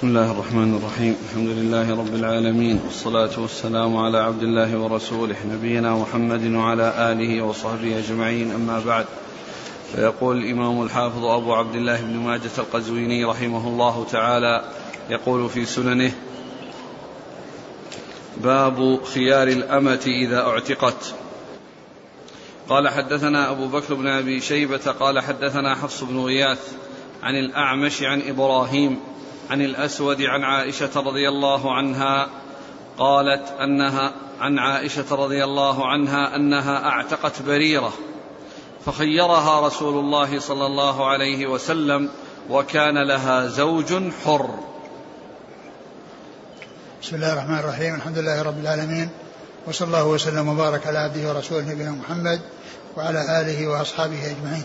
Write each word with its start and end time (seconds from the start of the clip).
بسم 0.00 0.08
الله 0.08 0.30
الرحمن 0.30 0.74
الرحيم. 0.74 1.16
الحمد 1.28 1.48
لله 1.48 1.90
رب 1.90 2.14
العالمين. 2.14 2.80
والصلاة 2.84 3.40
والسلام 3.40 3.96
على 3.96 4.18
عبد 4.18 4.42
الله 4.42 4.78
ورسوله 4.78 5.36
نبينا 5.46 5.94
محمد 5.94 6.54
وعلى 6.54 7.12
آله 7.12 7.42
وصحبه 7.42 7.98
أجمعين. 7.98 8.52
أما 8.52 8.80
بعد 8.86 9.06
فيقول 9.92 10.36
الإمام 10.36 10.82
الحافظ 10.82 11.24
أبو 11.24 11.54
عبد 11.54 11.74
الله 11.74 12.00
بن 12.00 12.16
ماجة 12.16 12.50
القزويني 12.58 13.24
رحمه 13.24 13.68
الله 13.68 14.06
تعالى 14.12 14.64
يقول 15.10 15.48
في 15.48 15.64
سننه 15.64 16.12
باب 18.36 19.04
خيار 19.04 19.48
الأمة 19.48 20.04
إذا 20.06 20.40
اعتقت. 20.40 21.14
قال 22.68 22.88
حدثنا 22.88 23.50
أبو 23.50 23.66
بكر 23.66 23.94
بن 23.94 24.06
أبي 24.06 24.40
شيبة 24.40 24.92
قال 25.00 25.20
حدثنا 25.20 25.74
حفص 25.74 26.04
بن 26.04 26.18
غياث 26.18 26.72
عن 27.22 27.34
الأعمش 27.34 28.02
عن 28.02 28.22
إبراهيم 28.28 29.09
عن 29.50 29.62
الأسود 29.62 30.22
عن 30.22 30.44
عائشة 30.44 30.90
رضي 30.96 31.28
الله 31.28 31.74
عنها 31.74 32.28
قالت 32.98 33.48
أنها 33.60 34.12
عن 34.40 34.58
عائشة 34.58 35.04
رضي 35.14 35.44
الله 35.44 35.86
عنها 35.88 36.36
أنها 36.36 36.88
أعتقت 36.88 37.42
بريرة 37.42 37.92
فخيرها 38.86 39.66
رسول 39.66 39.98
الله 39.98 40.40
صلى 40.40 40.66
الله 40.66 41.10
عليه 41.10 41.46
وسلم 41.46 42.08
وكان 42.50 43.08
لها 43.08 43.46
زوج 43.46 44.12
حر. 44.24 44.50
بسم 47.02 47.16
الله 47.16 47.32
الرحمن 47.32 47.58
الرحيم 47.58 47.94
الحمد 47.94 48.18
لله 48.18 48.42
رب 48.42 48.58
العالمين 48.58 49.08
وصلى 49.66 49.86
الله 49.86 50.06
وسلم 50.06 50.48
وبارك 50.48 50.86
على 50.86 50.98
عبده 50.98 51.28
ورسوله 51.28 51.72
نبينا 51.72 51.90
محمد 51.90 52.40
وعلى 52.96 53.40
آله 53.40 53.68
وأصحابه 53.68 54.26
أجمعين. 54.26 54.64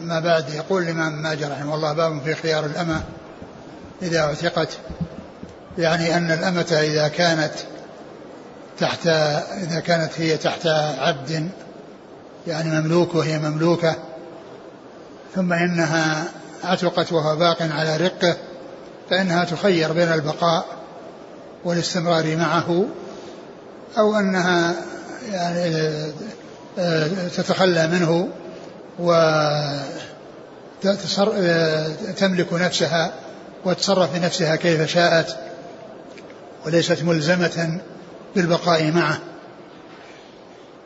أما 0.00 0.20
بعد 0.20 0.50
يقول 0.54 0.82
الإمام 0.82 1.22
ماجد 1.22 1.50
رحمه 1.50 1.74
الله 1.74 1.92
باب 1.92 2.22
في 2.24 2.34
خيار 2.34 2.66
الأمة 2.66 3.02
إذا 4.02 4.20
اعتقت 4.20 4.68
يعني 5.78 6.16
أن 6.16 6.30
الأمة 6.30 6.78
إذا 6.80 7.08
كانت 7.08 7.52
تحت 8.78 9.06
إذا 9.62 9.80
كانت 9.80 10.20
هي 10.20 10.36
تحت 10.36 10.66
عبد 10.98 11.50
يعني 12.46 12.80
مملوك 12.80 13.14
وهي 13.14 13.38
مملوكة 13.38 13.94
ثم 15.34 15.52
إنها 15.52 16.24
عتقت 16.64 17.12
وهو 17.12 17.36
باق 17.36 17.62
على 17.62 17.96
رقه 17.96 18.36
فإنها 19.10 19.44
تخير 19.44 19.92
بين 19.92 20.12
البقاء 20.12 20.66
والاستمرار 21.64 22.36
معه 22.36 22.84
أو 23.98 24.14
أنها 24.14 24.74
يعني 25.32 25.90
آه، 26.78 27.28
تتخلى 27.36 27.86
منه 27.86 28.28
وتملك 28.98 30.52
نفسها 32.52 33.12
وتصرف 33.64 34.18
بنفسها 34.18 34.56
كيف 34.56 34.90
شاءت 34.90 35.36
وليست 36.66 37.02
ملزمة 37.02 37.80
بالبقاء 38.36 38.90
معه. 38.90 39.18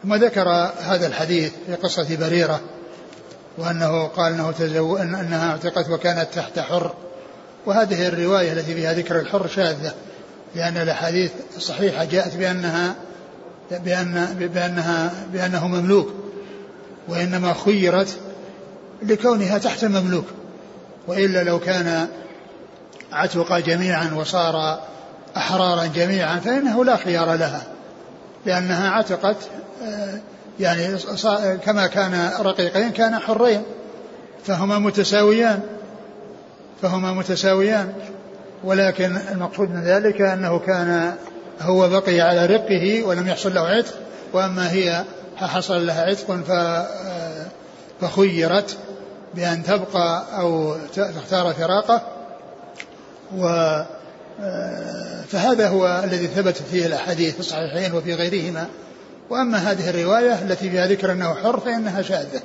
ثم 0.02 0.14
ذكر 0.14 0.48
هذا 0.80 1.06
الحديث 1.06 1.52
في 1.66 1.74
قصة 1.74 2.16
بريرة 2.16 2.60
وأنه 3.58 4.06
قال 4.06 4.32
أنه 4.32 4.52
تزو... 4.52 4.96
أنها 4.96 5.50
اعتقت 5.50 5.88
وكانت 5.90 6.26
تحت 6.34 6.58
حر. 6.58 6.94
وهذه 7.66 8.08
الرواية 8.08 8.52
التي 8.52 8.74
فيها 8.74 8.92
ذكر 8.92 9.20
الحر 9.20 9.46
شاذة 9.46 9.94
لأن 10.54 10.76
الأحاديث 10.76 11.30
الصحيحة 11.56 12.04
جاءت 12.04 12.36
بأنها 12.36 12.94
بأن 13.70 14.36
بأنها 14.54 15.12
بأنه 15.32 15.68
مملوك. 15.68 16.29
وإنما 17.08 17.54
خيرت 17.64 18.16
لكونها 19.02 19.58
تحت 19.58 19.84
مملوك 19.84 20.24
وإلا 21.06 21.44
لو 21.44 21.58
كان 21.58 22.08
عتق 23.12 23.58
جميعا 23.58 24.10
وصار 24.14 24.80
أحرارا 25.36 25.86
جميعا 25.86 26.38
فإنه 26.38 26.84
لا 26.84 26.96
خيار 26.96 27.34
لها 27.34 27.62
لأنها 28.46 28.90
عتقت 28.90 29.36
آه، 29.82 30.20
يعني 30.60 30.96
كما 31.64 31.86
كان 31.86 32.30
رقيقين 32.40 32.90
كان 32.90 33.18
حرين 33.18 33.62
فهما 34.46 34.78
متساويان 34.78 35.60
فهما 36.82 37.12
متساويان. 37.12 37.92
ولكن 38.64 39.18
المقصود 39.32 39.70
من 39.70 39.82
ذلك 39.82 40.20
أنه 40.20 40.58
كان 40.58 41.14
هو 41.60 41.88
بقي 41.88 42.20
على 42.20 42.46
رقه 42.46 43.02
ولم 43.02 43.28
يحصل 43.28 43.54
له 43.54 43.60
عتق 43.60 43.94
وأما 44.32 44.72
هي 44.72 45.04
حصل 45.48 45.86
لها 45.86 46.02
عتق 46.02 46.40
فخيرت 48.00 48.76
بأن 49.34 49.62
تبقى 49.62 50.24
أو 50.40 50.76
تختار 50.94 51.54
فراقه. 51.54 52.02
و 53.36 53.46
فهذا 55.28 55.68
هو 55.68 56.00
الذي 56.04 56.26
ثبتت 56.26 56.62
فيه 56.70 56.86
الأحاديث 56.86 57.34
في 57.34 57.40
الصحيحين 57.40 57.94
وفي 57.94 58.14
غيرهما. 58.14 58.66
وأما 59.30 59.58
هذه 59.58 59.90
الرواية 59.90 60.42
التي 60.42 60.70
فيها 60.70 60.86
ذكر 60.86 61.12
أنه 61.12 61.34
حر 61.34 61.60
فإنها 61.60 62.02
شاذة 62.02 62.40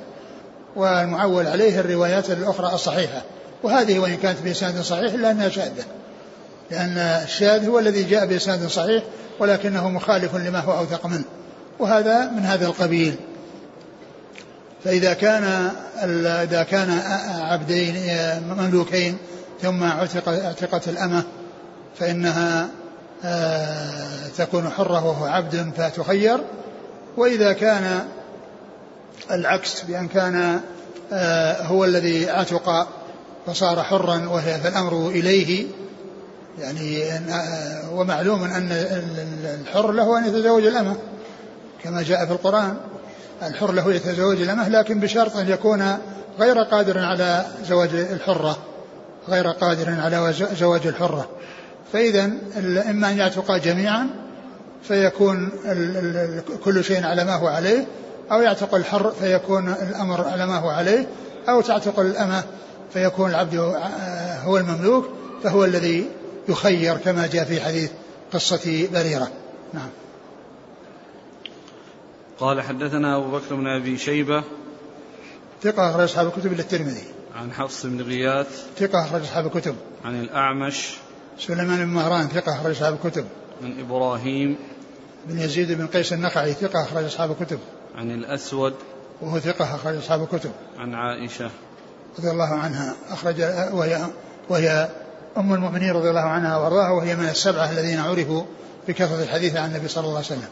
والمعول 0.76 1.46
عليه 1.46 1.80
الروايات 1.80 2.30
الأخرى 2.30 2.74
الصحيحة. 2.74 3.22
وهذه 3.62 3.98
وإن 3.98 4.16
كانت 4.16 4.38
بإسناد 4.44 4.80
صحيح 4.80 5.12
إلا 5.12 5.30
أنها 5.30 5.48
شاذة 5.48 5.84
لأن 6.70 6.98
الشاذ 6.98 7.68
هو 7.68 7.78
الذي 7.78 8.02
جاء 8.02 8.26
بإسناد 8.26 8.66
صحيح 8.66 9.02
ولكنه 9.40 9.88
مخالف 9.88 10.34
لما 10.34 10.60
هو 10.60 10.78
أوثق 10.78 11.06
منه. 11.06 11.24
وهذا 11.78 12.30
من 12.30 12.44
هذا 12.44 12.66
القبيل. 12.66 13.16
فإذا 14.84 15.12
كان 15.12 15.70
إذا 16.42 16.62
كان 16.62 16.90
عبدين 17.40 17.94
مملوكين 18.48 19.18
ثم 19.62 19.82
اعتق 19.82 20.28
اعتقت 20.28 20.88
الأمة 20.88 21.22
فإنها 21.98 22.68
آه، 23.24 24.28
تكون 24.38 24.70
حرة 24.70 25.04
وهو 25.06 25.24
عبد 25.24 25.72
فتخير. 25.76 26.38
وإذا 27.16 27.52
كان 27.52 28.04
العكس 29.30 29.82
بأن 29.82 30.08
كان 30.08 30.60
آه، 31.12 31.62
هو 31.62 31.84
الذي 31.84 32.30
عتق 32.30 32.88
فصار 33.46 33.82
حرا 33.82 34.28
وهي 34.28 34.60
فالأمر 34.60 35.08
إليه. 35.08 35.66
يعني 36.58 37.12
آه، 37.12 37.90
ومعلوم 37.94 38.44
أن 38.44 38.68
الحر 39.60 39.92
له 39.92 40.18
أن 40.18 40.24
يتزوج 40.24 40.66
الأمة. 40.66 40.96
كما 41.84 42.02
جاء 42.02 42.26
في 42.26 42.32
القرآن 42.32 42.76
الحر 43.42 43.72
له 43.72 43.92
يتزوج 43.92 44.40
الأمة 44.40 44.68
لكن 44.68 45.00
بشرط 45.00 45.36
أن 45.36 45.50
يكون 45.50 45.98
غير 46.38 46.58
قادر 46.58 46.98
على 46.98 47.46
زواج 47.68 47.94
الحرة 47.94 48.58
غير 49.28 49.48
قادر 49.48 50.00
على 50.00 50.34
زواج 50.58 50.86
الحرة. 50.86 51.28
فإذا 51.92 52.24
إما 52.90 53.10
أن 53.10 53.18
يعتقا 53.18 53.58
جميعا 53.58 54.06
فيكون 54.82 55.50
كل 56.64 56.84
شيء 56.84 57.06
على 57.06 57.24
ما 57.24 57.34
هو 57.34 57.46
عليه 57.46 57.86
أو 58.32 58.40
يعتق 58.42 58.74
الحر 58.74 59.10
فيكون 59.20 59.68
الأمر 59.68 60.28
على 60.28 60.46
ما 60.46 60.56
هو 60.58 60.68
عليه 60.68 61.06
أو 61.48 61.60
تعتق 61.60 62.00
الأمة 62.00 62.42
فيكون 62.92 63.30
العبد 63.30 63.56
هو 64.44 64.58
المملوك 64.58 65.08
فهو 65.44 65.64
الذي 65.64 66.10
يخير 66.48 66.96
كما 66.96 67.26
جاء 67.26 67.44
في 67.44 67.60
حديث 67.60 67.90
قصة 68.32 68.88
بريرة. 68.92 69.28
نعم. 69.74 69.88
قال 72.40 72.62
حدثنا 72.62 73.16
أبو 73.16 73.30
بكر 73.30 73.54
بن 73.54 73.66
أبي 73.66 73.98
شيبة. 73.98 74.44
ثقة 75.62 75.90
أخرج 75.90 76.02
أصحاب 76.02 76.26
الكتب 76.26 76.52
إلا 76.52 76.60
الترمذي. 76.60 77.04
عن 77.34 77.52
حفص 77.52 77.86
بن 77.86 78.02
غياث. 78.02 78.64
ثقة 78.78 79.04
أخرج 79.04 79.22
أصحاب 79.22 79.46
الكتب. 79.46 79.76
عن 80.04 80.20
الأعمش. 80.20 80.94
سليمان 81.38 81.78
بن 81.78 81.92
مهران 81.92 82.28
ثقة 82.28 82.52
أخرج 82.52 82.70
أصحاب 82.70 82.98
الكتب. 83.04 83.24
عن 83.62 83.80
إبراهيم. 83.80 84.56
بن 85.26 85.38
يزيد 85.38 85.72
بن 85.72 85.86
قيس 85.86 86.12
النخعي 86.12 86.52
ثقة 86.52 86.82
أخرج 86.82 87.04
أصحاب 87.04 87.30
الكتب. 87.30 87.58
عن 87.94 88.10
الأسود. 88.10 88.74
وهو 89.22 89.38
ثقة 89.38 89.74
أخرج 89.74 89.96
أصحاب 89.96 90.22
الكتب. 90.22 90.50
عن 90.78 90.94
عائشة. 90.94 91.50
رضي 92.18 92.30
الله 92.30 92.54
عنها. 92.54 92.94
أخرج 93.10 93.40
وهي 93.72 94.06
وهي 94.48 94.88
أم 95.36 95.52
المؤمنين 95.52 95.90
رضي 95.90 96.10
الله 96.10 96.20
عنها 96.20 96.56
وأرضاها 96.56 96.90
وهي 96.90 97.16
من 97.16 97.28
السبعة 97.28 97.70
الذين 97.70 97.98
عرفوا 97.98 98.42
بكثرة 98.88 99.22
الحديث 99.22 99.56
عن 99.56 99.70
النبي 99.70 99.88
صلى 99.88 100.04
الله 100.04 100.16
عليه 100.16 100.26
وسلم. 100.26 100.48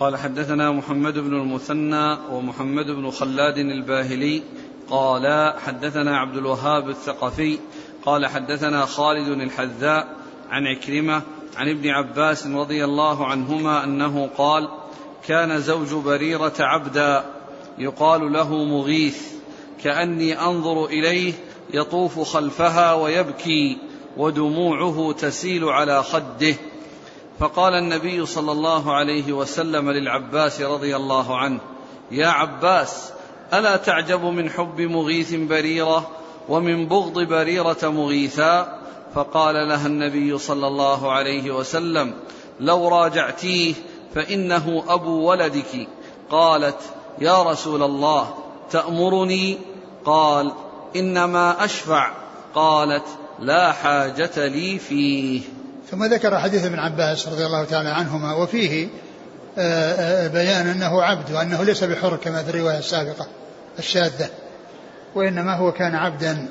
قال 0.00 0.16
حدثنا 0.16 0.70
محمد 0.70 1.18
بن 1.18 1.34
المثنى 1.34 2.18
ومحمد 2.30 2.86
بن 2.86 3.10
خلاد 3.10 3.58
الباهلي 3.58 4.42
قال 4.90 5.54
حدثنا 5.66 6.18
عبد 6.18 6.36
الوهاب 6.36 6.88
الثقفي 6.88 7.58
قال 8.04 8.26
حدثنا 8.26 8.86
خالد 8.86 9.28
الحذاء 9.28 10.16
عن 10.50 10.66
عكرمة 10.66 11.22
عن 11.56 11.68
ابن 11.68 11.88
عباس 11.88 12.46
رضي 12.46 12.84
الله 12.84 13.26
عنهما 13.26 13.84
أنه 13.84 14.30
قال 14.38 14.68
كان 15.26 15.60
زوج 15.60 15.94
بريرة 16.04 16.54
عبدا 16.60 17.24
يقال 17.78 18.32
له 18.32 18.64
مغيث 18.64 19.22
كأني 19.82 20.40
أنظر 20.40 20.84
إليه 20.84 21.32
يطوف 21.74 22.20
خلفها 22.20 22.94
ويبكي 22.94 23.78
ودموعه 24.16 25.12
تسيل 25.12 25.64
على 25.64 26.02
خده 26.02 26.54
فقال 27.38 27.74
النبي 27.74 28.26
صلى 28.26 28.52
الله 28.52 28.94
عليه 28.94 29.32
وسلم 29.32 29.90
للعباس 29.90 30.60
رضي 30.60 30.96
الله 30.96 31.38
عنه 31.38 31.60
يا 32.10 32.26
عباس 32.26 33.12
ألا 33.54 33.76
تعجب 33.76 34.24
من 34.24 34.50
حب 34.50 34.80
مغيث 34.80 35.34
بريرة 35.34 36.10
ومن 36.48 36.86
بغض 36.88 37.18
بريرة 37.18 37.78
مغيثا؟ 37.82 38.78
فقال 39.14 39.68
لها 39.68 39.86
النبي 39.86 40.38
صلى 40.38 40.66
الله 40.66 41.12
عليه 41.12 41.50
وسلم 41.50 42.14
لو 42.60 42.88
راجعتيه 42.88 43.74
فإنه 44.14 44.84
أبو 44.88 45.30
ولدك. 45.30 45.88
قالت 46.30 46.80
يا 47.18 47.42
رسول 47.42 47.82
الله 47.82 48.34
تأمرني؟ 48.70 49.58
قال 50.04 50.52
إنما 50.96 51.64
أشفع. 51.64 52.12
قالت 52.54 53.06
لا 53.40 53.72
حاجة 53.72 54.46
لي 54.46 54.78
فيه. 54.78 55.40
ثم 55.90 56.04
ذكر 56.04 56.38
حديث 56.38 56.64
ابن 56.64 56.78
عباس 56.78 57.28
رضي 57.28 57.46
الله 57.46 57.64
تعالى 57.64 57.88
عنهما 57.88 58.34
وفيه 58.34 58.88
آه، 59.58 59.92
آه، 59.92 60.28
بيان 60.28 60.66
أنه 60.66 61.02
عبد 61.02 61.32
وأنه 61.32 61.62
ليس 61.62 61.84
بحر 61.84 62.16
كما 62.16 62.42
في 62.42 62.50
الرواية 62.50 62.78
السابقة 62.78 63.26
الشاذة 63.78 64.28
وإنما 65.14 65.56
هو 65.56 65.72
كان 65.72 65.94
عبدا 65.94 66.48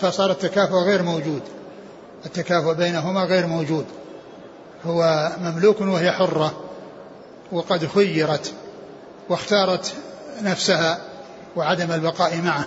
فصار 0.00 0.30
التكافؤ 0.30 0.76
غير 0.84 1.02
موجود 1.02 1.42
التكافؤ 2.26 2.74
بينهما 2.74 3.24
غير 3.24 3.46
موجود 3.46 3.86
هو 4.86 5.32
مملوك 5.40 5.80
وهي 5.80 6.12
حرة 6.12 6.60
وقد 7.52 7.86
خيرت 7.86 8.52
واختارت 9.28 9.94
نفسها 10.42 10.98
وعدم 11.56 11.92
البقاء 11.92 12.42
معه 12.42 12.64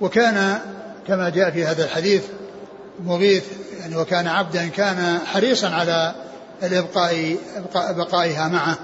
وكان 0.00 0.58
كما 1.06 1.28
جاء 1.28 1.50
في 1.50 1.64
هذا 1.64 1.84
الحديث 1.84 2.22
مغيث 3.04 3.44
يعني 3.80 3.96
وكان 3.96 4.26
عبدا 4.26 4.68
كان 4.68 5.18
حريصا 5.26 5.68
على 5.68 6.14
الإبقاء 6.62 7.36
بقائها 7.74 8.48
معه 8.48 8.78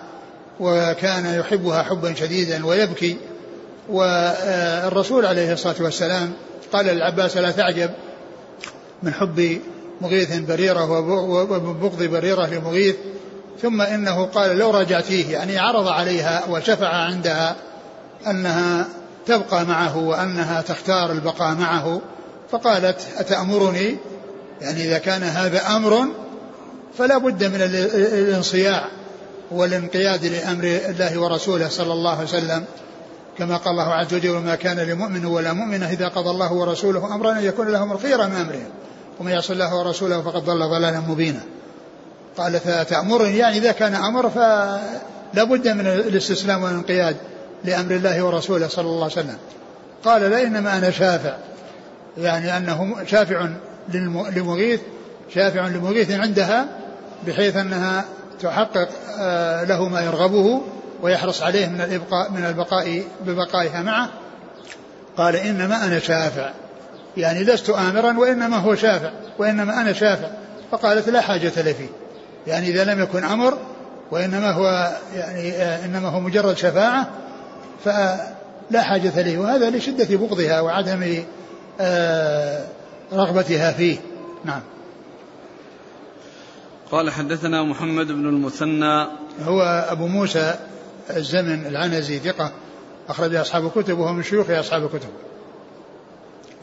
وكان 0.61 1.41
يحبها 1.41 1.83
حبا 1.83 2.15
شديدا 2.15 2.67
ويبكي. 2.67 3.17
والرسول 3.89 5.27
عليه 5.27 5.53
الصلاة 5.53 5.75
والسلام 5.81 6.33
قال 6.73 6.87
للعباس 6.87 7.37
لا 7.37 7.51
تعجب 7.51 7.91
من 9.03 9.15
حب 9.15 9.61
مغيث 10.01 10.39
بريرة 10.39 11.01
وبغض 11.01 12.03
بريرة 12.03 12.47
لمغيث. 12.47 12.97
ثم 13.63 13.83
إنه 13.83 14.25
قال 14.25 14.59
لو 14.59 14.71
رجعتيه 14.71 15.33
يعني 15.33 15.59
عرض 15.59 15.89
عليها 15.89 16.43
وشفع 16.51 16.89
عندها 16.89 17.57
أنها 18.27 18.87
تبقى 19.27 19.65
معه 19.65 19.99
وأنها 19.99 20.63
تختار 20.63 21.13
البقاء 21.13 21.55
معه. 21.55 22.01
فقالت 22.55 22.97
أتأمرني؟ 23.19 23.97
يعني 24.61 24.85
إذا 24.85 24.99
كان 24.99 25.23
هذا 25.23 25.77
أمر 25.77 26.07
فلا 26.99 27.19
بد 27.19 27.45
من 27.45 27.63
الانصياع 27.63 28.89
والانقياد 29.51 30.25
لأمر 30.25 30.65
الله 30.65 31.19
ورسوله 31.19 31.69
صلى 31.69 31.93
الله 31.93 32.11
عليه 32.11 32.29
وسلم. 32.29 32.65
كما 33.39 33.57
قال 33.57 33.73
الله 33.73 33.95
عز 33.95 34.15
وجل 34.15 34.31
وما 34.31 34.55
كان 34.55 34.77
لمؤمن 34.77 35.27
ولا 35.27 35.53
مؤمنة 35.53 35.91
إذا 35.91 36.09
قضى 36.09 36.31
الله 36.31 36.53
ورسوله 36.53 37.15
أمرا 37.15 37.33
أن 37.33 37.45
يكون 37.45 37.69
لهم 37.69 37.93
الخيرة 37.93 38.27
من 38.27 38.37
أمرهم 38.37 38.69
ومن 39.21 39.31
يعص 39.33 39.51
الله 39.51 39.77
ورسوله 39.77 40.23
فقد 40.23 40.45
ضل 40.45 40.59
ضلالا 40.59 41.01
مبينا. 41.01 41.41
قال 42.37 42.61
فتأمرني 42.61 43.39
يعني 43.39 43.59
إذا 43.59 43.73
كان 43.73 43.95
أمر 43.95 44.31
فلا 44.31 45.45
بد 45.45 45.69
من 45.69 45.87
الاستسلام 45.87 46.63
والانقياد 46.63 47.17
لأمر 47.65 47.95
الله 47.95 48.23
ورسوله 48.23 48.69
صلى 48.69 48.87
الله 48.87 49.03
عليه 49.03 49.13
وسلم. 49.13 49.37
قال 50.05 50.23
لا 50.23 50.43
إنما 50.43 50.79
أنا 50.79 50.91
شافع. 50.91 51.37
يعني 52.19 52.57
أنه 52.57 53.05
شافع 53.07 53.49
لمغيث 54.37 54.81
شافع 55.35 55.67
لمغيث 55.69 56.11
عندها 56.11 56.67
بحيث 57.27 57.57
أنها 57.57 58.05
تحقق 58.41 58.89
آه، 59.19 59.65
له 59.65 59.89
ما 59.89 60.01
يرغبه 60.01 60.63
ويحرص 61.03 61.43
عليه 61.43 61.67
من 61.67 61.81
الإبقاء 61.81 62.31
من 62.31 62.45
البقاء 62.45 63.03
ببقائها 63.27 63.83
معه. 63.83 64.09
قال 65.17 65.37
إنما 65.37 65.85
أنا 65.85 65.99
شافع. 65.99 66.51
يعني 67.17 67.45
لست 67.45 67.71
آمرا 67.71 68.19
وإنما 68.19 68.57
هو 68.57 68.75
شافع 68.75 69.11
وإنما 69.39 69.81
أنا 69.81 69.93
شافع. 69.93 70.29
فقالت 70.71 71.09
لا 71.09 71.21
حاجة 71.21 71.63
لي 71.63 71.75
فيه. 71.75 71.89
يعني 72.47 72.69
إذا 72.69 72.85
لم 72.85 73.03
يكن 73.03 73.25
أمر 73.25 73.59
وإنما 74.11 74.51
هو 74.51 74.93
يعني 75.15 75.53
آه، 75.53 75.85
إنما 75.85 76.09
هو 76.09 76.21
مجرد 76.21 76.57
شفاعة 76.57 77.09
فلا 77.85 78.83
حاجة 78.83 79.23
لي. 79.23 79.39
وهذا 79.39 79.71
لشدة 79.71 80.17
بغضها 80.17 80.61
وعدم 80.61 81.25
رغبتها 83.13 83.73
فيه. 83.73 83.99
نعم. 84.45 84.61
قال 86.93 87.11
حدثنا 87.11 87.63
محمد 87.63 88.07
بن 88.07 88.27
المثنى. 88.29 89.07
هو 89.43 89.63
أبو 89.89 90.07
موسى 90.07 90.55
الزمن 91.11 91.67
العنزي 91.67 92.19
ثقة 92.19 92.53
أخرج 93.09 93.35
أصحاب 93.35 93.67
الكتب 93.67 93.99
وهو 93.99 94.13
من 94.13 94.23
شيوخ 94.23 94.51
أصحاب 94.51 94.85
الكتب 94.85 95.09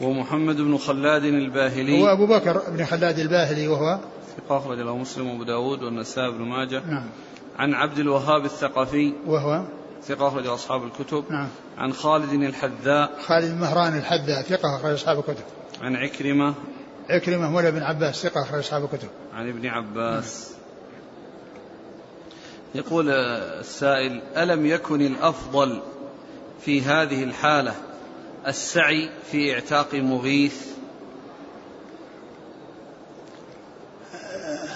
ومحمد 0.00 0.56
بن 0.56 0.78
خلاد 0.78 1.24
الباهلي. 1.24 2.02
هو 2.02 2.12
أبو 2.12 2.26
بكر 2.26 2.62
بن 2.68 2.84
خلاد 2.84 3.18
الباهلي 3.18 3.68
وهو؟ 3.68 3.98
ثقة 4.36 4.58
أخرج 4.58 4.78
له 4.78 4.96
مسلم 4.96 5.30
وأبو 5.30 5.42
داود 5.42 5.82
والنسائي 5.82 6.32
بن 6.32 6.44
ماجه. 6.44 6.82
نعم. 6.86 7.06
عن 7.58 7.74
عبد 7.74 7.98
الوهاب 7.98 8.44
الثقفي. 8.44 9.12
وهو؟ 9.26 9.62
ثقة 10.06 10.28
أخرج 10.28 10.46
أصحاب 10.46 10.84
الكتب. 10.84 11.24
نعم. 11.30 11.48
عن 11.78 11.92
خالد 11.92 12.32
الحذاء. 12.32 13.18
خالد 13.20 13.60
مهران 13.60 13.98
الحذاء 13.98 14.42
ثقة 14.42 14.76
أخرج 14.76 14.92
أصحاب 14.92 15.18
الكتب. 15.18 15.44
عن 15.80 15.96
عكرمة. 15.96 16.54
عكرمة 17.10 17.50
مولى 17.50 17.70
بن 17.70 17.82
عباس 17.82 18.22
ثقة 18.22 18.42
أخرج 18.42 18.58
أصحاب 18.58 18.84
الكتب. 18.84 19.08
عن 19.34 19.48
ابن 19.48 19.66
عباس. 19.66 20.50
نعم. 20.50 20.62
يقول 22.74 23.10
السائل 23.10 24.22
ألم 24.36 24.66
يكن 24.66 25.00
الأفضل 25.00 25.82
في 26.60 26.82
هذه 26.82 27.24
الحالة 27.24 27.74
السعي 28.46 29.10
في 29.30 29.54
إعتاق 29.54 29.94
مغيث؟ 29.94 30.66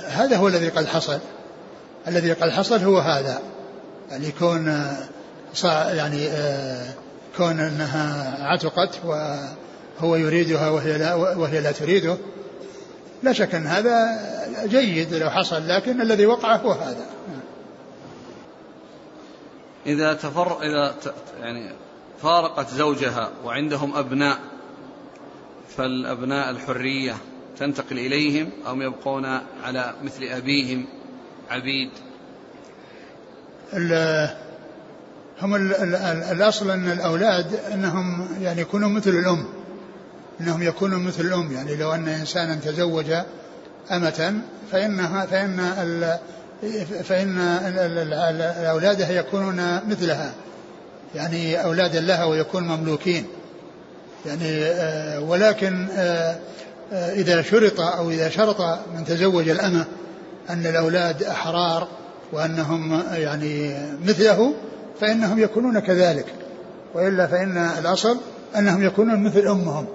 هذا 0.06 0.37
هو 0.37 0.49
الذي 0.49 0.69
قد 0.69 0.87
حصل. 0.87 1.19
الذي 2.08 2.32
قد 2.32 2.50
حصل 2.50 2.78
هو 2.78 2.99
هذا 2.99 3.43
يعني 4.11 4.32
كون 4.32 4.96
يعني 5.64 6.28
كون 7.36 7.60
أنها 7.60 8.36
عتقت 8.46 9.00
وهو 9.04 10.16
يريدها 10.16 10.70
وهي 10.70 10.98
لا 10.98 11.14
وهي 11.14 11.60
لا 11.60 11.72
تريده 11.72 12.16
لا 13.22 13.32
شك 13.32 13.54
أن 13.54 13.66
هذا 13.66 14.18
جيد 14.66 15.14
لو 15.14 15.30
حصل 15.30 15.68
لكن 15.68 16.00
الذي 16.00 16.26
وقع 16.26 16.56
هو 16.56 16.72
هذا. 16.72 17.06
إذا 19.86 20.14
تفر 20.14 20.62
إذا 20.62 20.94
يعني 21.40 21.72
فارقت 22.22 22.70
زوجها 22.70 23.30
وعندهم 23.44 23.96
أبناء 23.96 24.38
فالأبناء 25.76 26.50
الحرية 26.50 27.16
تنتقل 27.58 27.98
إليهم 27.98 28.50
أو 28.66 28.80
يبقون 28.80 29.25
على 29.64 29.94
مثل 30.02 30.25
أبيهم 30.25 30.86
عبيد. 31.50 31.90
هم 35.43 35.55
الأصل 36.33 36.71
أن 36.71 36.90
الأولاد 36.90 37.47
أنهم 37.73 38.28
يعني 38.40 38.61
يكونوا 38.61 38.88
مثل 38.88 39.11
الأم 39.11 39.45
أنهم 40.40 40.62
يكونوا 40.62 40.99
مثل 40.99 41.21
الأم. 41.21 41.52
يعني 41.52 41.76
لو 41.76 41.93
أن 41.93 42.09
إنسانا 42.09 42.55
تزوج 42.55 43.07
أمة 43.90 44.40
فإنها 44.73 45.26
فإن 45.26 46.19
فإن 47.05 47.38
أولادها 48.66 49.11
يكونون 49.11 49.81
مثلها. 49.88 50.33
يعني 51.14 51.64
أولادا 51.64 52.00
لها 52.00 52.25
ويكون 52.25 52.62
مملوكين. 52.62 53.26
يعني 54.26 54.64
آه، 54.64 55.21
ولكن 55.21 55.87
آه، 55.97 56.37
آه، 56.93 57.12
إذا 57.12 57.43
شرط 57.43 57.81
أو 57.81 58.11
إذا 58.11 58.28
شرط 58.28 58.61
من 58.95 59.05
تزوج 59.05 59.49
الأمة 59.49 59.85
أن 60.50 60.66
الأولاد 60.66 61.23
أحرار 61.23 61.88
وأنهم 62.33 63.02
يعني 63.12 63.75
مثله 64.05 64.55
فإنهم 65.00 65.38
يكونون 65.38 65.78
كذلك 65.78 66.34
وإلا 66.94 67.26
فإن 67.26 67.56
الأصل 67.56 68.18
أنهم 68.58 68.82
يكونون 68.82 69.22
مثل 69.22 69.46
أمهم 69.46 69.86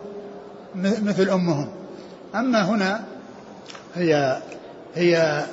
مثل 0.75 1.29
أمهم. 1.29 1.70
أما 2.36 2.62
هنا 2.62 3.03
هي 3.96 4.41
هي 4.96 5.43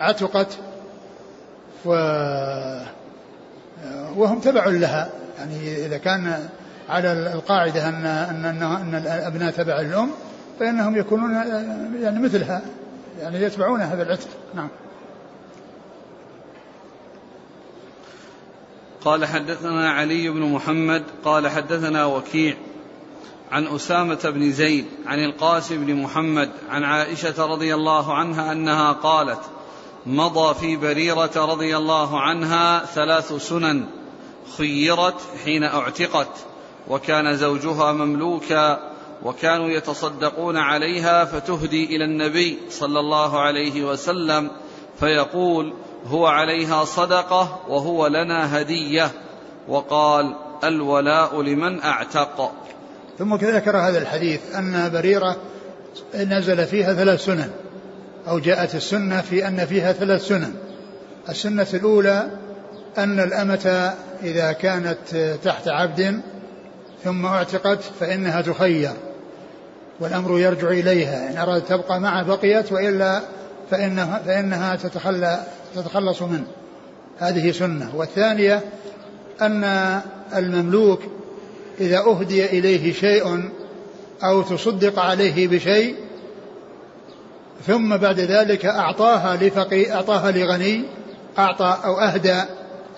عتقت 0.00 0.58
و 1.84 1.90
وهم 4.16 4.40
تبع 4.40 4.66
لها. 4.66 5.10
يعني 5.38 5.86
إذا 5.86 5.98
كان 5.98 6.48
على 6.88 7.12
القاعدة 7.12 7.88
أن 7.88 8.06
أن 8.06 8.44
أن, 8.44 8.62
أن 8.62 8.94
الأبناء 8.94 9.52
تبع 9.52 9.80
الأم 9.80 10.10
فإنهم 10.60 10.96
يكونون 10.96 11.34
يعني 12.02 12.18
مثلها 12.18 12.62
يعني 13.20 13.42
يتبعون 13.42 13.80
هذا 13.80 14.02
العتق. 14.02 14.28
نعم. 14.54 14.68
قال 19.04 19.24
حدثنا 19.24 19.90
علي 19.90 20.28
بن 20.28 20.40
محمد 20.40 21.04
قال 21.24 21.48
حدثنا 21.48 22.04
وكيع 22.04 22.56
عن 23.52 23.66
أسامة 23.66 24.30
بن 24.34 24.52
زيد 24.52 24.86
عن 25.06 25.24
القاسم 25.24 25.86
بن 25.86 25.94
محمد 25.94 26.50
عن 26.70 26.84
عائشة 26.84 27.46
رضي 27.46 27.74
الله 27.74 28.14
عنها 28.14 28.52
أنها 28.52 28.92
قالت 28.92 29.40
مضى 30.06 30.54
في 30.54 30.76
بريرة 30.76 31.30
رضي 31.36 31.76
الله 31.76 32.20
عنها 32.20 32.84
ثلاث 32.84 33.32
سنن 33.32 33.86
خيرت 34.56 35.20
حين 35.44 35.64
اعتقت 35.64 36.28
وكان 36.88 37.36
زوجها 37.36 37.92
مملوكا 37.92 38.92
وكانوا 39.22 39.68
يتصدقون 39.68 40.56
عليها 40.56 41.24
فتهدي 41.24 41.96
إلى 41.96 42.04
النبي 42.04 42.58
صلى 42.70 43.00
الله 43.00 43.40
عليه 43.40 43.84
وسلم 43.84 44.50
فيقول 45.00 45.72
هو 46.06 46.26
عليها 46.26 46.84
صدقة 46.84 47.60
وهو 47.68 48.06
لنا 48.06 48.60
هدية. 48.60 49.10
وقال 49.68 50.36
الولاء 50.64 51.42
لمن 51.42 51.82
أعتق. 51.82 52.52
ثم 53.18 53.34
ذكر 53.34 53.76
هذا 53.76 53.98
الحديث 53.98 54.40
أن 54.56 54.90
بريرة 54.92 55.36
نزل 56.14 56.66
فيها 56.66 56.94
ثلاث 56.94 57.24
سنن 57.24 57.50
أو 58.28 58.38
جاءت 58.38 58.74
السنة 58.74 59.20
في 59.20 59.48
أن 59.48 59.66
فيها 59.66 59.92
ثلاث 59.92 60.26
سنن. 60.26 60.54
السنة 61.28 61.66
الأولى 61.74 62.30
أن 62.98 63.20
الأمة 63.20 63.94
إذا 64.22 64.52
كانت 64.52 64.98
تحت 65.44 65.68
عبد 65.68 66.20
ثم 67.04 67.26
اعتقت 67.26 67.82
فإنها 68.00 68.40
تخير 68.40 68.92
والأمر 70.00 70.38
يرجع 70.38 70.68
إليها. 70.68 71.30
إن 71.30 71.36
أرادت 71.36 71.68
تبقى 71.68 72.00
معه 72.00 72.22
بقيت 72.22 72.72
وإلا 72.72 73.20
فإنها, 73.70 74.22
فإنها 74.26 74.76
تتخلى 74.76 75.40
تتخلص 75.74 76.22
منه. 76.22 76.46
هذه 77.18 77.50
سنة. 77.50 77.96
والثانية 77.96 78.60
أن 79.40 79.64
المملوك 80.36 81.00
إذا 81.80 81.98
أهدي 81.98 82.46
إليه 82.46 82.92
شيء 82.92 83.50
أو 84.24 84.42
تصدق 84.42 84.98
عليه 84.98 85.48
بشيء 85.48 85.94
ثم 87.66 87.96
بعد 87.96 88.20
ذلك 88.20 88.66
أعطاها 88.66 89.36
لفقي 89.36 89.92
أعطاها 89.92 90.30
لغني 90.30 90.84
أعطى 91.38 91.78
أو 91.84 92.00
أهدى 92.00 92.42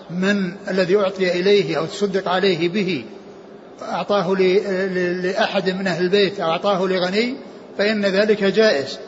من 0.09 0.53
الذي 0.67 0.97
أعطي 0.97 1.39
إليه 1.39 1.77
أو 1.77 1.85
تصدق 1.85 2.29
عليه 2.29 2.69
به 2.69 3.05
أعطاه 3.81 4.33
لأحد 5.23 5.69
من 5.69 5.87
أهل 5.87 6.03
البيت 6.03 6.39
أو 6.39 6.51
أعطاه 6.51 6.85
لغني 6.85 7.35
فإن 7.77 8.05
ذلك 8.05 8.43
جائز. 8.43 8.99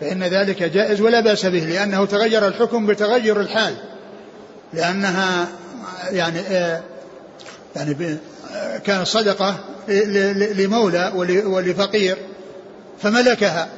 فإن 0.00 0.24
ذلك 0.24 0.62
جائز 0.62 1.00
ولا 1.00 1.20
بأس 1.20 1.46
به 1.46 1.58
لأنه 1.58 2.06
تغير 2.06 2.46
الحكم 2.46 2.86
بتغير 2.86 3.40
الحال. 3.40 3.74
لأنها 4.72 5.48
يعني 6.10 6.40
آه، 6.40 6.82
يعني 7.76 8.16
كانت 8.84 9.06
صدقة 9.06 9.56
لمولى 10.58 11.12
ولفقير 11.46 12.16
فملكها. 13.02 13.68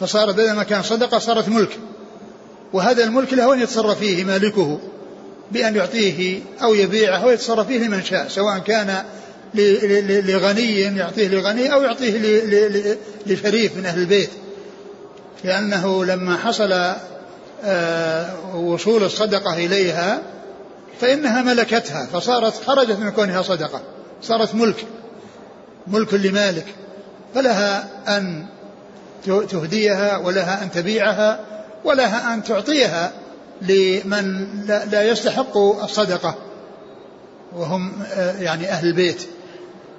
فصار 0.00 0.32
بدل 0.32 0.52
ما 0.52 0.62
كان 0.62 0.82
صدقة 0.82 1.18
صارت 1.18 1.48
ملك. 1.48 1.78
وهذا 2.72 3.04
الملك 3.04 3.32
له 3.32 3.54
أن 3.54 3.60
يتصرف 3.60 3.98
فيه 3.98 4.24
مالكه 4.24 4.80
بأن 5.52 5.76
يعطيه 5.76 6.40
أو 6.62 6.74
يبيعه 6.74 7.18
أو 7.18 7.30
يتصرف 7.30 7.66
فيه 7.66 7.78
لمن 7.78 8.02
شاء 8.02 8.28
سواء 8.28 8.58
كان 8.58 9.04
لغني 10.24 10.80
يعطيه 10.80 11.28
لغني 11.28 11.72
أو 11.72 11.82
يعطيه 11.82 12.10
لشريف 13.26 13.76
من 13.76 13.86
أهل 13.86 14.00
البيت. 14.00 14.30
لأنه 15.44 16.04
لما 16.04 16.36
حصل 16.36 16.94
آه، 17.64 18.56
وصول 18.56 19.04
الصدقة 19.04 19.54
إليها 19.54 20.22
فإنها 21.00 21.42
ملكتها 21.42 22.06
فصارت 22.06 22.64
خرجت 22.64 22.98
من 22.98 23.10
كونها 23.10 23.42
صدقة 23.42 23.80
صارت 24.22 24.54
ملك 24.54 24.86
ملك 25.86 26.14
لمالك 26.14 26.66
فلها 27.34 27.88
أن 28.08 28.46
تهديها 29.24 30.16
ولها 30.16 30.62
أن 30.62 30.70
تبيعها 30.70 31.40
ولها 31.84 32.34
أن 32.34 32.44
تعطيها 32.44 33.12
لمن 33.62 34.46
لا 34.66 35.02
يستحق 35.02 35.56
الصدقة 35.56 36.34
وهم 37.52 37.92
آه، 38.12 38.40
يعني 38.40 38.68
أهل 38.68 38.86
البيت. 38.86 39.22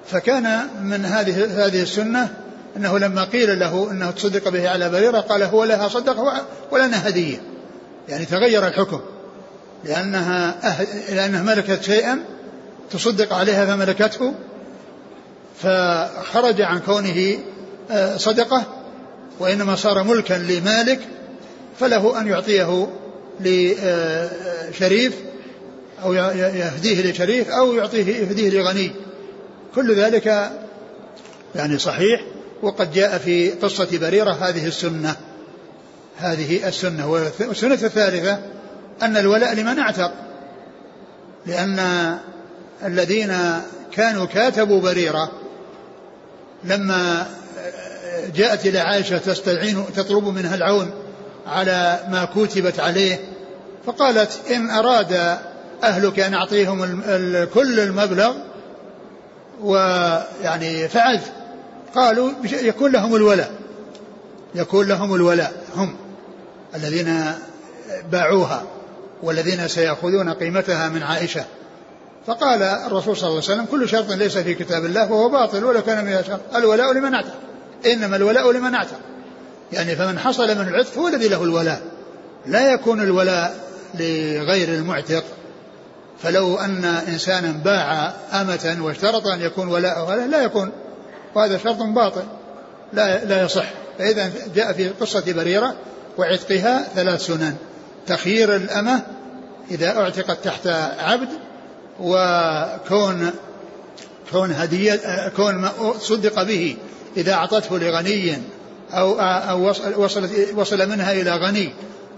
فكان 0.08 0.68
من 0.82 1.06
هذه 1.06 1.66
هذه 1.66 1.82
السنة 1.82 2.30
أنه 2.78 3.00
لما 3.00 3.24
قيل 3.24 3.60
له 3.60 3.92
أنه 3.92 4.12
تصدق 4.12 4.50
به 4.50 4.70
على 4.70 4.90
بريرة 4.90 5.20
قال 5.20 5.44
هو 5.44 5.64
لها 5.64 5.88
صدقة 5.88 6.46
ولنا 6.72 7.10
هدية. 7.10 7.42
يعني 8.10 8.26
تغير 8.26 8.68
الحكم. 8.68 9.02
لأنها 9.84 10.56
لأنها 11.10 11.44
ملكت 11.44 11.84
شيئا 11.84 12.20
تصدق 12.92 13.34
عليها 13.34 13.66
فملكته 13.66 14.34
فخرج 15.62 16.62
عن 16.62 16.80
كونه 16.80 17.38
آه، 17.92 18.18
صدقة 18.18 18.64
وإنما 19.40 19.76
صار 19.76 20.04
ملكا 20.04 20.34
لمالك 20.34 21.00
فله 21.80 22.22
أن 22.22 22.28
يعطيه 22.28 22.88
لشريف 23.40 25.14
أو 26.04 26.14
يهديه 26.14 27.12
لشريف 27.12 27.50
أو 27.50 27.74
يعطيه 27.74 28.06
يهديه 28.06 28.50
لغني. 28.50 28.92
كل 29.76 29.96
ذلك 29.96 30.52
يعني 31.56 31.78
صحيح 31.78 32.22
وقد 32.66 32.92
جاء 32.92 33.18
في 33.18 33.52
قصة 33.52 33.98
بريرة 33.98 34.32
هذه 34.32 34.68
السنة 34.68 35.16
هذه 36.18 36.68
السنة. 36.68 37.12
والسنة 37.40 37.74
الثالثة 37.74 38.40
أن 39.02 39.18
الولاء 39.18 39.54
لمن 39.56 39.80
اعتق 39.80 40.12
لأن 41.46 41.80
الذين 42.86 43.34
كانوا 43.92 44.26
كاتبوا 44.26 44.82
بريرة 44.82 45.32
لما 46.64 47.28
جاءت 48.36 48.66
إلى 48.66 48.80
عائشة 48.80 49.18
تستعين 49.18 49.86
تطلب 49.96 50.28
منها 50.28 50.56
العون 50.56 50.92
على 51.48 52.00
ما 52.10 52.26
كتبت 52.26 52.80
عليه 52.80 53.20
فقالت 53.86 54.40
إن 54.52 54.70
أراد 54.70 55.38
أهلك 55.84 56.20
أن 56.20 56.34
أعطيهم 56.34 57.02
كل 57.46 57.80
المبلغ 57.80 58.34
ويعني 59.62 60.88
فعلت. 60.88 61.24
قالوا 61.96 62.32
يكون 62.44 62.92
لهم 62.92 63.16
الولاء. 63.16 63.52
يكون 64.56 64.88
لهم 64.88 65.16
الولاء 65.16 65.54
هم 65.76 65.96
الذين 66.76 67.22
باعوها 68.12 68.64
والذين 69.24 69.68
سيأخذون 69.68 70.30
قيمتها 70.30 70.90
من 70.90 71.04
عائشة. 71.04 71.46
فقال 72.28 72.64
الرسول 72.64 73.18
صلى 73.18 73.30
الله 73.30 73.42
عليه 73.44 73.54
وسلم 73.54 73.66
كل 73.66 73.90
شرط 73.90 74.12
ليس 74.12 74.38
في 74.38 74.54
كتاب 74.54 74.86
الله 74.86 75.06
فهو 75.06 75.30
باطل 75.30 75.64
ولو 75.64 75.82
كان 75.82 76.06
من 76.06 76.24
شرط 76.28 76.40
الولاء 76.56 76.94
لمن 76.94 77.14
أعتق. 77.14 77.36
إنما 77.86 78.16
الولاء 78.16 78.52
لمن 78.52 78.76
أعتق. 78.76 79.00
يعني 79.74 79.96
فمن 79.96 80.20
حصل 80.20 80.58
من 80.58 80.68
العتق 80.68 80.98
هو 80.98 81.08
الذي 81.08 81.28
له 81.28 81.44
الولاء. 81.44 81.82
لا 82.46 82.74
يكون 82.74 83.02
الولاء 83.02 83.56
لغير 83.94 84.70
المعتق. 84.70 85.24
فلو 86.24 86.56
أن 86.56 86.86
إنسانا 86.86 87.52
باع 87.52 88.14
أمة 88.34 88.78
واشترط 88.82 89.28
أن 89.28 89.42
يكون 89.42 89.68
ولاءه 89.68 90.16
لا 90.16 90.44
يكون 90.44 90.72
وهذا 91.36 91.58
شرط 91.58 91.78
باطل. 91.78 92.24
لا 92.94 93.26
لا 93.26 93.44
يصح. 93.44 93.66
فإذا 93.98 94.32
جاء 94.56 94.74
في 94.74 94.90
قصة 94.90 95.34
بريرة 95.34 95.76
وعتقها 96.18 96.84
ثلاث 96.96 97.26
سنن. 97.26 97.56
تخيير 98.08 98.56
الأمة 98.56 99.02
إذا 99.72 99.98
أعتقت 99.98 100.38
تحت 100.44 100.68
عبد 101.00 101.30
وكون 102.00 103.32
كون 104.32 104.52
هدية 104.52 105.00
كون 105.36 105.56
ما 105.56 105.72
صدق 106.00 106.44
به 106.44 106.78
إذا 107.18 107.34
أعطته 107.34 107.80
لغني 107.80 108.38
أو 108.94 109.20
أو 109.20 109.74
وصل 109.98 110.34
وصل 110.56 110.90
منها 110.90 111.12
إلى 111.12 111.32
غني 111.32 111.74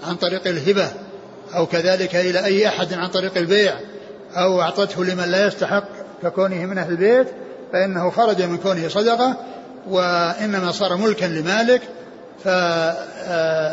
عن 0.08 0.16
طريق 0.16 0.48
الهبة 0.48 0.88
أو 1.56 1.66
كذلك 1.66 2.16
إلى 2.16 2.46
أي 2.46 2.68
أحد 2.68 2.94
عن 2.94 3.08
طريق 3.08 3.38
البيع 3.38 3.74
أو 4.36 4.62
أعطته 4.62 5.06
لمن 5.06 5.24
لا 5.24 5.48
يستحق 5.48 5.84
ككونه 6.24 6.66
من 6.66 6.78
أهل 6.78 6.92
البيت 6.92 7.28
فإنه 7.74 8.10
خرج 8.10 8.42
من 8.42 8.58
كونه 8.58 8.88
صدقة 8.88 9.38
وإنما 9.88 10.72
صار 10.72 10.96
ملكا 10.96 11.26
لمالك 11.26 11.82
فإذا 12.44 13.64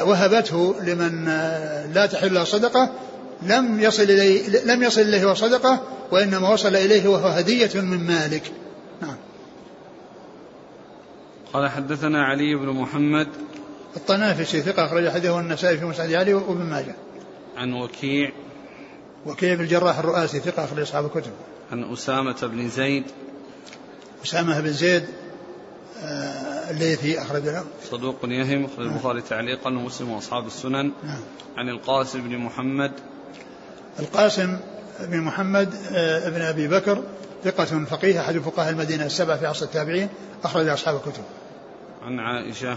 آه، 0.00 0.04
وهبته 0.04 0.74
لمن 0.82 1.28
آه، 1.28 1.86
لا 1.86 2.06
تحل 2.06 2.34
له 2.34 2.44
صدقة 2.44 2.90
لم 3.42 3.80
يصل 3.80 4.02
إليه 4.02 4.48
لم 4.64 4.82
يصل 4.82 5.00
إليه 5.00 5.26
وصدقة 5.26 5.80
وإنما 6.10 6.48
وصل 6.48 6.76
إليه 6.76 7.08
وهو 7.08 7.28
هدية 7.28 7.70
من 7.74 8.06
مالك 8.06 8.52
نعم 9.02 9.16
قال 11.52 11.70
حدثنا 11.70 12.24
علي 12.24 12.54
بن 12.54 12.68
محمد 12.68 13.28
الطنافسي 13.96 14.60
ثقة 14.60 14.84
أخرج 14.84 15.08
حديثه 15.08 15.40
النسائي 15.40 15.78
في 15.78 15.84
مسعد 15.84 16.12
علي 16.12 16.34
وابن 16.34 16.62
ماجه. 16.62 16.94
عن 17.56 17.72
وكيع 17.72 18.32
وكيع 19.26 19.54
بن 19.54 19.60
الجراح 19.60 19.98
الرؤاسي 19.98 20.40
ثقة 20.40 20.64
أخرج 20.64 20.80
أصحاب 20.80 21.04
الكتب. 21.04 21.30
عن 21.74 21.92
أسامة 21.92 22.36
بن 22.42 22.68
زيد 22.68 23.04
أسامة 24.24 24.60
بن 24.60 24.72
زيد 24.72 25.04
آه 26.02 26.70
الليثي 26.70 27.22
أخرج 27.22 27.42
له 27.42 27.64
صدوق 27.90 28.16
يهم 28.24 28.64
أخرج 28.64 28.86
البخاري 28.86 29.20
تعليقا 29.20 29.70
ومسلم 29.70 30.10
وأصحاب 30.10 30.46
السنن 30.46 30.92
نعم. 31.04 31.20
عن 31.56 31.68
القاسم 31.68 32.20
بن 32.28 32.38
محمد 32.38 32.92
القاسم 33.98 34.58
بن 35.00 35.20
محمد 35.20 35.74
آه 35.92 36.28
ابن 36.28 36.42
أبي 36.42 36.68
بكر 36.68 37.02
ثقة 37.44 37.84
فقيه 37.84 38.20
أحد 38.20 38.38
فقهاء 38.38 38.70
المدينة 38.70 39.06
السبعة 39.06 39.38
في 39.38 39.46
عصر 39.46 39.64
التابعين 39.64 40.08
أخرج 40.44 40.68
أصحاب 40.68 40.96
الكتب. 40.96 41.22
عن 42.02 42.20
عائشة 42.20 42.76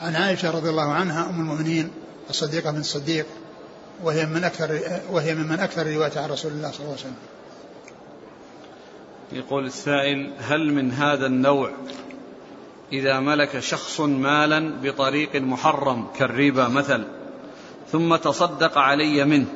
عن 0.00 0.16
عائشة 0.16 0.50
رضي 0.50 0.70
الله 0.70 0.92
عنها 0.92 1.30
أم 1.30 1.40
المؤمنين 1.40 1.90
الصديقة 2.30 2.70
بنت 2.70 2.80
الصديق 2.80 3.26
وهي 4.02 4.26
من 4.26 4.44
أكثر 4.44 4.80
وهي 5.10 5.34
ممن 5.34 5.60
أكثر 5.60 5.86
رواية 5.86 6.12
عن 6.16 6.30
رسول 6.30 6.52
الله 6.52 6.70
صلى 6.70 6.80
الله 6.80 6.90
عليه 6.90 7.00
وسلم. 7.00 7.37
يقول 9.32 9.66
السائل 9.66 10.32
هل 10.38 10.72
من 10.72 10.92
هذا 10.92 11.26
النوع 11.26 11.70
إذا 12.92 13.20
ملك 13.20 13.58
شخص 13.58 14.00
مالا 14.00 14.72
بطريق 14.82 15.36
محرم 15.36 16.06
كالربا 16.18 16.68
مثل 16.68 17.04
ثم 17.92 18.16
تصدق 18.16 18.78
علي 18.78 19.24
منه؟ 19.24 19.46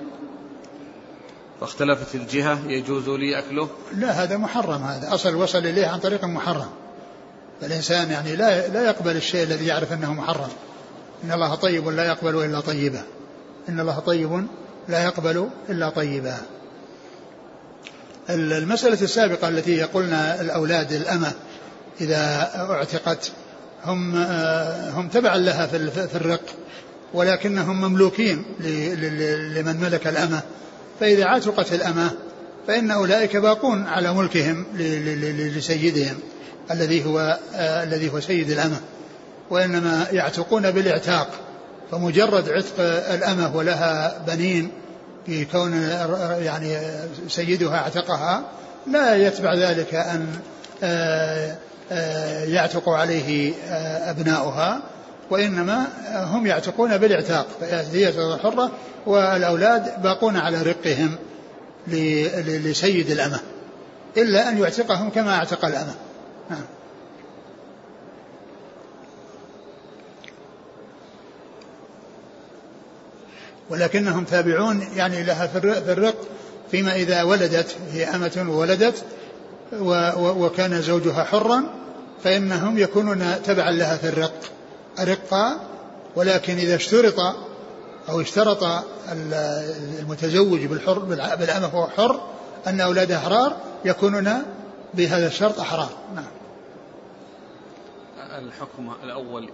فاختلفت 1.60 2.14
الجهة 2.14 2.58
يجوز 2.68 3.08
لي 3.08 3.38
أكله؟ 3.38 3.68
لا 3.94 4.10
هذا 4.10 4.36
محرم 4.36 4.82
هذا 4.82 5.14
أصل 5.14 5.34
وصل 5.34 5.58
إليه 5.58 5.86
عن 5.86 5.98
طريق 5.98 6.24
محرم. 6.24 6.70
فالإنسان 7.60 8.10
يعني 8.10 8.36
لا 8.36 8.68
لا 8.68 8.84
يقبل 8.84 9.16
الشيء 9.16 9.42
الذي 9.42 9.66
يعرف 9.66 9.92
أنه 9.92 10.12
محرم. 10.12 10.48
إن 11.24 11.32
الله 11.32 11.54
طيب 11.54 11.88
لا 11.88 12.04
يقبل 12.06 12.44
إلا 12.44 12.60
طيبا 12.60 13.02
إن 13.68 13.80
الله 13.80 13.98
طيب 13.98 14.46
لا 14.88 15.04
يقبل 15.04 15.48
إلا 15.68 15.88
طيبا 15.88 16.36
المسألة 18.30 19.02
السابقة 19.02 19.48
التي 19.48 19.82
قلنا 19.82 20.40
الأولاد 20.40 20.92
الأمة 20.92 21.32
إذا 22.00 22.50
اعتقت 22.70 23.32
هم 23.84 24.16
هم 24.96 25.08
تبعا 25.08 25.36
لها 25.36 25.66
في 26.06 26.16
الرق 26.16 26.44
ولكنهم 27.14 27.80
مملوكين 27.80 28.44
لمن 29.56 29.80
ملك 29.80 30.06
الأمة. 30.06 30.40
فإذا 31.00 31.24
عتقت 31.24 31.72
الأمة 31.72 32.10
فإن 32.66 32.90
أولئك 32.90 33.36
باقون 33.36 33.86
على 33.86 34.14
ملكهم 34.14 34.66
لسيدهم 35.56 36.16
الذي 36.70 37.04
هو 37.04 37.38
الذي 37.56 38.12
هو 38.12 38.20
سيد 38.20 38.50
الأمة. 38.50 38.80
وإنما 39.50 40.06
يعتقون 40.12 40.70
بالإعتاق 40.70 41.28
فمجرد 41.90 42.48
عتق 42.48 42.80
الأمة 43.14 43.56
ولها 43.56 44.24
بنين 44.26 44.70
في 45.26 45.44
كون 45.44 45.72
يعني 46.40 46.78
سيدها 47.28 47.76
اعتقها 47.76 48.42
لا 48.86 49.14
يتبع 49.14 49.54
ذلك 49.54 49.94
أن 49.94 50.26
آه، 50.82 51.56
آه، 51.92 52.44
يعتق 52.44 52.88
عليه 52.88 53.54
آه، 53.68 54.10
أبناؤها 54.10 54.82
وإنما 55.30 55.86
هم 56.14 56.46
يعتقون 56.46 56.98
بالاعتاق 56.98 57.46
هي 57.92 58.12
حرة 58.42 58.70
والأولاد 59.06 60.02
باقون 60.02 60.36
على 60.36 60.62
رقهم 60.62 61.16
لسيد 61.86 63.10
الأمة 63.10 63.40
إلا 64.16 64.48
أن 64.48 64.58
يعتقهم 64.58 65.10
كما 65.10 65.34
اعتق 65.34 65.64
الأمة. 65.64 65.94
نعم. 66.50 66.64
ولكنهم 73.72 74.24
تابعون 74.24 74.88
يعني 74.96 75.22
لها 75.22 75.46
في 75.46 75.92
الرق 75.92 76.14
فيما 76.70 76.94
إذا 76.94 77.22
ولدت 77.22 77.76
هي 77.92 78.04
أمة 78.04 78.46
وولدت 78.48 79.04
وكان 80.16 80.82
زوجها 80.82 81.24
حرا 81.24 81.64
فإنهم 82.24 82.78
يكونون 82.78 83.42
تبعا 83.44 83.70
لها 83.70 83.96
في 83.96 84.08
الرق. 84.08 84.40
أرقا 84.98 85.60
ولكن 86.16 86.56
إذا 86.56 86.74
اشترط 86.74 87.20
أو 88.08 88.20
اشترط 88.20 88.84
المتزوج 90.00 90.66
بالحر 90.66 90.98
بالأمة 91.34 91.66
وهو 91.74 91.86
حر 91.86 92.20
أن 92.66 92.80
أولاده 92.80 93.16
أحرار 93.16 93.56
يكونون 93.84 94.42
بهذا 94.94 95.26
الشرط 95.26 95.60
أحرار 95.60 95.90
نعم. 96.14 96.24
الحكم 98.38 98.92
الأول 99.04 99.50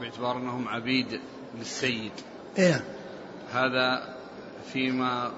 باعتبار 0.00 0.36
أنهم 0.36 0.68
عبيد 0.68 1.20
للسيد. 1.58 2.12
إيه. 2.58 2.84
هذا 3.52 4.14
فيما 4.72 5.30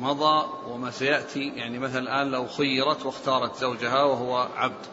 مضى 0.00 0.46
وما 0.68 0.90
سيأتي. 0.90 1.52
يعني 1.56 1.78
مثلا 1.78 1.98
الآن 1.98 2.30
لو 2.30 2.46
خيرت 2.46 3.06
واختارت 3.06 3.60
زوجها 3.60 4.02
وهو 4.02 4.48
عبد 4.56 4.86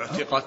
اعتقت. 0.00 0.44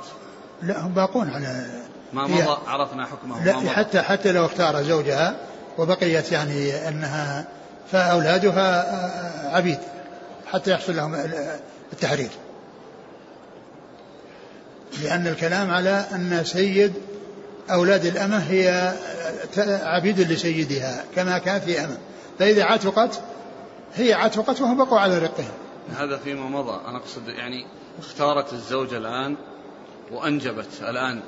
لا 0.62 0.86
هم 0.86 0.94
باقون 0.94 1.30
على 1.30 1.66
ما 2.14 2.28
مضى 2.28 2.58
عرفنا 2.68 3.06
حكمه. 3.06 3.46
لا 3.46 3.60
ما 3.60 3.70
حتى 3.70 4.02
حتى 4.02 4.32
لو 4.32 4.46
اختار 4.46 4.84
زوجها 4.84 5.40
وبقيت 5.78 6.32
يعني 6.32 6.88
أنها 6.88 7.48
فأولادها 7.92 9.56
عبيد 9.56 9.80
حتى 10.48 10.72
يحصل 10.72 10.96
لهم 10.96 11.16
التحرير. 11.94 12.30
لأن 15.04 15.28
الكلام 15.28 15.72
على 15.72 16.06
أن 16.12 16.44
سيد 16.44 16.94
أولاد 17.72 18.06
الأمة 18.06 18.38
هي 18.38 18.94
عبيد 19.68 20.20
لسيدها 20.20 21.04
كما 21.16 21.38
كان 21.38 21.62
في 21.62 21.80
أمة. 21.80 21.98
فإذا 22.40 22.64
عتقت 22.64 23.22
هي 23.96 24.14
عتقت 24.14 24.62
وهم 24.62 24.78
بقوا 24.78 25.00
على 25.00 25.18
رقهم. 25.18 25.52
هذا 25.98 26.18
فيما 26.18 26.50
مضى. 26.50 26.82
أنا 26.88 26.98
أقصد 26.98 27.28
يعني 27.28 27.66
اختارت 28.00 28.54
الزوجة 28.54 28.98
الآن 28.98 29.36
وأنجبت 30.12 30.68
الآن. 30.82 31.22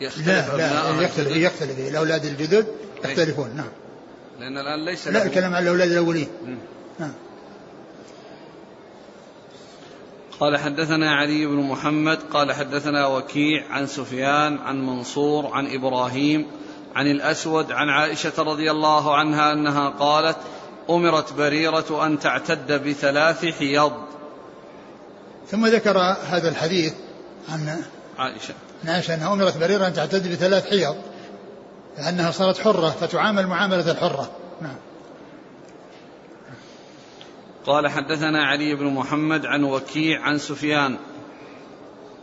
يختلف 0.00 0.54
لا 0.54 0.56
لا 0.56 1.02
يختلف 1.02 1.36
يختلف 1.36 1.78
الأولاد 1.78 2.24
الجدد 2.24 2.66
يختلفون 3.04 3.50
نعم. 3.56 3.68
لأن 4.40 4.58
الآن 4.58 4.84
ليس 4.84 5.08
لا 5.08 5.26
الكلام 5.26 5.54
على 5.54 5.62
الأولاد 5.62 5.90
الأولين. 5.90 6.28
نعم. 6.98 7.12
قال 10.40 10.56
حدثنا 10.56 11.14
علي 11.14 11.46
بن 11.46 11.56
محمد 11.56 12.18
قال 12.32 12.52
حدثنا 12.52 13.06
وكيع 13.06 13.66
عن 13.70 13.86
سفيان 13.86 14.58
عن 14.58 14.86
منصور 14.86 15.46
عن 15.46 15.74
إبراهيم 15.74 16.46
عن 16.94 17.06
الأسود 17.06 17.72
عن 17.72 17.88
عائشة 17.88 18.32
رضي 18.38 18.70
الله 18.70 19.16
عنها 19.16 19.52
أنها 19.52 19.88
قالت 19.88 20.36
أمرت 20.90 21.32
بريرة 21.32 22.06
أن 22.06 22.18
تعتد 22.18 22.88
بثلاث 22.88 23.44
حيض. 23.44 23.92
ثم 25.50 25.66
ذكر 25.66 25.98
هذا 26.28 26.48
الحديث 26.48 26.94
عن 27.48 27.82
عائشة. 28.18 28.54
عن 28.84 28.88
عائشة 28.90 29.14
أنها 29.14 29.32
أمرت 29.32 29.56
بريرة 29.56 29.86
أن 29.86 29.92
تعتد 29.92 30.32
بثلاث 30.32 30.70
حيض 30.70 30.96
لأنها 31.98 32.30
صارت 32.30 32.58
حرة 32.58 32.90
فتعامل 32.90 33.46
معاملة 33.46 33.90
الحرة. 33.90 34.30
نعم. 34.62 34.76
قال 37.68 37.88
حدثنا 37.88 38.46
علي 38.46 38.74
بن 38.74 38.86
محمد 38.86 39.46
عن 39.46 39.64
وكيع 39.64 40.22
عن 40.22 40.38
سفيان. 40.38 40.96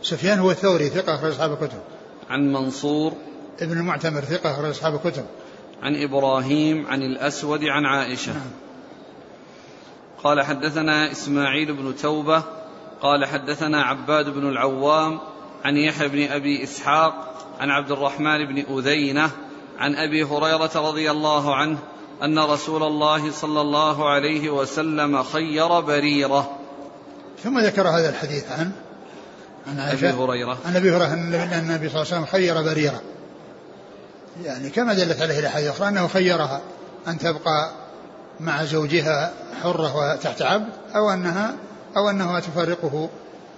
سفيان 0.02 0.38
هو 0.38 0.50
الثوري 0.50 0.88
ثقة 0.88 1.14
أخرج 1.14 1.30
أصحاب 1.30 1.52
الكتب. 1.52 1.78
عن 2.30 2.52
منصور. 2.52 3.12
ابن 3.60 3.78
المعتمر 3.78 4.20
ثقة 4.20 4.54
أخرج 4.54 4.68
أصحاب 4.68 4.94
الكتب. 4.94 5.26
عن 5.82 6.02
إبراهيم 6.02 6.86
عن 6.86 7.02
الأسود 7.02 7.64
عن 7.64 7.86
عائشة. 7.86 8.32
نعم. 8.32 8.50
قال 10.24 10.42
حدثنا 10.42 11.10
إسماعيل 11.10 11.74
بن 11.74 11.96
توبة. 11.96 12.42
قال 13.00 13.24
حدثنا 13.24 13.82
عباد 13.82 14.28
بن 14.28 14.48
العوام 14.48 15.20
عن 15.64 15.76
يحيى 15.76 16.08
بن 16.08 16.32
أبي 16.32 16.62
إسحاق 16.62 17.14
عن 17.60 17.70
عبد 17.70 17.90
الرحمن 17.90 18.46
بن 18.46 18.78
أذينة 18.78 19.30
عن 19.78 19.94
أبي 19.94 20.24
هريرة 20.24 20.70
رضي 20.76 21.10
الله 21.10 21.54
عنه 21.54 21.78
أن 22.22 22.38
رسول 22.38 22.82
الله 22.82 23.32
صلى 23.32 23.60
الله 23.60 24.08
عليه 24.10 24.50
وسلم 24.50 25.22
خير 25.22 25.80
بريرة. 25.80 26.50
ثم 27.44 27.58
ذكر 27.58 27.88
هذا 27.88 28.08
الحديث 28.08 28.44
عن 28.52 28.70
عن 29.66 29.80
أبي 29.80 30.10
هريرة. 30.10 30.58
عن 30.66 30.76
أبي 30.76 30.90
هريرة 30.90 31.12
أن 31.12 31.34
النبي 31.34 31.88
صلى 31.88 32.02
الله 32.02 32.14
عليه 32.14 32.24
وسلم 32.24 32.26
خير 32.26 32.62
بريرة. 32.62 33.00
يعني 34.44 34.70
كما 34.70 34.94
دلت 34.94 35.22
عليه 35.22 35.38
الأحاديث 35.38 35.66
الأخرى 35.68 35.88
أنه 35.88 36.08
خيرها 36.08 36.60
أن 37.08 37.18
تبقى 37.18 37.70
مع 38.40 38.64
زوجها 38.64 39.32
حرة 39.62 39.96
وتحت 39.96 40.42
عبد 40.42 40.72
أو 40.96 41.10
أنها 41.10 41.54
أو 41.96 42.10
أنها 42.10 42.40
تفارقه 42.40 43.08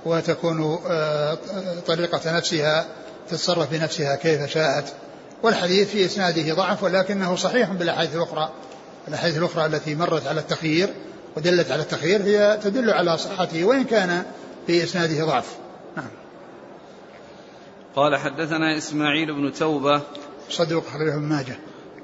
وتكون 0.04 0.78
آه، 0.90 1.38
طريقة 1.86 2.36
نفسها 2.36 2.86
تتصرف 3.30 3.70
بنفسها 3.70 4.16
كيف 4.16 4.50
شاءت. 4.50 4.92
والحديث 5.42 5.90
في 5.90 6.04
إسناده 6.04 6.54
ضعف 6.54 6.82
ولكنه 6.82 7.36
صحيح 7.36 7.72
بالأحاديث 7.72 8.16
الأخرى. 8.16 8.50
الأحاديث 9.08 9.38
الأخرى 9.38 9.66
التي 9.66 9.94
مرت 9.94 10.26
على 10.26 10.40
التخيير 10.40 10.88
ودلت 11.36 11.70
على 11.70 11.82
التخيير 11.82 12.22
هي 12.22 12.58
تدل 12.62 12.90
على 12.90 13.18
صحته 13.18 13.64
وإن 13.64 13.84
كان 13.84 14.24
في 14.66 14.84
إسناده 14.84 15.24
ضعف. 15.24 15.56
نعم. 15.96 16.08
قال 17.96 18.16
حدثنا 18.16 18.76
إسماعيل 18.76 19.34
بن 19.34 19.52
توبة 19.52 20.00
صدوق 20.50 20.86
أخرجه 20.86 21.14
ابن 21.14 21.22
ماجه. 21.22 21.56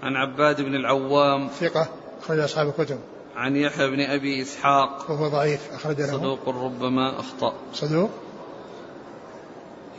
عن 0.02 0.16
عباد 0.16 0.60
بن 0.60 0.74
العوام 0.74 1.48
ثقة 1.60 1.88
أخرج 2.22 2.38
أصحاب 2.38 2.68
الكتب. 2.68 2.98
عن 3.36 3.56
يحيى 3.56 3.90
بن 3.90 4.00
أبي 4.00 4.42
إسحاق 4.42 5.10
وهو 5.10 5.28
ضعيف 5.28 5.60
أخرج 5.74 6.00
له. 6.00 6.06
صدوق 6.06 6.48
ربما 6.48 7.20
أخطأ. 7.20 7.54
صدوق؟ 7.72 8.10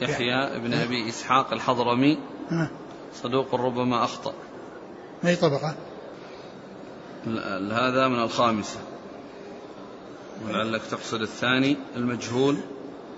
يحيى 0.02 0.60
بن 0.60 0.74
أبي 0.74 1.10
إسحاق 1.10 1.54
الحضرمي 1.54 2.18
أه. 2.52 2.70
صدوق 3.24 3.56
ربما 3.56 4.04
أخطأ. 4.04 4.34
ما 5.24 5.30
أي 5.30 5.36
طبقة؟ 5.36 5.76
هذا 7.72 8.08
من 8.08 8.20
الخامسة. 8.20 8.80
ولعلك 10.46 10.82
تقصد 10.92 11.22
الثاني 11.22 11.78
المجهول. 11.96 12.58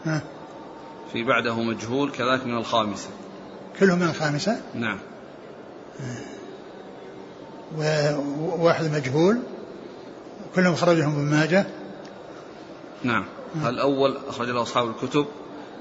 ها. 0.05 0.21
في 1.13 1.23
بعده 1.23 1.55
مجهول 1.55 2.12
كذلك 2.12 2.45
من 2.45 2.57
الخامسة. 2.57 3.10
كلهم 3.79 3.99
من 3.99 4.10
الخامسة؟ 4.10 4.62
نعم. 4.75 4.99
وواحد 7.77 8.86
مجهول. 8.86 9.39
كلهم 10.55 10.75
خرجهم 10.75 11.13
ابن 11.13 11.31
ماجه؟ 11.31 11.65
نعم. 13.03 13.25
الأول 13.65 14.17
أخرج 14.27 14.49
له 14.49 14.62
أصحاب 14.62 14.89
الكتب. 14.89 15.25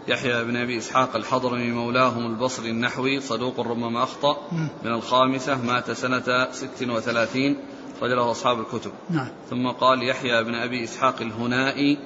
يحيى 0.08 0.44
بن 0.44 0.56
أبي 0.56 0.78
إسحاق 0.78 1.16
الحضرمي 1.16 1.70
مولاهم 1.70 2.26
البصري 2.26 2.70
النحوي 2.70 3.20
صدوق 3.20 3.60
ربما 3.60 4.02
أخطأ 4.02 4.36
من 4.84 4.92
الخامسة 4.92 5.62
مات 5.62 5.90
سنة 5.90 6.48
ست 6.52 6.88
وثلاثين 6.88 7.56
أصحاب 8.02 8.60
الكتب. 8.60 8.90
نعم. 9.10 9.28
ثم 9.50 9.68
قال 9.68 10.08
يحيى 10.08 10.44
بن 10.44 10.54
أبي 10.54 10.84
إسحاق 10.84 11.20
الهنائي 11.20 11.98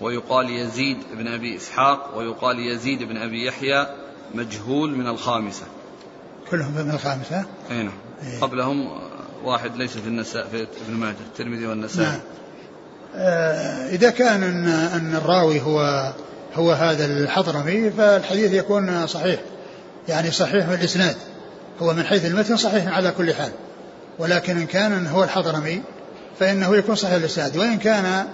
ويقال 0.00 0.50
يزيد 0.50 0.98
بن 1.12 1.28
أبي 1.28 1.56
إسحاق 1.56 2.18
ويقال 2.18 2.58
يزيد 2.58 3.02
بن 3.02 3.16
أبي 3.16 3.46
يحيى 3.46 3.86
مجهول 4.34 4.96
من 4.96 5.06
الخامسة. 5.06 5.64
كلهم 6.50 6.72
من 6.72 6.90
الخامسة؟ 6.90 7.44
أي 7.70 7.82
نعم. 7.82 7.92
إيه. 8.22 8.40
قبلهم 8.40 8.88
واحد 9.44 9.76
ليس 9.76 9.98
في 9.98 10.08
النساء 10.08 10.46
في 10.46 10.66
ابن 10.88 10.94
ماجه 10.94 11.16
الترمذي 11.26 11.66
والنسائي. 11.66 12.08
نعم. 12.08 12.20
آه، 13.14 13.88
إذا 13.88 14.10
كان 14.10 14.42
أن 14.42 14.68
أن 14.68 15.14
الراوي 15.14 15.60
هو 15.60 16.12
هو 16.56 16.72
هذا 16.72 17.04
الحضرمي 17.04 17.90
فالحديث 17.90 18.52
يكون 18.52 19.06
صحيح. 19.06 19.40
يعني 20.08 20.30
صحيح 20.30 20.68
الإسناد 20.68 21.16
هو 21.82 21.92
من 21.92 22.02
حيث 22.02 22.26
المتن 22.26 22.56
صحيح 22.56 22.88
على 22.88 23.10
كل 23.10 23.34
حال. 23.34 23.50
ولكن 24.18 24.58
إن 24.58 24.66
كان 24.66 25.06
هو 25.06 25.24
الحضرمي 25.24 25.82
فإنه 26.40 26.76
يكون 26.76 26.94
صحيح 26.94 27.14
الإسناد 27.14 27.56
وإن 27.56 27.78
كان 27.78 28.26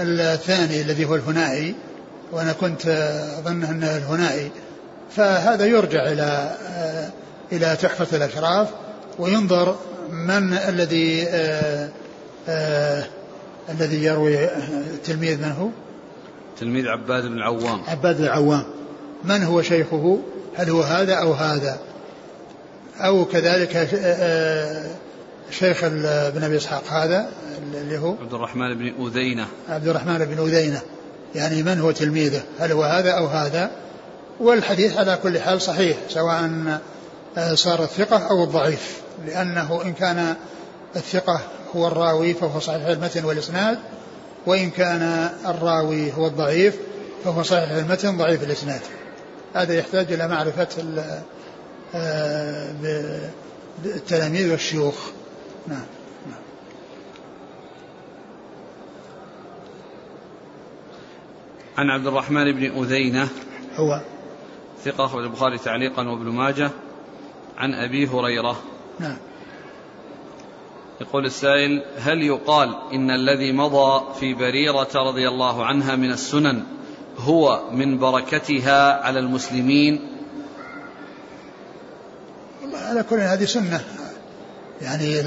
الثاني 0.00 0.80
الذي 0.80 1.04
هو 1.04 1.14
الهنائي 1.14 1.74
وأنا 2.32 2.52
كنت 2.52 2.86
أظن 3.38 3.64
أنه 3.64 3.96
الهنائي 3.96 4.50
فهذا 5.16 5.66
يرجع 5.66 6.06
إلى 6.06 6.56
إلى 7.52 7.76
تحفة 7.82 8.16
الأشراف 8.16 8.68
وينظر 9.18 9.76
من 10.10 10.52
الذي 10.52 11.26
آه، 11.28 11.88
آه، 12.48 13.04
الذي 13.68 14.04
يروي 14.04 14.44
التلميذ 14.94 15.38
من 15.38 15.52
هو؟ 15.52 15.68
تلميذ 16.60 16.88
عباد 16.88 17.26
بن 17.26 17.36
العوام. 17.36 17.80
عباد 17.88 18.20
العوام. 18.20 18.64
من 19.24 19.42
هو 19.42 19.62
شيخه؟ 19.62 20.18
هل 20.56 20.70
هو 20.70 20.82
هذا 20.82 21.14
أو 21.14 21.32
هذا؟ 21.32 21.78
أو 23.00 23.24
كذلك 23.24 23.88
شيخ 25.50 25.84
ابن 25.84 26.44
أبي 26.44 26.56
إسحاق 26.56 26.84
هذا 26.88 27.28
اللي 27.74 27.98
هو؟ 27.98 28.14
عبد 28.20 28.34
الرحمن 28.34 28.74
بن 28.74 29.06
أذينة. 29.06 29.46
عبد 29.68 29.88
الرحمن 29.88 30.18
بن 30.18 30.38
أذينة. 30.48 30.80
يعني 31.34 31.62
من 31.62 31.80
هو 31.80 31.90
تلميذه؟ 31.90 32.42
هل 32.58 32.72
هو 32.72 32.82
هذا 32.82 33.10
أو 33.10 33.26
هذا؟ 33.26 33.70
والحديث 34.40 34.96
على 34.96 35.18
كل 35.22 35.40
حال 35.40 35.62
صحيح 35.62 35.96
سواء 36.08 36.50
صار 37.54 37.82
الثقة 37.82 38.30
أو 38.30 38.44
الضعيف 38.44 39.00
لأنه 39.26 39.82
إن 39.84 39.92
كان 39.92 40.34
الثقة 40.96 41.40
هو 41.76 41.86
الراوي 41.86 42.34
فهو 42.34 42.60
صحيح 42.60 42.86
المتن 42.86 43.24
والإسناد 43.24 43.78
وإن 44.46 44.70
كان 44.70 45.02
الراوي 45.46 46.12
هو 46.12 46.26
الضعيف 46.26 46.76
فهو 47.24 47.42
صحيح 47.42 47.70
المتن 47.70 48.16
ضعيف 48.16 48.42
الإسناد. 48.42 48.80
هذا 49.54 49.74
يحتاج 49.74 50.12
إلى 50.12 50.28
معرفة 50.28 50.68
آه، 51.94 52.72
التلاميذ 53.84 54.50
والشيوخ. 54.50 55.10
نعم. 55.68 55.86
عن 61.78 61.90
عبد 61.90 62.06
الرحمن 62.06 62.52
بن 62.52 62.82
أذينة 62.82 63.28
هو. 63.76 64.00
ثقة 64.84 65.04
أخرج 65.04 65.24
البخاري 65.24 65.58
تعليقا 65.58 66.08
وابن 66.08 66.28
ماجه 66.28 66.70
عن 67.58 67.74
أبي 67.74 68.06
هريرة. 68.06 68.62
نعم. 69.00 69.16
يقول 71.00 71.26
السائل 71.26 71.82
هل 71.98 72.22
يقال 72.22 72.76
إن 72.92 73.10
الذي 73.10 73.52
مضى 73.52 74.14
في 74.20 74.34
بريرة 74.34 74.88
رضي 74.94 75.28
الله 75.28 75.66
عنها 75.66 75.96
من 75.96 76.10
السنن 76.10 76.62
هو 77.18 77.62
من 77.72 77.98
بركتها 77.98 79.02
على 79.02 79.18
المسلمين؟ 79.18 80.00
على 82.74 83.02
كل 83.02 83.16
هذه 83.16 83.44
سنة. 83.44 83.80
يعني 84.82 85.20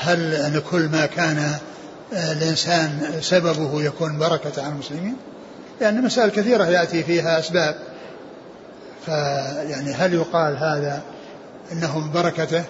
هل 0.00 0.34
أن 0.34 0.62
كل 0.70 0.88
ما 0.88 1.06
كان 1.06 1.54
الإنسان 2.12 3.12
سببه 3.20 3.82
يكون 3.82 4.18
بركة 4.18 4.62
على 4.62 4.72
المسلمين؟ 4.72 5.16
لأن 5.80 6.02
مسائل 6.02 6.30
كثيرة 6.30 6.64
يأتي 6.64 7.02
فيها 7.02 7.38
أسباب. 7.38 7.76
فيعني 9.06 9.92
هل 9.92 10.14
يقال 10.14 10.56
هذا 10.56 11.02
انه 11.72 11.98
من 11.98 12.12
بركته؟ 12.12 12.64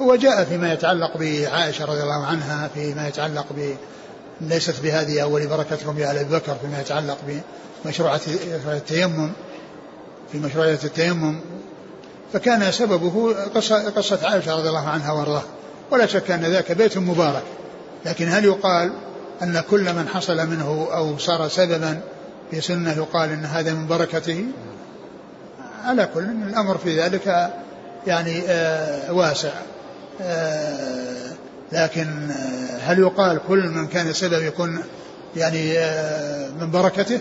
هو 0.00 0.16
جاء 0.16 0.44
فيما 0.44 0.72
يتعلق 0.72 1.16
بعائشة 1.16 1.84
رضي 1.84 2.02
الله 2.02 2.26
عنها 2.26 2.68
فيما 2.74 3.08
يتعلق 3.08 3.46
ب 3.56 3.74
ليست 4.40 4.82
بهذه 4.82 5.22
أول 5.22 5.46
بركتكم 5.46 5.98
يا 5.98 6.20
أبي 6.20 6.24
بكر 6.24 6.54
فيما 6.54 6.80
يتعلق 6.80 7.18
بمشروعة 7.84 8.20
التيمم 8.66 9.32
في 10.32 10.38
مشروعية 10.38 10.78
التيمم. 10.84 11.40
فكان 12.32 12.72
سببه 12.72 13.34
قصة, 13.54 13.90
قصة 13.90 14.18
عائشة 14.22 14.56
رضي 14.56 14.68
الله 14.68 14.88
عنها 14.88 15.12
وارضاها 15.12 15.44
ولا 15.90 16.06
شك 16.06 16.30
أن 16.30 16.44
ذاك 16.44 16.72
بيت 16.72 16.98
مبارك. 16.98 17.42
لكن 18.06 18.28
هل 18.28 18.44
يقال 18.44 18.92
أن 19.42 19.62
كل 19.70 19.92
من 19.92 20.08
حصل 20.08 20.46
منه 20.46 20.88
أو 20.94 21.18
صار 21.18 21.48
سببا 21.48 22.00
في 22.50 22.60
سنة 22.60 22.92
يقال 22.92 23.30
أن 23.30 23.44
هذا 23.44 23.72
من 23.72 23.86
بركته؟ 23.86 24.44
على 25.84 26.08
كل 26.14 26.24
الأمر 26.24 26.78
في 26.78 27.00
ذلك 27.00 27.52
يعني 28.06 28.42
آه 28.48 29.12
واسع. 29.12 29.52
لكن 31.72 32.30
آه 32.30 32.78
هل 32.78 32.98
يقال 32.98 33.40
كل 33.48 33.68
من 33.68 33.86
كان 33.86 34.12
سبب 34.12 34.42
يكون 34.42 34.82
يعني 35.36 35.78
آه 35.78 36.50
من 36.50 36.70
بركته؟ 36.70 37.20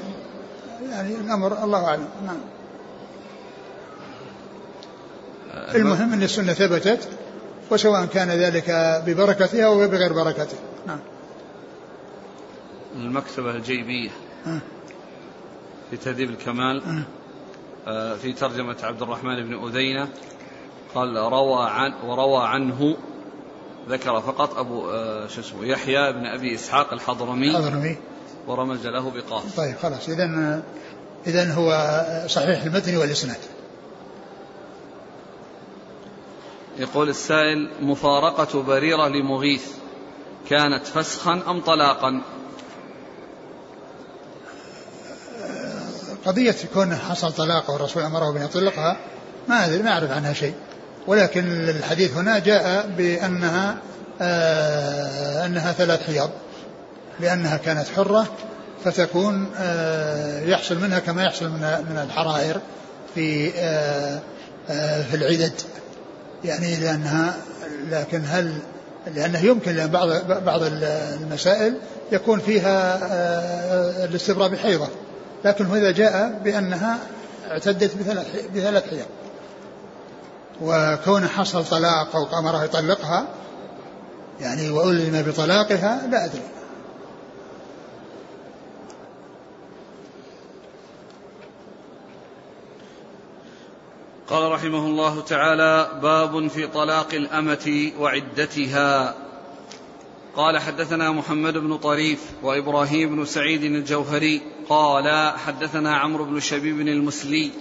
يعني 0.92 1.16
الأمر 1.16 1.64
الله 1.64 1.86
أعلم. 1.86 2.08
نعم. 2.26 2.38
المهم 5.76 6.14
أن 6.14 6.24
السنة 6.24 6.54
ثبتت 6.54 7.08
وسواء 7.72 8.06
كان 8.06 8.30
ذلك 8.30 8.66
ببركتها 9.08 9.66
أو 9.66 9.88
بغير 9.88 10.14
بركته. 10.14 10.58
نعم. 10.88 11.00
المكتبة 12.96 13.52
الجيبية. 13.52 14.10
في 15.90 15.98
تهذيب 15.98 16.30
الكمال. 16.30 17.04
آه، 17.88 18.16
في 18.16 18.34
ترجمة 18.34 18.76
عبد 18.84 19.02
الرحمن 19.02 19.44
بن 19.44 19.68
أذينة. 19.68 20.08
قال 20.96 21.18
روى 21.18 21.70
عن 21.70 21.94
وروى 22.06 22.48
عنه 22.48 22.98
ذكر 23.90 24.22
فقط 24.22 24.58
أبو 24.58 24.92
آه، 24.92 25.28
شو 25.28 25.42
اسمه 25.42 25.66
يحيى 25.66 26.14
بن 26.14 26.26
أبي 26.26 26.56
إسحاق 26.56 26.94
الحضرمي 26.94 27.58
الحضرمي. 27.58 27.98
ورمز 28.48 28.88
له 28.88 29.12
بقاف. 29.12 29.58
طيب 29.58 29.76
خلاص 29.78 30.10
إذا 30.10 30.62
إذا 31.28 31.54
هو 31.54 31.98
صحيح 32.28 32.64
المتن 32.64 32.98
والإسناد. 32.98 33.40
يقول 36.78 37.10
السائل 37.10 37.70
مفارقة 37.82 38.64
بريرة 38.64 39.08
لمغيث 39.08 39.68
كانت 40.50 40.88
فسخا 40.88 41.42
أم 41.48 41.62
طلاقا؟ 41.62 42.22
قضية 46.26 46.56
كونه 46.74 46.96
حصل 46.98 47.34
طلاق 47.34 47.70
والرسول 47.70 48.04
أمره 48.04 48.34
بأن 48.34 48.44
يطلقها 48.44 48.98
ما 49.50 49.66
أدري 49.66 49.84
ما 49.84 49.92
أعرف 49.92 50.12
عنها 50.12 50.34
شيء. 50.34 50.54
ولكن 51.08 51.70
الحديث 51.70 52.18
هنا 52.18 52.40
جاء 52.40 52.90
بأنها 52.98 53.78
آه 54.22 55.46
أنها 55.46 55.72
ثلاث 55.72 56.02
حيض 56.04 56.30
لأنها 57.20 57.58
كانت 57.58 57.88
حرة 57.96 58.28
فتكون 58.86 59.52
آه 59.58 60.42
يحصل 60.42 60.80
منها 60.80 61.00
كما 61.00 61.24
يحصل 61.24 61.46
من 61.46 61.60
من 61.60 62.06
الحرائر 62.08 62.60
في 63.16 63.52
آه 63.58 64.20
آه 64.70 65.02
في 65.02 65.16
العدد. 65.16 65.54
يعني 66.46 66.76
لأنها 66.76 67.34
لكن 67.92 68.22
هل 68.26 68.54
لأنه 69.16 69.40
يمكن 69.40 69.76
لأن 69.76 69.88
بعض 69.88 70.10
بعض 70.28 70.62
المسائل 70.64 71.74
يكون 72.12 72.40
فيها 72.40 73.00
آه، 73.04 74.06
الاستبراء 74.06 74.50
بحيضة 74.50 74.88
لكن 75.46 75.66
هذا 75.66 75.92
جاء 75.92 76.40
بأنها 76.44 77.00
اعتدت 77.52 77.96
بثلاث 77.96 78.28
بثلاث 78.56 78.90
حيض 78.90 79.06
وكون 80.64 81.28
حصل 81.28 81.66
طلاق 81.66 82.16
أو 82.16 82.40
أمره 82.40 82.64
يطلقها 82.64 83.28
يعني 84.40 84.70
وألزم 84.70 85.22
بطلاقها 85.22 86.08
لا 86.08 86.26
أدري. 86.26 86.42
قال 94.28 94.52
رحمه 94.52 94.86
الله 94.86 95.22
تعالى 95.22 96.00
باب 96.02 96.48
في 96.48 96.68
طلاق 96.68 97.14
الأمة 97.14 97.92
وعدتها. 98.00 99.16
قال 100.36 100.60
حدثنا 100.60 101.12
محمد 101.12 101.58
بن 101.58 101.78
طريف 101.78 102.20
وإبراهيم 102.44 103.16
بن 103.16 103.26
سعيد 103.26 103.64
الجوهري 103.64 104.42
قال 104.70 105.34
حدثنا 105.38 105.98
عمرو 105.98 106.26
بن 106.26 106.40
شبيب 106.40 106.80
المسلي 106.80 107.52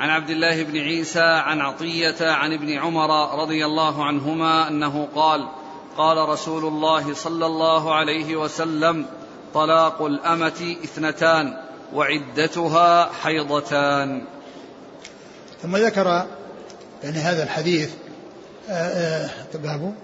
عن 0.00 0.10
عبد 0.10 0.30
الله 0.30 0.62
بن 0.62 0.78
عيسى 0.78 1.20
عن 1.20 1.60
عطية 1.60 2.16
عن 2.20 2.52
ابن 2.52 2.78
عمر 2.78 3.40
رضي 3.40 3.66
الله 3.66 4.04
عنهما 4.04 4.68
أنه 4.68 5.08
قال 5.14 5.48
قال 5.96 6.28
رسول 6.28 6.64
الله 6.64 7.14
صلى 7.14 7.46
الله 7.46 7.94
عليه 7.94 8.36
وسلم 8.36 9.06
طلاق 9.54 10.02
الأمة 10.02 10.76
اثنتان 10.84 11.56
وعدتها 11.94 13.10
حيضتان. 13.22 14.22
ثم 15.62 15.76
ذكر 15.76 16.26
يعني 17.04 17.18
هذا 17.18 17.42
الحديث 17.42 17.90
آه، 18.70 18.72
آه، 18.72 19.30
باب 19.54 19.94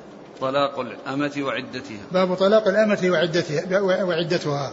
طلاق 0.41 0.81
الأمة 0.81 1.33
وعدتها. 1.39 2.01
باب 2.13 2.35
طلاق 2.35 2.69
الأمة 2.69 3.01
وعدتها 3.05 3.81
وعدتها. 4.05 4.73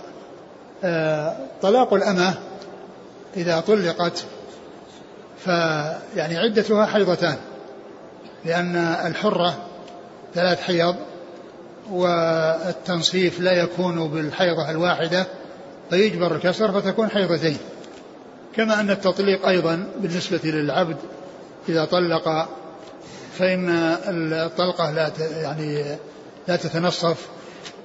آه، 0.84 1.38
طلاق 1.62 1.94
الأمة 1.94 2.34
إذا 3.38 3.60
طلقت 3.60 4.26
فيعني 5.46 6.38
عدتها 6.38 6.86
حيضتان 6.86 7.38
لأن 8.46 8.76
الحرة 9.06 9.66
ثلاث 10.34 10.62
حيض 10.62 10.96
والتنصيف 11.92 13.40
لا 13.40 13.52
يكون 13.52 14.08
بالحيضة 14.08 14.70
الواحدة 14.70 15.28
فيجبر 15.90 16.36
الكسر 16.36 16.82
فتكون 16.82 17.10
حيضتين. 17.10 17.58
كما 18.56 18.80
أن 18.80 18.90
التطليق 18.90 19.48
أيضا 19.48 19.88
بالنسبة 20.00 20.40
للعبد 20.44 20.98
إذا 21.70 21.86
طلق 21.86 22.50
فإن 23.38 23.70
الطلقة 24.34 24.92
لا 24.92 25.12
يعني 25.20 25.98
لا 26.48 26.56
تتنصف 26.56 27.28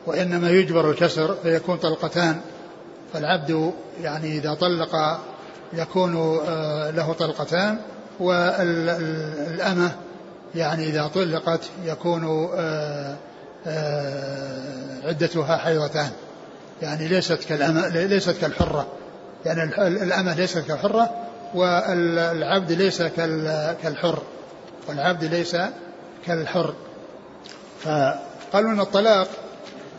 وإنما 0.06 0.50
يجبر 0.50 0.90
الكسر 0.90 1.34
فيكون 1.42 1.76
طلقتان. 1.76 2.40
فالعبد 3.12 3.72
يعني 4.02 4.38
إذا 4.38 4.54
طلق 4.54 5.20
يكون 5.72 6.40
آه، 6.48 6.90
له 6.90 7.12
طلقتان 7.12 7.79
والأمة 8.20 9.90
يعني 10.55 10.85
إذا 10.85 11.07
طلقت 11.14 11.61
يكون 11.85 12.48
آه، 12.57 13.16
آه، 13.66 15.09
عدتها 15.09 15.57
حيضتان. 15.57 16.11
يعني 16.83 17.09
ليست 17.09 17.44
كالأمة 17.48 17.88
ليست 17.88 18.40
كالحرة. 18.40 18.87
يعني 19.44 19.62
الأمة 19.87 20.35
ليست 20.35 20.59
كالحرة 20.59 21.11
والعبد 21.55 22.72
ليس 22.72 23.02
كالحر. 23.83 24.22
والعبد 24.88 25.24
ليس 25.24 25.57
كالحر. 26.26 26.74
فقالوا 27.81 28.70
أن 28.70 28.81
الطلاق 28.81 29.29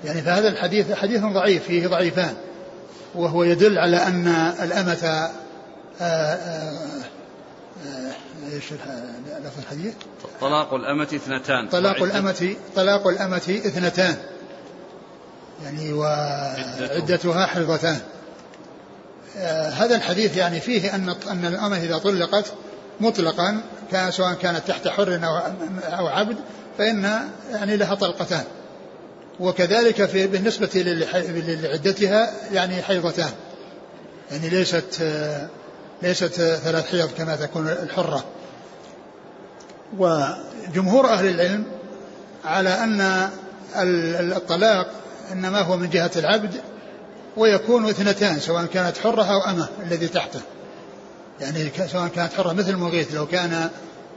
يعني 0.06 0.22
فهذا 0.22 0.48
الحديث 0.48 0.92
حديث 0.92 1.22
ضعيف 1.22 1.64
فيه 1.64 1.88
ضعيفان. 1.88 2.34
وهو 3.16 3.44
يدل 3.44 3.78
على 3.80 3.98
أن 3.98 4.28
الأمة 4.64 5.30
إيش 8.54 8.64
لفظ 9.46 9.60
الحديث؟ 9.60 9.94
طلاق 10.42 10.74
الأمة 10.74 11.04
اثنتان. 11.04 11.70
طلاق 11.70 12.04
الأمة 12.04 12.56
طلاق 12.76 13.08
الأمة 13.08 13.62
اثنتان. 13.66 14.16
يعني 15.64 15.94
وعدتها 15.94 17.46
حيضتان 17.46 18.00
هذا 19.74 19.96
الحديث 19.96 20.38
يعني 20.38 20.60
فيه 20.60 20.96
أن 20.96 21.16
أن 21.32 21.46
الأمة 21.46 21.78
إذا 21.78 21.98
طلقت 21.98 22.54
مطلقا 23.00 23.62
كان 23.92 24.12
سواء 24.12 24.34
كانت 24.34 24.68
تحت 24.68 24.88
حر 24.88 25.20
أو 25.24 25.38
أو 26.00 26.08
عبد 26.08 26.38
فإن 26.78 27.30
يعني 27.52 27.78
لها 27.78 27.96
طلقتان. 27.96 28.44
وكذلك 29.40 30.06
في 30.06 30.28
بالنسبة 30.28 30.70
لعدتها 30.76 32.32
يعني 32.52 32.82
حيضتان 32.82 33.32
يعني 34.32 34.50
ليست 34.50 35.04
ليست 36.02 36.34
ثلاث 36.64 36.92
حيض 36.92 37.10
كما 37.18 37.36
تكون 37.36 37.68
الحرة. 37.68 38.24
وجمهور 39.98 41.10
أهل 41.10 41.28
العلم 41.28 41.66
على 42.46 42.70
أن 42.70 43.30
الطلاق 44.36 44.88
إنما 45.32 45.62
هو 45.62 45.78
من 45.78 45.90
جهة 45.90 46.12
العبد 46.16 46.62
ويكون 47.38 47.90
اثنتان 47.90 48.40
سواء 48.40 48.66
كانت 48.66 48.98
حرة 48.98 49.24
أو 49.24 49.40
أمة 49.52 49.68
الذي 49.84 50.08
تحته. 50.08 50.40
يعني 51.42 51.72
سواء 51.88 52.08
كانت 52.08 52.34
حرة 52.34 52.54
مثل 52.54 52.70
المغيث 52.70 53.16
لو 53.16 53.28
كان 53.28 53.70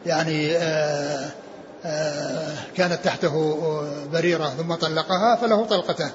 يعني 0.07 0.57
آآ 0.57 1.31
آآ 1.85 2.55
كانت 2.77 3.05
تحته 3.05 3.65
بريرة 4.13 4.49
ثم 4.49 4.75
طلقها 4.75 5.37
فله 5.37 5.65
طلقتان 5.65 6.11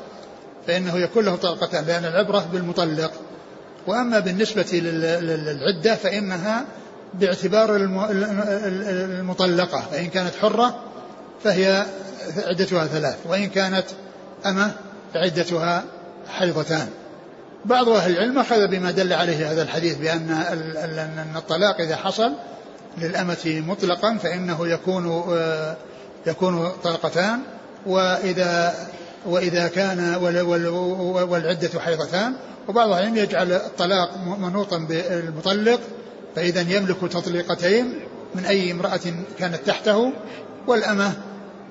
فإنه 0.67 0.97
يكون 0.97 1.25
له 1.25 1.35
طلقتان 1.35 1.85
لأن 1.85 2.05
العبرة 2.05 2.47
بالمطلق 2.51 3.11
وأما 3.87 4.19
بالنسبة 4.19 4.65
للعدة 4.73 5.95
فإنها 5.95 6.65
باعتبار 7.13 7.75
المطلقة 9.19 9.81
فإن 9.91 10.07
كانت 10.07 10.35
حرة 10.41 10.79
فهي 11.43 11.85
عدتها 12.37 12.87
ثلاث 12.87 13.17
وإن 13.25 13.49
كانت 13.49 13.85
أمة 14.45 14.71
فعدتها 15.13 15.83
حيضتان. 16.27 16.87
بعض 17.65 17.89
أهل 17.89 18.11
العلم 18.11 18.39
أخذ 18.39 18.67
بما 18.67 18.91
دل 18.91 19.13
عليه 19.13 19.51
هذا 19.51 19.61
الحديث 19.61 19.97
بأن 19.97 20.31
أن 20.31 21.33
الطلاق 21.35 21.81
إذا 21.81 21.95
حصل 21.95 22.33
للأمة 22.97 23.63
مطلقا 23.67 24.17
فإنه 24.17 24.67
يكون 24.67 25.23
آه، 25.29 25.75
يكون 26.27 26.71
طلقتان 26.83 27.39
وإذا 27.85 28.75
وإذا 29.25 29.67
كان 29.67 30.15
والعدة 31.29 31.79
حيضتان 31.79 32.33
وبعض 32.67 32.89
العلم 32.89 33.17
يجعل 33.17 33.51
الطلاق 33.51 34.17
منوطا 34.17 34.77
بالمطلق 34.77 35.79
فإذا 36.35 36.61
يملك 36.61 36.97
تطليقتين 37.11 37.99
من 38.35 38.45
أي 38.45 38.71
امرأة 38.71 38.99
كانت 39.39 39.59
تحته 39.65 40.13
والأمة 40.67 41.13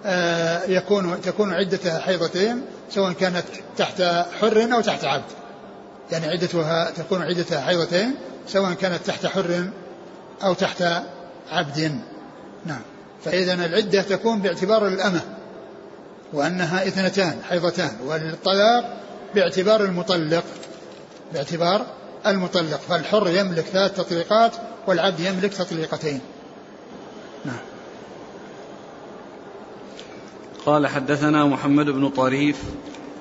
آه، 0.07 0.65
يكون 0.65 1.21
تكون 1.21 1.55
عدتها 1.55 1.99
حيضتين 1.99 2.63
سواء 2.91 3.13
كانت 3.13 3.45
تحت 3.77 4.03
حر 4.41 4.69
أو 4.75 4.81
تحت 4.81 5.05
عبد. 5.05 5.25
يعني 6.13 6.27
عدتها 6.27 6.91
تكون 6.91 7.23
عدتها 7.23 7.61
حيضتين 7.61 8.15
سواء 8.49 8.73
كانت 8.73 9.07
تحت 9.07 9.27
حر 9.27 9.69
أو 10.43 10.55
تحت 10.55 10.85
عبد. 11.51 11.99
نعم. 12.67 12.81
فإذا 13.25 13.55
العدة 13.55 14.03
تكون 14.03 14.41
باعتبار 14.41 14.89
الأمة. 14.89 15.21
وأنها 16.35 16.89
اثنتان 16.89 17.37
حيضتان 17.49 17.91
والطلاق 18.07 18.97
باعتبار 19.35 19.85
المطلق 19.85 20.45
باعتبار 21.33 21.87
المطلق 22.27 22.81
فالحر 22.81 23.29
يملك 23.29 23.65
ثلاث 23.65 23.97
تطليقات 23.97 24.53
والعبد 24.87 25.21
يملك 25.21 25.55
تطليقتين. 25.55 26.21
نعم. 27.45 27.57
قال 30.67 30.87
حدثنا 30.87 31.45
محمد 31.45 31.87
بن 31.87 32.09
طريف 32.09 32.63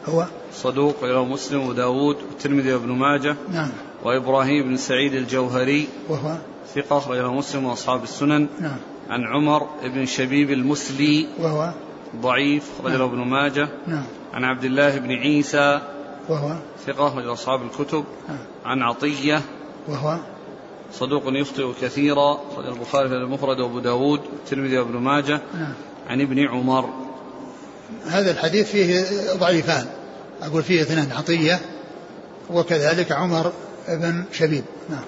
هو؟ 0.05 0.25
صدوق 0.53 1.03
إلى 1.03 1.25
مسلم 1.25 1.67
وداود 1.67 2.15
والترمذي 2.15 2.73
وابن 2.73 2.91
ماجه 2.91 3.35
نعم. 3.51 3.69
وإبراهيم 4.03 4.63
بن 4.63 4.77
سعيد 4.77 5.13
الجوهري 5.13 5.87
وهو؟ 6.09 6.35
ثقة 6.75 6.97
أخرجه 6.97 7.31
مسلم 7.31 7.65
وأصحاب 7.65 8.03
السنن. 8.03 8.47
نعم. 8.59 8.77
عن 9.09 9.23
عمر 9.23 9.67
بن 9.83 10.05
شبيب 10.05 10.51
المسلي 10.51 11.27
وهو؟ 11.39 11.73
ضعيف 12.21 12.71
أخرجه 12.79 12.97
نعم. 12.97 13.01
ابن 13.01 13.17
ماجه. 13.17 13.69
نعم. 13.87 14.03
عن 14.33 14.43
عبد 14.43 14.63
الله 14.63 14.97
بن 14.97 15.11
عيسى. 15.11 15.81
وهو؟ 16.29 16.55
ثقة 16.85 17.07
أخرج 17.07 17.27
أصحاب 17.27 17.61
الكتب. 17.61 18.05
نعم. 18.27 18.37
عن 18.65 18.81
عطية. 18.81 19.41
وهو؟ 19.87 20.17
صدوق 20.93 21.23
يخطئ 21.25 21.71
كثيرا. 21.81 22.41
أخرج 22.51 22.65
البخاري 22.65 23.09
في 23.09 23.15
المفرد 23.15 23.59
وأبو 23.59 23.79
داود 23.79 24.19
والترمذي 24.19 24.77
وابن 24.77 24.97
ماجه. 24.97 25.41
نعم. 25.53 25.73
عن 26.07 26.21
ابن 26.21 26.47
عمر. 26.47 26.89
هذا 28.07 28.31
الحديث 28.31 28.71
فيه 28.71 29.03
ضعيفان. 29.33 29.87
أقول 30.41 30.63
فيه 30.63 30.81
اثنان 30.81 31.11
عطية 31.11 31.59
وكذلك 32.49 33.11
عمر 33.11 33.51
بن 33.89 34.23
شبيب. 34.31 34.63
نعم. 34.89 35.03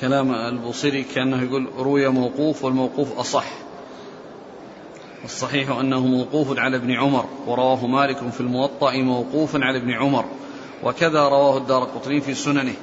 كلام 0.00 0.34
البوصيري 0.34 1.02
كأنه 1.02 1.42
يقول 1.42 1.68
روي 1.78 2.08
موقوف 2.08 2.64
والموقوف 2.64 3.18
أصح. 3.18 3.65
الصحيح 5.26 5.70
أنه 5.70 6.06
موقوف 6.06 6.58
على 6.58 6.76
ابن 6.76 6.92
عمر 6.92 7.24
ورواه 7.46 7.86
مالك 7.86 8.30
في 8.30 8.40
الموطأ 8.40 8.92
موقوفا 8.92 9.58
على 9.62 9.78
ابن 9.78 9.90
عمر 9.90 10.24
وكذا 10.82 11.28
رواه 11.28 11.56
الدار 11.56 11.84
قطني 11.84 12.20
في 12.20 12.34
سننه. 12.34 12.74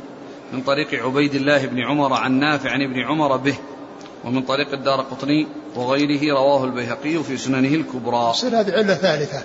من 0.53 0.61
طريق 0.61 1.03
عبيد 1.05 1.35
الله 1.35 1.65
بن 1.65 1.79
عمر 1.79 2.13
عن 2.13 2.31
نافع 2.31 2.71
عن 2.71 2.81
ابن 2.81 2.99
عمر 2.99 3.37
به 3.37 3.55
ومن 4.25 4.41
طريق 4.41 4.73
الدار 4.73 5.01
قطني 5.01 5.47
وغيره 5.75 6.33
رواه 6.33 6.63
البيهقي 6.63 7.23
في 7.23 7.37
سننه 7.37 7.75
الكبرى. 7.75 8.29
يصير 8.29 8.59
هذه 8.59 8.71
علة 8.71 8.93
ثالثة. 8.93 9.43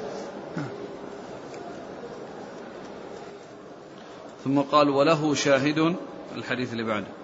ثم 4.44 4.60
قال 4.60 4.90
وله 4.90 5.34
شاهد 5.34 5.94
الحديث 6.36 6.72
اللي 6.72 6.84
بعده. 6.84 7.17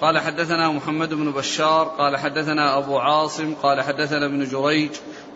قال 0.00 0.18
حدثنا 0.18 0.70
محمد 0.70 1.14
بن 1.14 1.32
بشار 1.32 1.84
قال 1.98 2.16
حدثنا 2.16 2.78
أبو 2.78 2.98
عاصم 2.98 3.54
قال 3.62 3.82
حدثنا 3.82 4.26
ابن 4.26 4.44
جريج 4.44 4.90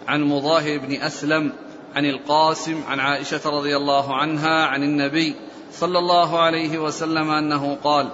عن 0.09 0.23
مظاهر 0.23 0.79
بن 0.79 1.03
أسلم 1.03 1.53
عن 1.97 2.05
القاسم 2.05 2.83
عن 2.88 3.01
عائشة 3.01 3.40
رضي 3.47 3.77
الله 3.77 4.16
عنها 4.16 4.66
عن 4.66 4.83
النبي 4.83 5.35
صلى 5.73 5.99
الله 5.99 6.38
عليه 6.38 6.79
وسلم 6.79 7.31
أنه 7.31 7.79
قال 7.85 8.09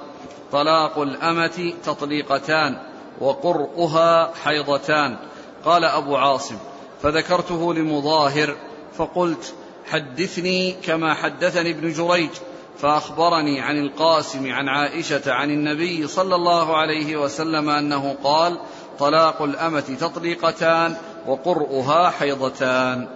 طلاق 0.53 0.99
الأمة 0.99 1.73
تطليقتان 1.85 2.77
وقرؤها 3.21 4.35
حيضتان 4.45 5.17
قال 5.65 5.85
أبو 5.85 6.17
عاصم 6.17 6.57
فذكرته 7.03 7.75
لمظاهر 7.75 8.57
فقلت 8.97 9.55
حدثني 9.87 10.73
كما 10.73 11.15
حدثني 11.15 11.71
ابن 11.71 11.93
جريج 11.93 12.31
فأخبرني 12.79 13.61
عن 13.61 13.79
القاسم 13.79 14.53
عن 14.53 14.69
عائشة 14.69 15.33
عن 15.33 15.51
النبي 15.51 16.07
صلى 16.07 16.35
الله 16.35 16.77
عليه 16.77 17.17
وسلم 17.17 17.71
أنه 17.71 18.17
قال 18.25 18.59
طلاق 18.99 19.43
الأمة 19.43 19.97
تطليقتان 20.01 20.97
وقرؤها 21.27 22.11
حيضتان. 22.11 23.09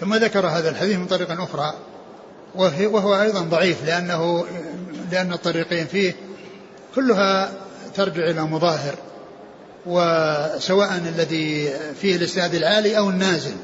ثم 0.00 0.14
ذكر 0.14 0.46
هذا 0.46 0.70
الحديث 0.70 0.96
من 0.96 1.06
طريق 1.06 1.40
أخرى 1.40 1.74
وهو 2.54 3.22
أيضا 3.22 3.40
ضعيف 3.40 3.84
لأنه 3.84 4.46
لأن 5.10 5.32
الطريقين 5.32 5.86
فيه 5.86 6.16
كلها 6.94 7.52
ترجع 7.94 8.30
إلى 8.30 8.42
مظاهر 8.42 8.94
وسواء 9.86 11.02
الذي 11.08 11.72
فيه 12.00 12.16
الإسناد 12.16 12.54
العالي 12.54 12.98
أو 12.98 13.10
النازل 13.10 13.54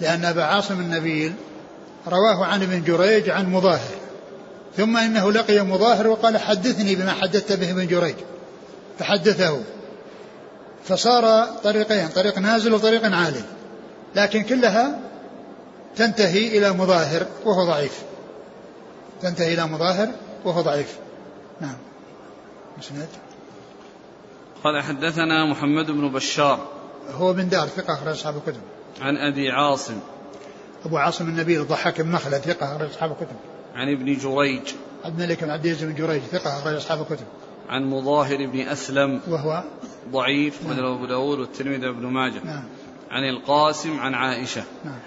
لأن 0.00 0.24
أبا 0.24 0.44
عاصم 0.44 0.80
النبيل 0.80 1.32
رواه 2.06 2.44
عن 2.44 2.62
ابن 2.62 2.84
جريج 2.84 3.30
عن 3.30 3.52
مظاهر. 3.52 4.01
ثم 4.76 4.96
إنه 4.96 5.32
لقي 5.32 5.60
مظاهر 5.60 6.06
وقال 6.06 6.38
حدثني 6.38 6.94
بما 6.94 7.12
حدثت 7.12 7.52
به 7.52 7.70
ابن 7.70 7.86
جريج. 7.86 8.14
فحدثه. 8.98 9.60
فصار 10.84 11.46
طريقين 11.46 12.08
طريق 12.08 12.38
نازل 12.38 12.74
وطريق 12.74 13.04
عالي. 13.04 13.42
لكن 14.16 14.42
كلها 14.42 15.00
تنتهي 15.96 16.58
إلى 16.58 16.72
مظاهر 16.72 17.26
وهو 17.44 17.64
ضعيف. 17.64 18.02
تنتهي 19.22 19.54
إلى 19.54 19.66
مظاهر 19.66 20.08
وهو 20.44 20.60
ضعيف. 20.60 20.96
نعم. 21.60 21.76
مسند 22.78 23.08
قال 24.64 24.82
حدثنا 24.82 25.46
محمد 25.50 25.86
بن 25.86 26.12
بشار. 26.12 26.68
هو 27.10 27.32
بن 27.32 27.48
دار 27.48 27.68
ثقة 27.68 27.94
أخرج 27.94 28.08
أصحاب 28.08 28.36
الكتب. 28.36 28.60
عن 29.00 29.16
أبي 29.16 29.50
عاصم. 29.50 29.98
أبو 30.84 30.96
عاصم 30.96 31.28
النبيل 31.28 31.60
الضحاك 31.60 32.00
بن 32.00 32.10
مخلد 32.10 32.40
ثقة 32.40 32.76
أخرج 32.76 32.88
أصحاب 32.88 33.10
الكتب. 33.10 33.36
عن 33.74 33.92
ابن 33.92 34.16
جريج. 34.18 34.62
عبد 35.04 35.20
الملك 35.20 35.44
بن 35.44 35.50
عبد 35.50 35.66
العزيز 35.66 35.84
بن 35.84 35.94
جريج 35.94 36.22
ثقة 36.22 36.58
أخرج 36.58 36.74
أصحاب 36.74 37.00
الكتب. 37.00 37.26
عن 37.68 37.84
مظاهر 37.84 38.46
بن 38.46 38.60
أسلم. 38.60 39.20
وهو؟ 39.28 39.64
ضعيف 40.10 40.66
نعم. 40.66 40.84
أبو 40.84 41.06
داود 41.06 41.38
والترمذي 41.38 41.86
وابن 41.86 42.06
ماجه. 42.06 42.44
نعم. 42.44 42.64
عن 43.10 43.28
القاسم 43.28 44.00
عن 44.00 44.14
عائشة. 44.14 44.62
نعم. 44.84 44.98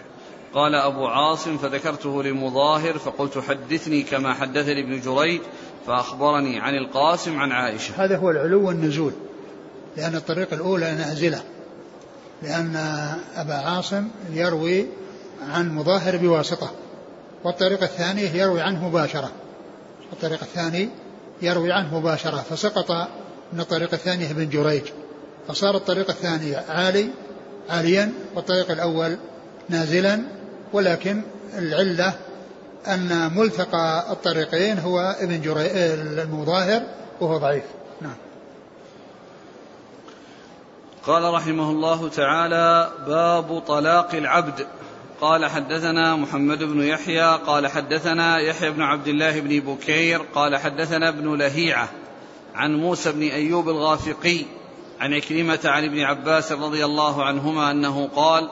قال 0.54 0.76
أبو 0.76 1.08
عاصم 1.08 1.58
فذكرته 1.58 2.24
لمظاهر 2.24 2.98
فقلت 2.98 3.38
حدثني 3.38 4.04
كما 4.04 4.34
حدثني 4.34 4.82
ابن 4.82 5.02
جريج 5.02 5.42
فأخبرني 5.88 6.60
عن 6.60 6.76
القاسم 6.76 7.40
عن 7.40 7.52
عائشة. 7.52 8.06
هذا 8.06 8.18
هو 8.18 8.32
العلو 8.32 8.68
والنزول 8.68 9.14
لأن 9.98 10.16
الطريق 10.16 10.54
الأولى 10.54 10.92
نازلة. 10.92 11.44
لأن 12.44 12.76
أبا 13.36 13.54
عاصم 13.54 14.08
يروي 14.34 14.86
عن 15.42 15.76
مظاهر 15.76 16.18
بواسطة. 16.18 16.72
والطريق 17.46 17.84
الثاني 17.84 18.22
يروي 18.22 18.62
عنه 18.62 18.88
مباشرة. 18.88 19.32
الطريق 20.14 20.42
الثاني 20.42 20.90
يروي 21.42 21.72
عنه 21.72 22.00
مباشرة. 22.00 22.38
فسقط 22.38 22.92
من 23.54 23.60
الطريق 23.60 23.94
الثاني 23.94 24.32
ابن 24.32 24.50
جريج. 24.50 24.84
فصار 25.48 25.76
الطريق 25.76 26.10
الثاني 26.10 26.56
عالي 26.56 27.10
عاليا 27.70 28.14
والطريق 28.36 28.72
الأول 28.72 29.18
نازلا. 29.70 30.22
ولكن 30.74 31.22
العلة 31.58 32.14
أن 32.88 33.32
ملتقى 33.36 34.12
الطريقين 34.12 34.80
هو 34.80 35.16
ابن 35.20 35.42
جريج 35.42 35.70
المظاهر 36.20 36.84
وهو 37.22 37.38
ضعيف. 37.38 37.64
نعم. 38.02 38.16
قال 41.04 41.34
رحمه 41.34 41.70
الله 41.70 42.10
تعالى 42.10 42.92
باب 43.08 43.60
طلاق 43.60 44.16
العبد. 44.16 44.68
قال 45.22 45.46
حدثنا 45.46 46.16
محمد 46.16 46.64
بن 46.64 46.84
يحيى 46.84 47.40
قال 47.48 47.68
حدثنا 47.68 48.40
يحيى 48.40 48.72
بن 48.72 48.82
عبد 48.82 49.08
الله 49.08 49.40
بن 49.40 49.60
بكير 49.60 50.22
قال 50.36 50.58
حدثنا 50.58 51.10
ابن 51.10 51.36
لهيعة 51.36 51.90
عن 52.56 52.76
موسى 52.80 53.12
بن 53.12 53.22
أيوب 53.22 53.70
الغافقي 53.70 54.46
عن 55.00 55.14
عكرمه 55.14 55.60
عن 55.66 55.84
ابن 55.84 56.00
عباس 56.00 56.52
رضي 56.52 56.86
الله 56.86 57.24
عنهما 57.24 57.72
أنه 57.72 58.10
قال 58.16 58.50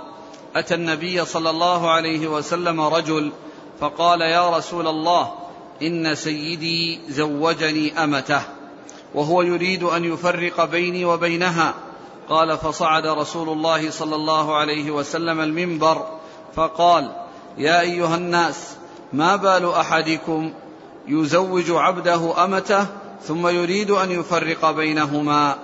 أتى 0.55 0.75
النبي 0.75 1.25
صلى 1.25 1.49
الله 1.49 1.91
عليه 1.91 2.27
وسلم 2.27 2.81
رجل 2.81 3.31
فقال 3.79 4.21
يا 4.21 4.57
رسول 4.57 4.87
الله 4.87 5.33
إن 5.81 6.15
سيدي 6.15 6.99
زوجني 7.09 8.03
أمته 8.03 8.41
وهو 9.15 9.41
يريد 9.41 9.83
أن 9.83 10.05
يفرق 10.05 10.65
بيني 10.65 11.05
وبينها. 11.05 11.73
قال 12.29 12.57
فصعد 12.57 13.07
رسول 13.07 13.49
الله 13.49 13.89
صلى 13.89 14.15
الله 14.15 14.55
عليه 14.55 14.91
وسلم 14.91 15.39
المنبر 15.39 16.05
فقال 16.55 17.11
يا 17.57 17.81
أيها 17.81 18.15
الناس 18.15 18.55
ما 19.13 19.35
بال 19.35 19.69
أحدكم 19.69 20.53
يزوج 21.07 21.71
عبده 21.71 22.43
أمته 22.43 22.85
ثم 23.27 23.47
يريد 23.47 23.91
أن 23.91 24.11
يفرق 24.11 24.71
بينهما؟ 24.71 25.55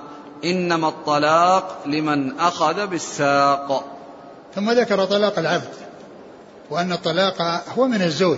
إنما 0.45 0.87
الطلاق 0.87 1.77
لمن 1.85 2.39
أخذ 2.39 2.87
بالساق. 2.87 3.85
ثم 4.55 4.71
ذكر 4.71 5.05
طلاق 5.05 5.39
العبد 5.39 5.73
وأن 6.69 6.91
الطلاق 6.91 7.41
هو 7.77 7.87
من 7.87 8.01
الزوج 8.01 8.37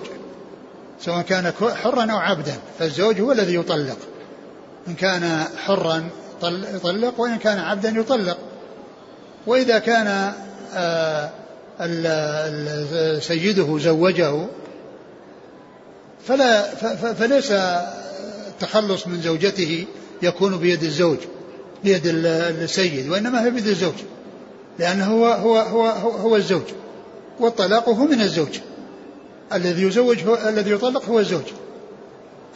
سواء 0.99 1.21
كان 1.21 1.53
حرا 1.83 2.11
أو 2.11 2.17
عبدا 2.17 2.55
فالزوج 2.79 3.21
هو 3.21 3.31
الذي 3.31 3.55
يطلق. 3.55 3.97
إن 4.87 4.93
كان 4.93 5.45
حرا 5.65 6.09
يطلق 6.43 7.19
وإن 7.19 7.37
كان 7.37 7.59
عبدا 7.59 7.89
يطلق. 7.89 8.37
وإذا 9.47 9.79
كان 9.79 10.33
آه 10.73 11.29
سيده 13.19 13.77
زوجه 13.77 14.47
فلا 16.27 16.75
فليس 17.13 17.51
التخلص 17.51 19.07
من 19.07 19.21
زوجته 19.21 19.86
يكون 20.21 20.57
بيد 20.57 20.84
الزوج 20.84 21.17
بيد 21.84 22.01
السيد 22.05 23.10
وإنما 23.10 23.45
هي 23.45 23.49
بيد 23.49 23.67
الزوج 23.67 23.95
لأنه 24.79 25.05
هو 25.05 25.25
هو 25.25 25.57
هو 25.57 25.88
هو 26.10 26.36
الزوج 26.36 26.63
والطلاق 27.39 27.89
هو 27.89 28.05
من 28.05 28.21
الزوج 28.21 28.60
الذي 29.53 29.84
يزوج 29.84 30.23
هو 30.27 30.38
الذي 30.49 30.71
يطلق 30.71 31.05
هو 31.05 31.19
الزوج. 31.19 31.43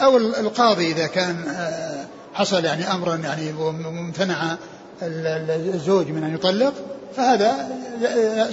أو 0.02 0.18
القاضي 0.18 0.92
إذا 0.92 1.08
كان 1.08 1.44
آه، 1.48 2.06
حصل 2.34 2.66
يعني 2.66 2.92
أمرا 2.92 3.16
يعني 3.16 3.54
وامتنع 3.54 4.56
الزوج 5.02 6.08
من 6.08 6.24
أن 6.24 6.34
يطلق 6.34 6.74
فهذا 7.18 7.70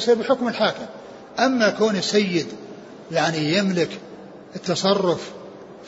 بحكم 0.09 0.49
الحاكم. 0.49 0.87
أما 1.39 1.71
كون 1.71 1.97
السيد 1.97 2.47
يعني 3.13 3.57
يملك 3.57 3.89
التصرف 4.57 5.31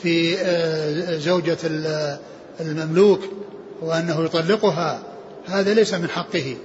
في 0.03 0.37
آه، 0.39 1.17
زوجة 1.17 1.57
المملوك 2.59 3.21
وأنه 3.81 4.23
يطلقها 4.23 4.99
هذا 5.47 5.73
ليس 5.73 5.93
من 5.93 6.09
حقه 6.09 6.57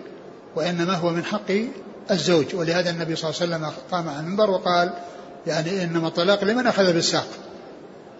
وإنما 0.57 0.95
هو 0.95 1.11
من 1.11 1.25
حق 1.25 1.53
الزوج. 2.11 2.55
ولهذا 2.55 2.91
النبي 2.91 3.17
صلى 3.17 3.31
الله 3.31 3.41
عليه 3.41 3.67
وسلم 3.67 3.73
قام 3.93 4.09
على 4.09 4.21
المنبر 4.21 4.51
وقال 4.51 4.93
يعني 5.47 5.85
إنما 5.85 6.09
الطلاق 6.09 6.45
لمن 6.45 6.67
أخذ 6.67 6.93
بالساق. 6.93 7.27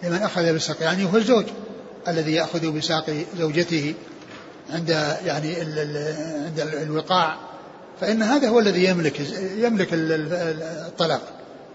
لمن 0.03 0.23
أخذ 0.23 0.53
بالساق 0.53 0.77
يعني 0.83 1.05
هو 1.05 1.17
الزوج 1.17 1.45
الذي 2.09 2.33
يأخذ 2.35 2.71
بساق 2.71 3.25
زوجته 3.39 3.95
عند 4.71 4.89
يعني 5.25 5.57
عند 5.57 6.61
الوقاع. 6.83 7.50
فإن 8.01 8.23
هذا 8.23 8.49
هو 8.49 8.61
الذي 8.61 8.85
يملك 8.85 9.21
يملك 9.57 9.89
الطلاق 9.93 11.23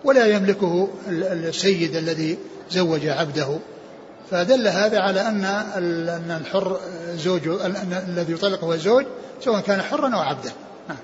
ولا 0.04 0.26
يملكه 0.26 0.90
السيد 1.10 1.96
الذي 1.96 2.38
زوج 2.70 3.08
عبده. 3.08 3.60
فدل 4.32 4.68
هذا 4.68 5.00
على 5.00 5.22
أن 5.22 5.46
أن 5.46 6.38
الحر 6.42 6.80
زوج 7.16 7.48
الذي 8.08 8.34
يطلق 8.34 8.64
هو 8.64 8.74
الزوج 8.74 9.06
سواء 9.42 9.62
كان 9.62 9.82
حرا 9.82 10.16
أو 10.16 10.20
عبدا. 10.20 10.52
نعم. 10.90 10.98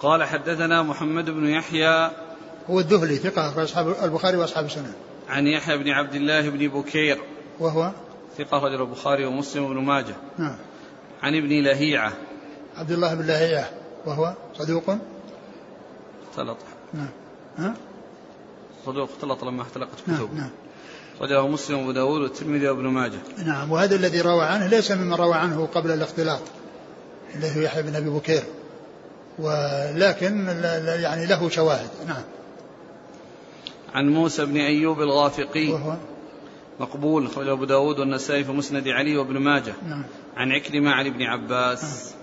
قال 0.00 0.24
حدثنا 0.24 0.82
محمد 0.82 1.30
بن 1.30 1.46
يحيى. 1.46 2.10
هو 2.70 2.80
الذهلي 2.80 3.16
ثقة 3.16 3.64
أصحاب 3.64 3.94
البخاري 4.02 4.36
وأصحاب 4.36 4.64
السنة. 4.64 4.92
عن 5.28 5.46
يحيى 5.46 5.78
بن 5.78 5.90
عبد 5.90 6.14
الله 6.14 6.50
بن 6.50 6.68
بكير. 6.68 7.18
وهو؟ 7.60 7.90
ثقة 8.38 8.58
رجل 8.58 8.82
البخاري 8.82 9.24
ومسلم 9.24 9.64
وابن 9.64 9.76
ماجه. 9.76 10.14
نعم. 10.38 10.56
عن 11.22 11.34
ابن 11.34 11.62
لهيعة. 11.62 12.12
عبد 12.76 12.90
الله 12.90 13.14
بن 13.14 13.26
لهيعة 13.26 13.70
وهو 14.06 14.34
صدوق؟ 14.54 14.96
اختلط. 16.30 16.56
نعم. 16.94 17.08
ها؟ 17.58 17.74
صدوق 18.86 19.10
اختلط 19.10 19.44
لما 19.44 19.62
اختلقت 19.62 20.00
كتبه. 20.06 20.12
نعم, 20.12 20.36
نعم. 20.36 20.50
رجله 21.20 21.48
مسلم 21.48 21.78
وابو 21.78 21.92
داود 21.92 22.20
والترمذي 22.20 22.68
وابن 22.68 22.86
ماجه. 22.86 23.18
نعم 23.46 23.72
وهذا 23.72 23.96
الذي 23.96 24.20
روى 24.20 24.44
عنه 24.44 24.66
ليس 24.66 24.92
ممن 24.92 25.14
روى 25.14 25.34
عنه 25.34 25.68
قبل 25.74 25.90
الاختلاط 25.90 26.40
اللي 27.34 27.56
هو 27.56 27.60
يحيى 27.60 27.82
بن 27.82 27.96
أبي 27.96 28.10
بكير. 28.10 28.42
ولكن 29.38 30.46
يعني 31.02 31.26
له 31.26 31.48
شواهد. 31.48 31.90
نعم. 32.06 32.22
عن 33.94 34.08
موسى 34.08 34.44
بن 34.44 34.56
أيوب 34.56 35.00
الغافقي. 35.00 35.68
وهو 35.72 35.96
مقبول 36.80 37.26
أخرجه 37.26 37.52
أبو 37.52 37.64
داود 37.64 37.98
والنسائي 37.98 38.44
في 38.44 38.52
مسند 38.52 38.88
علي 38.88 39.16
وابن 39.16 39.38
ماجه. 39.38 39.74
نعم. 39.88 40.04
عن 40.36 40.52
عكرمة 40.52 40.90
عن 40.90 41.06
ابن 41.06 41.22
عباس. 41.22 42.14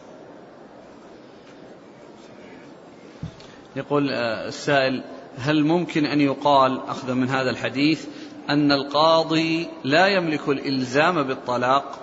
يقول 3.75 4.09
آه، 4.09 4.47
السائل 4.47 5.03
هل 5.37 5.63
ممكن 5.63 6.05
أن 6.05 6.21
يقال 6.21 6.81
أخذا 6.87 7.13
من 7.13 7.29
هذا 7.29 7.49
الحديث 7.49 8.05
أن 8.49 8.71
القاضي 8.71 9.67
لا 9.83 10.07
يملك 10.07 10.49
الإلزام 10.49 11.23
بالطلاق؟ 11.23 11.99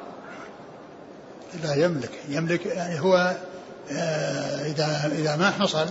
لا 1.62 1.74
يملك. 1.74 2.10
يملك 2.28 2.66
يعني 2.66 3.00
هو 3.00 3.36
آه، 3.92 4.66
إذا 4.66 5.12
إذا 5.12 5.36
ما 5.36 5.50
حصل 5.50 5.86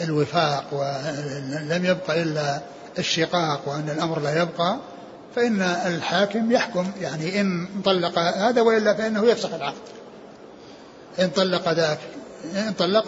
الوفاق 0.00 0.64
ولم 0.72 1.84
يبقى 1.84 2.22
إلا 2.22 2.60
الشقاق 2.98 3.68
وأن 3.68 3.90
الأمر 3.90 4.20
لا 4.20 4.42
يبقى 4.42 4.78
فإن 5.36 5.62
الحاكم 5.62 6.52
يحكم 6.52 6.90
يعني 7.00 7.40
إن 7.40 7.68
طلق 7.84 8.18
هذا 8.18 8.62
وإلا 8.62 8.94
فإنه 8.94 9.24
يفسخ 9.24 9.54
العقد. 9.54 9.78
إن 11.20 11.28
طلق 11.28 11.68
ذاك 11.68 11.98
إن 12.54 12.72
طلق 12.72 13.04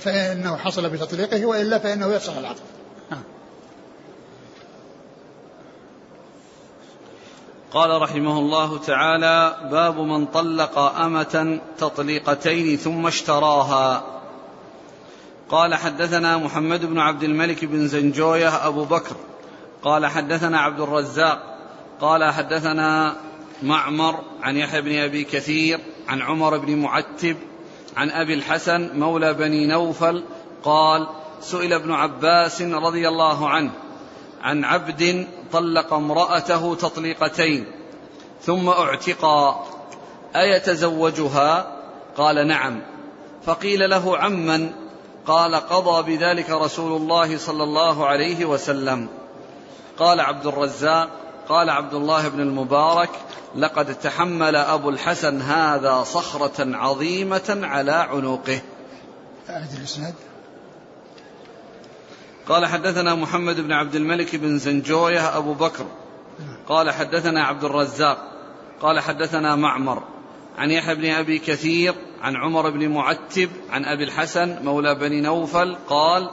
فإنه 0.00 0.56
حصل 0.56 0.90
بتطليقه 0.90 1.46
وإلا 1.46 1.78
فإنه 1.78 2.06
يفسخ 2.06 2.36
العقد. 2.38 2.60
نعم. 3.10 3.22
قال 7.72 8.02
رحمه 8.02 8.38
الله 8.38 8.78
تعالى 8.78 9.56
باب 9.70 9.98
من 9.98 10.26
طلق 10.26 10.78
أمة 10.78 11.60
تطليقتين 11.78 12.76
ثم 12.76 13.06
اشتراها. 13.06 14.21
قال 15.52 15.74
حدثنا 15.74 16.36
محمد 16.36 16.86
بن 16.86 16.98
عبد 16.98 17.22
الملك 17.22 17.64
بن 17.64 17.86
زنجوية 17.88 18.66
أبو 18.66 18.84
بكر. 18.84 19.16
قال 19.82 20.06
حدثنا 20.06 20.60
عبد 20.60 20.80
الرزاق. 20.80 21.58
قال 22.00 22.32
حدثنا 22.32 23.16
معمر 23.62 24.20
عن 24.42 24.56
يحيى 24.56 24.80
بن 24.80 24.98
أبي 24.98 25.24
كثير 25.24 25.80
عن 26.08 26.22
عمر 26.22 26.58
بن 26.58 26.76
معتب 26.76 27.36
عن 27.96 28.10
أبي 28.10 28.34
الحسن 28.34 28.98
مولى 28.98 29.34
بني 29.34 29.66
نوفل. 29.66 30.24
قال 30.62 31.08
سئل 31.40 31.72
ابن 31.72 31.92
عباس 31.92 32.62
رضي 32.62 33.08
الله 33.08 33.48
عنه 33.48 33.70
عن 34.42 34.64
عبد 34.64 35.26
طلق 35.52 35.92
امرأته 35.92 36.74
تطليقتين 36.74 37.66
ثم 38.42 38.68
اعتقا 38.68 39.66
أيتزوجها؟ 40.36 41.76
قال 42.16 42.46
نعم. 42.46 42.80
فقيل 43.46 43.90
له 43.90 44.18
عمن 44.18 44.81
قال 45.26 45.54
قضى 45.54 46.16
بذلك 46.16 46.50
رسول 46.50 47.00
الله 47.00 47.38
صلى 47.38 47.64
الله 47.64 48.06
عليه 48.06 48.44
وسلم. 48.44 49.08
قال 49.98 50.20
عبد 50.20 50.46
الرزاق 50.46 51.08
قال 51.48 51.70
عبد 51.70 51.94
الله 51.94 52.28
بن 52.28 52.40
المبارك 52.40 53.10
لقد 53.56 53.94
تحمل 53.94 54.56
أبو 54.56 54.90
الحسن 54.90 55.40
هذا 55.40 56.02
صخرة 56.02 56.76
عظيمة 56.76 57.60
على 57.62 57.92
عنقه. 57.92 58.60
أعد 59.50 59.72
الإسناد. 59.78 60.14
قال 62.48 62.66
حدثنا 62.66 63.14
محمد 63.14 63.60
بن 63.60 63.72
عبد 63.72 63.94
الملك 63.94 64.36
بن 64.36 64.58
زنجوية 64.58 65.36
أبو 65.36 65.54
بكر. 65.54 65.84
قال 66.68 66.90
حدثنا 66.90 67.44
عبد 67.44 67.64
الرزاق. 67.64 68.18
قال 68.80 69.00
حدثنا 69.00 69.56
معمر. 69.56 70.02
عن 70.58 70.70
يحيى 70.70 70.94
بن 70.94 71.10
أبي 71.10 71.38
كثير 71.38 71.94
عن 72.22 72.36
عمر 72.36 72.70
بن 72.70 72.88
معتب 72.88 73.50
عن 73.70 73.84
أبي 73.84 74.04
الحسن 74.04 74.64
مولى 74.64 74.94
بني 74.94 75.20
نوفل 75.20 75.76
قال 75.88 76.30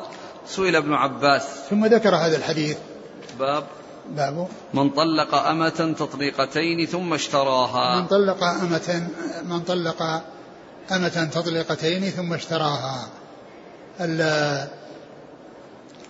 سئل 0.48 0.76
ابن 0.76 0.94
عباس. 0.94 1.44
ثم 1.70 1.86
ذكر 1.86 2.16
هذا 2.16 2.38
الحديث. 2.38 2.78
باب. 3.40 3.64
باب. 4.10 4.48
من 4.74 4.90
طلق 4.90 5.36
أمة 5.36 5.96
تطليقتين 6.00 6.86
ثم 6.86 7.14
اشتراها. 7.14 8.02
من 8.02 8.08
طلق 8.08 8.44
أمة 8.44 9.08
من 9.44 9.60
طلق 9.60 10.02
أمة 10.92 11.30
تطليقتين 11.34 12.10
ثم 12.10 12.34
اشتراها. 12.34 13.10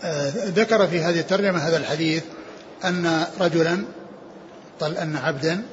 آه، 0.04 0.30
ذكر 0.36 0.88
في 0.88 1.00
هذه 1.00 1.20
الترجمة 1.20 1.60
هذا 1.60 1.78
الحديث 1.78 2.24
أن 2.86 3.26
رجلا 3.40 3.84
طل 4.80 4.98
أن 4.98 5.16
عبدا 5.16 5.64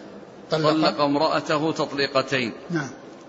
طلق, 0.50 0.70
طلق 0.70 1.00
امرأته 1.00 1.72
تطليقتين. 1.72 2.52
نعم. 2.70 2.88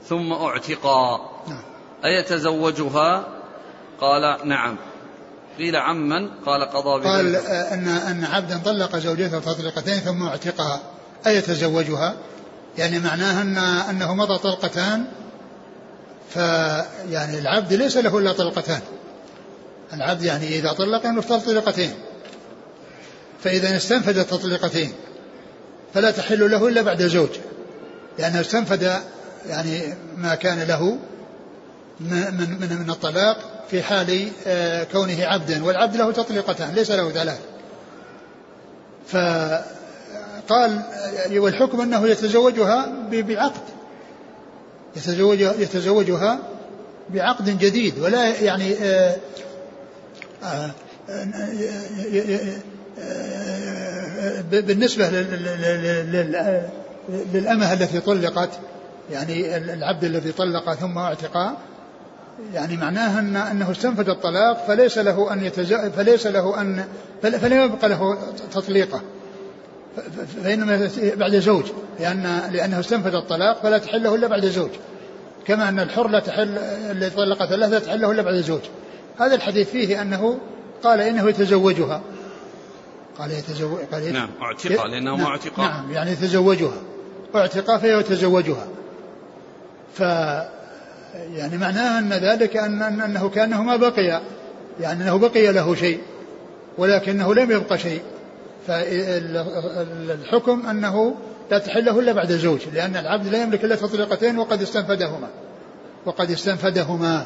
ثم 0.09 0.33
اعتقا. 0.33 1.29
نعم. 1.47 1.63
أيتزوجها؟ 2.05 3.27
قال 4.01 4.47
نعم. 4.47 4.77
قيل 5.57 5.75
عمن؟ 5.75 6.29
قال 6.45 6.63
قضى 6.63 6.99
بذلك. 6.99 7.07
قال 7.07 7.35
آه، 7.35 7.73
أن 7.73 7.87
أن 7.87 8.25
عبدا 8.25 8.57
طلق 8.65 8.97
زوجته 8.97 9.39
تطليقتين 9.39 9.99
ثم 9.99 10.23
اعتقها. 10.23 10.79
أيتزوجها؟ 11.27 12.15
يعني 12.77 12.99
معناها 12.99 13.41
أن 13.41 13.57
أنه 13.89 14.13
مضى 14.13 14.37
طلقتان 14.37 15.05
فيعني 16.29 17.39
العبد 17.39 17.73
ليس 17.73 17.97
له 17.97 18.17
إلا 18.17 18.31
طلقتان. 18.31 18.81
العبد 19.93 20.23
يعني 20.23 20.59
إذا 20.59 20.71
طلق 20.71 21.01
يفترض 21.05 21.41
طلقتين. 21.41 21.93
فإذا 23.43 23.75
استنفد 23.75 24.17
التطليقتين 24.17 24.93
فلا 25.93 26.11
تحل 26.11 26.51
له 26.51 26.67
إلا 26.67 26.81
بعد 26.81 27.03
زوج. 27.03 27.29
لأنه 28.19 28.41
استنفد 28.41 28.91
يعني 29.49 29.81
ما 30.17 30.35
كان 30.35 30.59
له 30.59 30.97
من 31.99 32.33
من 32.37 32.79
من 32.79 32.89
الطلاق 32.89 33.37
في 33.71 33.83
حال 33.83 34.27
آه، 34.47 34.83
كونه 34.83 35.25
عبدا 35.25 35.63
والعبد 35.63 35.95
له 35.95 36.11
تطليقتان 36.11 36.73
ليس 36.73 36.91
له 36.91 37.11
ثلاث. 37.11 37.39
فقال 39.07 40.81
آه، 40.81 41.39
والحكم 41.39 41.81
أنه 41.81 42.07
يتزوجها 42.07 42.93
بعقد. 43.11 43.61
يتزوجها 44.95 45.53
يتزوجها 45.59 46.39
بعقد 47.09 47.59
جديد 47.59 47.99
ولا 47.99 48.41
يعني 48.41 48.73
آه، 48.73 49.15
بالنسبة 54.51 55.09
للأمة 57.33 57.73
التي 57.73 57.99
طلقت 57.99 58.49
يعني 59.11 59.57
العبد 59.57 60.03
الذي 60.03 60.31
طلق 60.31 60.73
ثم 60.73 60.97
اعتقى 60.97 61.53
يعني 62.53 62.77
معناها 62.77 63.19
أن 63.19 63.35
أنه 63.35 63.71
استنفد 63.71 64.09
الطلاق 64.09 64.65
فليس 64.67 64.97
له 64.97 65.33
أن 65.33 65.45
يتزوج 65.45 65.91
فليس 65.91 66.27
له 66.27 66.61
أن 66.61 66.83
فلا 67.21 67.63
يبقى 67.63 67.89
له 67.89 68.17
تطليقة. 68.53 69.01
فإنما 70.43 70.89
بعد 70.99 71.35
زوج 71.35 71.65
لأن 71.99 72.41
لأنه 72.51 72.79
استنفد 72.79 73.15
الطلاق 73.15 73.61
فلا 73.63 73.77
تحل 73.77 74.03
له 74.03 74.15
إلا 74.15 74.27
بعد 74.27 74.45
زوج. 74.45 74.69
كما 75.45 75.69
أن 75.69 75.79
الحر 75.79 76.07
لا 76.07 76.19
تحل 76.19 76.57
اللي 76.91 77.09
طلق 77.09 77.45
ثلاثة 77.45 77.79
تحل 77.79 78.01
له 78.01 78.11
إلا 78.11 78.21
بعد 78.21 78.35
زوج. 78.35 78.61
هذا 79.19 79.35
الحديث 79.35 79.69
فيه 79.69 80.01
أنه 80.01 80.37
قال 80.83 81.01
إنه 81.01 81.29
يتزوجها. 81.29 82.01
قال 83.19 83.31
يتزوج 83.31 83.79
قال 83.91 84.03
يت... 84.03 84.13
نعم 84.13 84.29
اعتق 84.41 84.85
لأنه 84.85 85.15
نعم 85.15 85.25
اعتق 85.25 85.59
نعم 85.59 85.91
يعني 85.91 86.11
يتزوجها. 86.11 86.81
اعتق 87.35 87.77
فيتزوجها. 87.77 88.67
ف 89.93 89.99
يعني 91.33 91.57
معناه 91.57 91.99
أن 91.99 92.13
ذلك 92.13 92.57
أن 92.57 92.81
أنه 92.81 93.29
كأنه 93.29 93.63
ما 93.63 93.75
بقي 93.75 94.21
يعني 94.79 95.03
أنه 95.03 95.17
بقي 95.17 95.51
له 95.51 95.75
شيء 95.75 95.99
ولكنه 96.77 97.33
لم 97.33 97.51
يبقى 97.51 97.77
شيء. 97.77 98.01
فالحكم 98.67 100.65
أنه 100.65 101.15
لا 101.51 101.57
تحل 101.57 101.85
له 101.85 101.99
إلا 101.99 102.11
بعد 102.11 102.31
زوج 102.31 102.59
لأن 102.73 102.95
العبد 102.97 103.27
لا 103.27 103.43
يملك 103.43 103.63
إلا 103.63 103.75
تطليقتين 103.75 104.39
وقد 104.39 104.61
استنفدهما. 104.61 105.27
وقد 106.05 106.31
استنفدهما. 106.31 107.25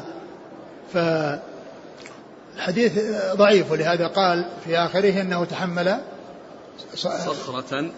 فالحديث 2.54 2.98
ضعيف 3.34 3.70
ولهذا 3.70 4.06
قال 4.06 4.48
في 4.64 4.78
آخره 4.78 5.20
أنه 5.20 5.44
تحمل 5.44 6.00
صخرة. 6.94 7.90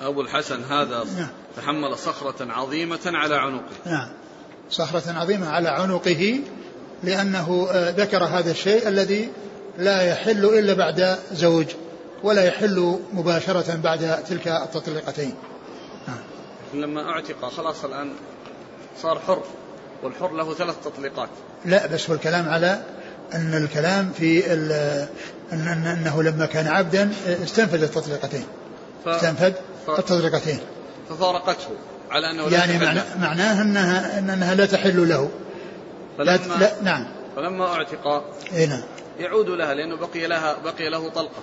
أبو 0.00 0.20
الحسن 0.20 0.62
هذا 0.64 1.04
نعم. 1.16 1.28
تحمل 1.56 1.98
صخرة 1.98 2.52
عظيمة 2.52 3.00
على 3.06 3.36
عنقه. 3.36 3.76
نعم. 3.86 4.08
صخرة 4.70 5.12
عظيمة 5.12 5.48
على 5.48 5.68
عنقه 5.68 6.40
لأنه 7.04 7.68
ذكر 7.72 8.24
هذا 8.24 8.50
الشيء 8.50 8.88
الذي 8.88 9.28
لا 9.78 10.02
يحل 10.02 10.44
إلا 10.44 10.72
بعد 10.74 11.18
زوج 11.32 11.66
ولا 12.22 12.44
يحل 12.44 12.98
مباشرة 13.12 13.76
بعد 13.76 14.24
تلك 14.24 14.48
التطليقتين. 14.48 15.34
نعم. 16.08 16.18
لما 16.82 17.10
أعتق 17.10 17.48
خلاص 17.48 17.84
الآن 17.84 18.12
صار 19.02 19.18
حر 19.18 19.42
والحر 20.02 20.32
له 20.32 20.54
ثلاث 20.54 20.74
تطليقات. 20.84 21.28
لا 21.64 21.86
بس 21.86 22.10
هو 22.10 22.16
الكلام 22.16 22.48
على 22.48 22.82
أن 23.34 23.54
الكلام 23.54 24.12
في 24.18 24.52
أن 25.52 25.86
أنه 25.86 26.22
لما 26.22 26.46
كان 26.46 26.66
عبدا 26.66 27.12
استنفذ 27.26 27.82
التطليقتين. 27.82 28.44
ف... 29.04 29.08
استنفذ 29.08 29.52
ف... 29.86 29.90
التطليقتين. 29.90 30.58
ففارقته 31.08 31.68
على 32.10 32.30
أنه 32.30 32.48
لا 32.48 32.58
يعني 32.58 32.78
معنى 32.78 33.00
معناه 33.20 33.62
أنها 33.62 34.18
أنها 34.18 34.54
لا 34.54 34.66
تحل 34.66 35.08
له. 35.08 35.30
فلما 36.18 36.30
لا, 36.30 36.58
لا 36.60 36.72
نعم. 36.82 37.06
فلما 37.36 37.66
أعتق 37.66 38.06
اي 38.54 38.66
نعم. 38.66 38.82
يعود 39.18 39.48
لها 39.48 39.74
لأنه 39.74 39.96
بقي 39.96 40.26
لها 40.26 40.56
بقي 40.64 40.90
له 40.90 41.08
طلقة. 41.08 41.42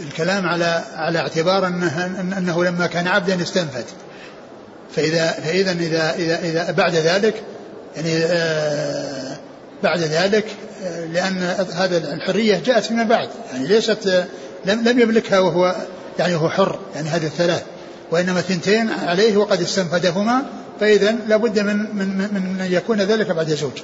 الكلام 0.00 0.46
على 0.46 0.82
على 0.94 1.18
اعتبار 1.18 1.66
انه 1.66 2.06
أنه 2.38 2.64
لما 2.64 2.86
كان 2.86 3.08
عبدا 3.08 3.42
استنفد 3.42 3.84
فاذا 4.96 5.26
فاذا 5.26 5.72
اذا 5.72 6.14
اذا 6.14 6.38
اذا 6.38 6.72
بعد 6.72 6.94
ذلك 6.94 7.42
يعني 7.96 8.24
آه 8.24 9.36
بعد 9.82 10.00
ذلك 10.00 10.46
آه 10.84 11.06
لأن 11.06 11.38
هذا 11.72 12.14
الحرية 12.14 12.62
جاءت 12.64 12.84
فيما 12.84 13.02
بعد. 13.02 13.28
يعني 13.52 13.66
ليست 13.66 14.26
لم 14.64 14.88
لم 14.88 15.00
يملكها 15.00 15.38
وهو 15.38 15.74
يعني 16.18 16.34
هو 16.34 16.48
حر 16.48 16.78
يعني 16.94 17.08
هذه 17.08 17.26
الثلاث. 17.26 17.64
وإنما 18.10 18.40
ثنتين 18.40 18.90
عليه 18.90 19.36
وقد 19.36 19.60
استنفدهما 19.60 20.42
فإذا 20.80 21.12
لابد 21.28 21.58
من 21.58 21.96
من 21.96 22.16
من 22.18 22.60
أن 22.60 22.72
يكون 22.72 23.00
ذلك 23.00 23.30
بعد 23.30 23.48
زوج. 23.48 23.82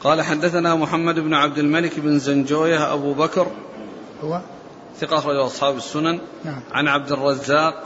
قال 0.00 0.22
حدثنا 0.22 0.74
محمد 0.74 1.14
بن 1.14 1.34
عبد 1.34 1.58
الملك 1.58 2.00
بن 2.00 2.18
زنجوية 2.18 2.92
أبو 2.92 3.14
بكر. 3.14 3.46
هو؟ 4.24 4.40
ثقة 5.00 5.18
أخرجه 5.18 5.46
أصحاب 5.46 5.76
السنن. 5.76 6.18
نعم. 6.44 6.60
عن 6.72 6.88
عبد 6.88 7.12
الرزاق. 7.12 7.82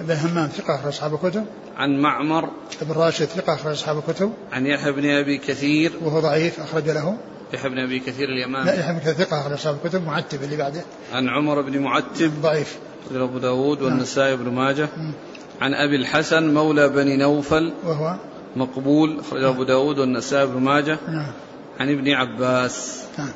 بن 0.00 0.14
همام 0.14 0.48
ثقة 0.48 0.74
أخرج 0.74 0.88
أصحاب 0.88 1.14
الكتب. 1.14 1.46
عن 1.76 1.98
معمر. 1.98 2.50
بن 2.82 2.92
راشد 2.92 3.24
ثقة 3.24 3.54
أخرج 3.54 3.72
أصحاب 3.72 3.98
الكتب. 3.98 4.32
عن 4.52 4.66
يحيى 4.66 4.92
بن 4.92 5.10
أبي 5.10 5.38
كثير. 5.38 5.92
وهو 6.02 6.20
ضعيف 6.20 6.60
أخرج 6.60 6.90
له. 6.90 7.16
يحيى 7.52 7.70
بن 7.70 7.78
أبي 7.78 7.98
كثير 7.98 8.28
لا 8.28 8.34
اليماني 8.34 8.80
يحيى 8.80 8.92
بن 8.92 8.98
كثير 8.98 9.14
ثقة 9.14 9.40
أخرج 9.40 9.52
أصحاب 9.52 9.78
الكتب 9.84 10.06
معتب 10.06 10.42
اللي 10.42 10.56
بعده. 10.56 10.82
عن 11.12 11.28
عمر 11.28 11.60
بن 11.60 11.78
معتب. 11.78 12.32
ضعيف. 12.42 12.78
أخرجه 13.06 13.24
أبو 13.24 13.38
داود 13.38 13.82
والنسائي 13.82 14.36
بن 14.36 14.52
ماجه. 14.52 14.88
مم. 14.96 15.12
عن 15.60 15.74
أبي 15.74 15.96
الحسن 15.96 16.54
مولى 16.54 16.88
بني 16.88 17.16
نوفل. 17.16 17.72
وهو؟ 17.84 18.16
مقبول 18.56 19.20
أخرجه 19.20 19.48
أبو 19.48 19.64
داود 19.64 19.98
والنسائي 19.98 20.46
بن 20.46 20.60
ماجه. 20.60 20.98
نعم. 21.08 21.32
عن 21.80 21.90
ابن 21.90 22.10
عباس. 22.10 23.04
نعم. 23.18 23.28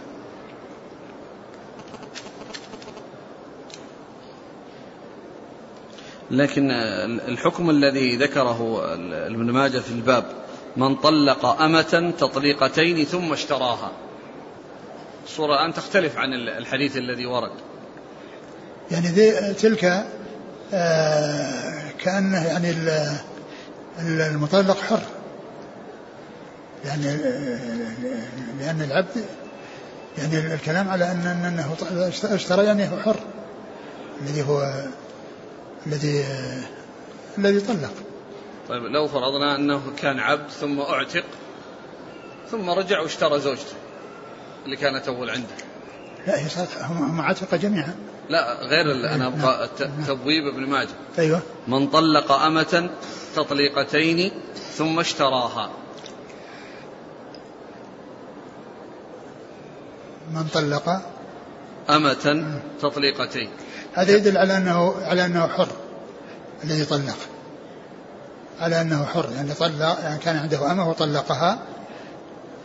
لكن 6.30 6.70
الحكم 7.28 7.70
الذي 7.70 8.16
ذكره 8.16 8.80
ابن 9.26 9.50
ماجه 9.50 9.78
في 9.78 9.90
الباب 9.90 10.24
من 10.76 10.94
طلق 10.96 11.44
أمة 11.62 12.12
تطليقتين 12.18 13.04
ثم 13.04 13.32
اشتراها. 13.32 13.90
الصورة 15.24 15.54
الآن 15.54 15.74
تختلف 15.74 16.16
عن 16.18 16.32
الحديث 16.34 16.96
الذي 16.96 17.26
ورد. 17.26 17.50
يعني 18.90 19.06
ذي 19.06 19.54
تلك 19.54 20.04
آه 20.74 21.90
كأنه 22.04 22.46
يعني 22.46 22.70
ال- 22.70 22.88
ال- 23.98 24.20
المطلق 24.20 24.76
حر. 24.80 25.00
يعني 26.84 27.16
لأن 28.60 28.82
العبد 28.82 29.24
يعني 30.18 30.54
الكلام 30.54 30.88
على 30.88 31.12
أن 31.12 31.26
أنه 31.44 31.74
اشترى 32.24 32.64
يعني 32.64 32.88
هو 32.88 32.96
حر 32.96 33.16
الذي 34.22 34.42
هو 34.42 34.84
الذي 35.86 36.24
الذي 37.38 37.60
طلق. 37.60 37.92
طيب 38.68 38.82
لو 38.82 39.08
فرضنا 39.08 39.56
أنه 39.56 39.82
كان 39.98 40.18
عبد 40.18 40.50
ثم 40.50 40.80
أعتق 40.80 41.24
ثم 42.50 42.70
رجع 42.70 43.00
واشترى 43.00 43.40
زوجته 43.40 43.74
اللي 44.64 44.76
كانت 44.76 45.08
أول 45.08 45.30
عنده. 45.30 45.54
لا 46.26 46.44
هي 46.44 46.48
صارت 46.48 46.76
هم 46.82 47.20
عتق 47.20 47.54
جميعا. 47.54 47.94
لا 48.28 48.62
غير 48.62 48.92
أنا 48.92 49.16
نعم. 49.16 49.32
أبغى 49.32 49.64
الت- 49.64 49.90
تبويب 50.08 50.46
ابن 50.46 50.66
ماجه. 50.66 50.88
أيوه. 51.18 51.40
من 51.68 51.86
طلق 51.86 52.32
أمة 52.32 52.90
تطليقتين 53.36 54.32
ثم 54.76 55.00
اشتراها. 55.00 55.70
من 60.32 60.44
طلق 60.54 61.02
أمة 61.90 62.44
تطليقتين. 62.82 63.50
هذا 63.94 64.16
يدل 64.16 64.38
على 64.38 64.56
انه 64.56 64.94
على 65.02 65.26
أنه 65.26 65.48
حر 65.48 65.68
الذي 66.64 66.84
طلق. 66.84 67.16
على 68.60 68.80
أنه 68.80 69.04
حر 69.04 69.28
يعني 69.36 69.54
طلق 69.54 69.98
يعني 70.02 70.18
كان 70.18 70.36
عنده 70.36 70.72
أمة 70.72 70.90
وطلقها 70.90 71.58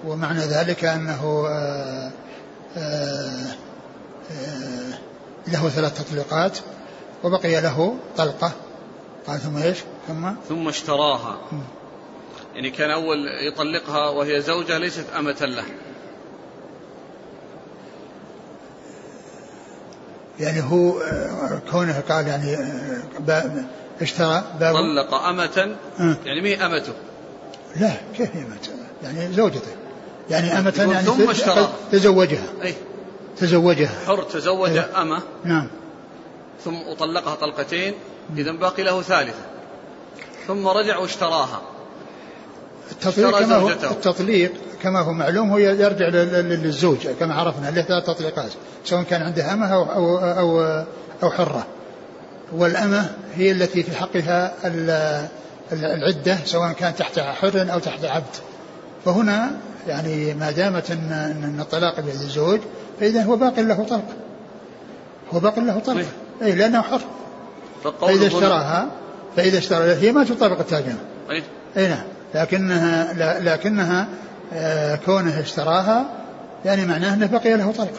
ومعنى 0.05 0.39
ذلك 0.39 0.86
أنه 0.86 1.45
آه، 1.49 2.11
آه، 2.78 3.55
آه، 4.32 4.99
له 5.47 5.70
ثلاث 5.70 6.03
تطليقات 6.03 6.57
وبقي 7.24 7.61
له 7.61 7.97
طلقة. 8.18 8.51
قال 9.28 9.39
ثم 9.39 9.57
إيش؟ 9.57 9.78
ثم؟ 10.07 10.32
ثم 10.49 10.68
اشتراها. 10.68 11.38
يعني 12.55 12.70
كان 12.70 12.91
أول 12.91 13.18
يطلقها 13.47 14.09
وهي 14.09 14.41
زوجة 14.41 14.78
ليست 14.78 15.05
أمة 15.18 15.38
له. 15.41 15.63
يعني 20.39 20.61
هو 20.61 20.99
آه، 20.99 21.61
كونه 21.71 21.99
قال 22.09 22.27
يعني 22.27 22.55
آه، 23.27 23.43
اشترى 24.01 24.43
باب. 24.59 24.75
طلق 24.75 25.13
أمة 25.13 25.75
آه. 25.99 26.17
يعني 26.25 26.41
مي 26.41 26.65
أمته؟ 26.65 26.93
لا 27.75 27.91
كيف 28.17 28.36
هي 28.36 28.41
أمة 28.41 28.57
يعني 29.03 29.33
زوجته. 29.33 29.71
يعني 30.29 30.59
أمة 30.59 30.73
يعني 30.77 31.05
ثم 31.05 31.29
اشتراها. 31.29 31.73
تزوجها. 31.91 32.43
أي. 32.63 32.73
تزوجها. 33.38 33.91
حر 34.07 34.23
تزوج 34.23 34.69
أيوة. 34.69 35.01
أمة. 35.01 35.21
نعم. 35.43 35.67
ثم 36.65 36.75
أطلقها 36.75 37.36
طلقتين 37.36 37.93
إذا 38.38 38.51
باقي 38.51 38.83
له 38.83 39.01
ثالثة. 39.01 39.45
ثم 40.47 40.67
رجع 40.67 40.97
واشتراها 40.97 41.61
التطليق 42.91 43.27
اشترى 43.27 43.45
كما 43.45 43.55
هو. 43.55 43.69
التطليق 43.69 44.51
كما 44.86 44.99
هو 44.99 45.13
معلوم 45.13 45.49
هو 45.51 45.57
يرجع 45.57 46.07
لل- 46.07 46.33
لل- 46.33 46.63
للزوج 46.63 47.07
كما 47.19 47.33
عرفنا 47.33 47.69
له 47.69 47.81
ثلاث 47.81 48.05
تطليقات 48.05 48.51
سواء 48.86 49.03
كان 49.03 49.21
عنده 49.21 49.53
أمة 49.53 49.73
أو 49.73 49.83
أو 49.83 50.17
أو, 50.19 50.83
أو 51.23 51.29
حرة. 51.31 51.65
والأمة 52.53 53.09
هي 53.36 53.51
التي 53.51 53.83
في 53.83 53.95
حقها 53.95 54.53
ال- 54.65 54.89
ال- 55.71 55.86
العدة 55.86 56.38
سواء 56.45 56.71
كان 56.71 56.95
تحت 56.95 57.19
حر 57.19 57.67
أو 57.73 57.79
تحت 57.79 58.05
عبد. 58.05 58.36
فهنا 59.05 59.51
يعني 59.88 60.33
ما 60.33 60.51
دامت 60.51 60.91
ان 60.91 61.11
إن 61.43 61.59
الطلاق 61.59 61.95
بيد 61.99 62.07
الزوج 62.21 62.59
فإذا 62.99 63.23
هو 63.23 63.36
باق 63.36 63.59
له 63.59 63.83
طلق. 63.89 64.03
هو 65.33 65.39
باق 65.39 65.59
له 65.59 65.79
طلق. 65.79 65.97
إيه. 66.41 66.47
اي 66.47 66.55
لأنه 66.55 66.81
حر. 66.81 67.01
فإذا 68.01 68.27
اشتراها 68.27 68.88
فإذا 69.36 69.57
اشترى 69.57 69.93
هي 69.93 70.11
ما 70.11 70.23
تطابق 70.23 70.59
الترجمه 70.59 70.97
أي 71.29 71.43
اي 71.77 71.88
نعم. 71.88 72.03
لكنها 72.36 73.13
لكنها 73.39 74.07
كونه 75.06 75.39
اشتراها 75.39 76.06
يعني 76.66 76.86
معناه 76.86 77.14
أنه 77.14 77.28
بقي 77.28 77.58
له 77.58 77.72
طلق 77.72 77.93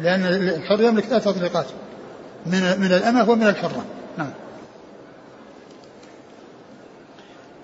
لأن 0.00 0.24
الحر 0.24 0.82
يملك 0.82 1.04
ثلاث 1.04 1.24
تطليقات 1.24 1.66
من 2.46 2.80
من 2.80 2.92
الأمة 2.92 3.30
ومن 3.30 3.46
الحرة. 3.46 3.84
نعم. 4.18 4.30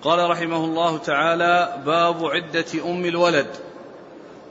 قال 0.01 0.29
رحمه 0.29 0.65
الله 0.65 0.97
تعالى 0.97 1.81
باب 1.85 2.25
عدة 2.25 2.65
أم 2.85 3.05
الولد. 3.05 3.47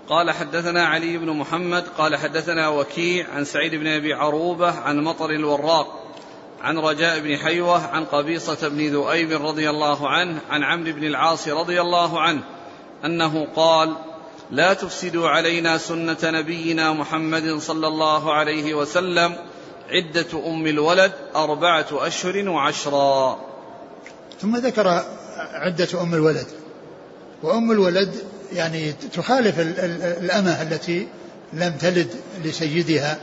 قال 0.08 0.30
حدثنا 0.30 0.84
علي 0.84 1.18
بن 1.18 1.30
محمد 1.30 1.84
قال 1.98 2.16
حدثنا 2.16 2.68
وكيع 2.68 3.26
عن 3.34 3.44
سعيد 3.44 3.74
بن 3.74 3.86
أبي 3.86 4.14
عروبة 4.14 4.70
عن 4.70 5.00
مطر 5.00 5.30
الوراق 5.30 6.04
عن 6.62 6.78
رجاء 6.78 7.20
بن 7.20 7.36
حيوة 7.36 7.86
عن 7.86 8.04
قبيصة 8.04 8.68
بن 8.68 8.86
ذؤيب 8.86 9.32
رضي 9.32 9.70
الله 9.70 10.08
عنه 10.08 10.40
عن 10.50 10.62
عمرو 10.62 10.92
بن 10.92 11.04
العاص 11.04 11.48
رضي 11.48 11.80
الله 11.80 12.20
عنه 12.20 12.42
أنه 13.04 13.46
قال 13.56 13.94
لا 14.50 14.72
تفسدوا 14.74 15.28
علينا 15.28 15.78
سنة 15.78 16.16
نبينا 16.24 16.92
محمد 16.92 17.58
صلى 17.58 17.86
الله 17.86 18.32
عليه 18.34 18.74
وسلم 18.74 19.36
عدة 19.90 20.26
أم 20.46 20.66
الولد 20.66 21.12
أربعة 21.36 21.86
أشهر 21.92 22.48
وعشرا. 22.48 23.40
ثم 24.40 24.56
ذكر 24.56 25.04
عدة 25.36 26.02
أم 26.02 26.14
الولد. 26.14 26.46
وأم 27.42 27.72
الولد 27.72 28.14
يعني 28.52 28.92
تخالف 28.92 29.60
ال- 29.60 29.78
ال- 29.80 30.02
الأمة 30.24 30.62
التي 30.62 31.08
لم 31.52 31.72
تلد 31.80 32.08
لسيدها 32.44 33.18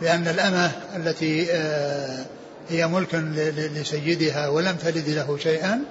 لأن 0.00 0.28
الأمة 0.28 0.70
التي 0.96 1.46
آه، 1.52 2.24
هي 2.68 2.86
ملك 2.86 3.14
لسيدها 3.76 4.48
ولم 4.48 4.76
تلد 4.76 5.08
له 5.08 5.36
شيئا 5.38 5.84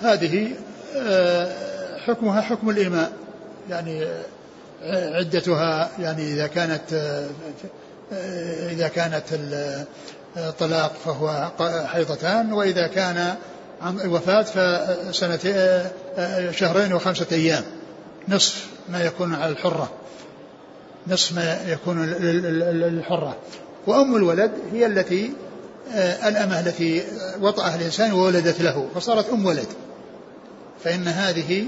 هذه 0.00 0.48
آه، 0.96 1.75
حكمها 2.06 2.40
حكم 2.40 2.70
الإماء 2.70 3.12
يعني 3.70 4.06
عدتها 4.92 5.90
يعني 5.98 6.32
إذا 6.32 6.46
كانت 6.46 7.16
إذا 8.70 8.88
كانت 8.88 9.22
ال- 9.32 9.84
الطلاق 10.36 10.92
فهو 11.04 11.50
حيضتان 11.86 12.52
وإذا 12.52 12.86
كان 12.86 13.34
عن 13.82 14.00
الوفاة 14.00 14.42
فسنتين 14.42 15.54
شهرين 16.52 16.92
وخمسة 16.92 17.26
أيام 17.32 17.62
نصف 18.28 18.66
ما 18.88 19.04
يكون 19.04 19.34
على 19.34 19.52
الحرة. 19.52 19.90
نصف 21.08 21.32
ما 21.36 21.58
يكون 21.66 22.06
لل- 22.06 22.42
لل- 22.42 22.80
للحرة. 22.80 23.36
وأم 23.86 24.16
الولد 24.16 24.50
هي 24.72 24.86
التي 24.86 25.32
الأمة 26.26 26.60
التي 26.60 27.02
وطأها 27.40 27.74
الإنسان 27.76 28.12
وولدت 28.12 28.60
له 28.60 28.88
فصارت 28.94 29.28
أم 29.30 29.46
ولد. 29.46 29.66
فإن 30.84 31.08
هذه 31.08 31.64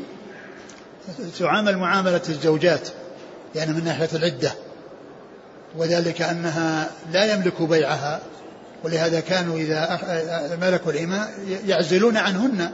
تعامل 1.39 1.77
معاملة 1.77 2.23
الزوجات 2.29 2.89
يعني 3.55 3.73
من 3.73 3.85
ناحية 3.85 4.09
العدة. 4.15 4.53
وذلك 5.77 6.23
أنها 6.23 6.91
لا 7.13 7.33
يملك 7.33 7.63
بيعها 7.63 8.21
ولهذا 8.85 9.21
كانوا 9.21 9.59
إذا 9.59 9.99
ملكوا 10.61 10.93
الإماء 10.93 11.31
يعزلون 11.67 12.17
عنهن 12.17 12.71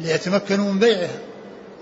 ليتمكنوا 0.00 0.72
من 0.72 0.78
بيعها 0.78 1.18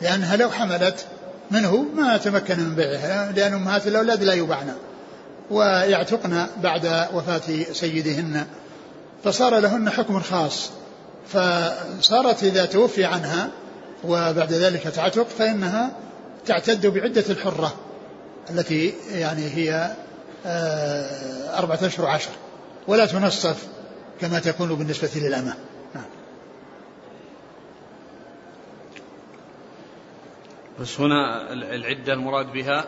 لأنها 0.02 0.36
لو 0.36 0.50
حملت 0.50 1.06
منه 1.50 1.86
ما 1.96 2.16
تمكن 2.16 2.60
من 2.60 2.74
بيعها 2.74 3.32
لأن 3.32 3.52
أمهات 3.52 3.86
الأولاد 3.86 4.22
لا 4.22 4.32
يبعن. 4.32 4.72
ويعتقن 5.50 6.46
بعد 6.62 7.08
وفاة 7.14 7.72
سيدهن. 7.72 8.46
فصار 9.24 9.58
لهن 9.58 9.90
حكم 9.90 10.20
خاص. 10.20 10.70
فصارت 11.28 12.42
إذا 12.42 12.64
توفي 12.64 13.04
عنها 13.04 13.50
وبعد 14.04 14.52
ذلك 14.52 14.82
تعتق 14.82 15.28
فإنها 15.28 15.96
تعتد 16.46 16.86
بعدة 16.86 17.24
الحرة 17.30 17.74
التي 18.50 18.94
يعني 19.12 19.48
هي 19.50 19.96
آه، 20.46 21.58
أربعة 21.58 21.78
أشهر 21.82 22.04
وعشر 22.04 22.30
ولا 22.86 23.06
تنصف 23.06 23.66
كما 24.20 24.38
تكون 24.38 24.74
بالنسبة 24.74 25.10
للأمة. 25.16 25.54
نعم. 25.94 26.04
بس 30.80 31.00
هنا 31.00 31.52
العدة 31.52 32.12
المراد 32.12 32.52
بها 32.52 32.84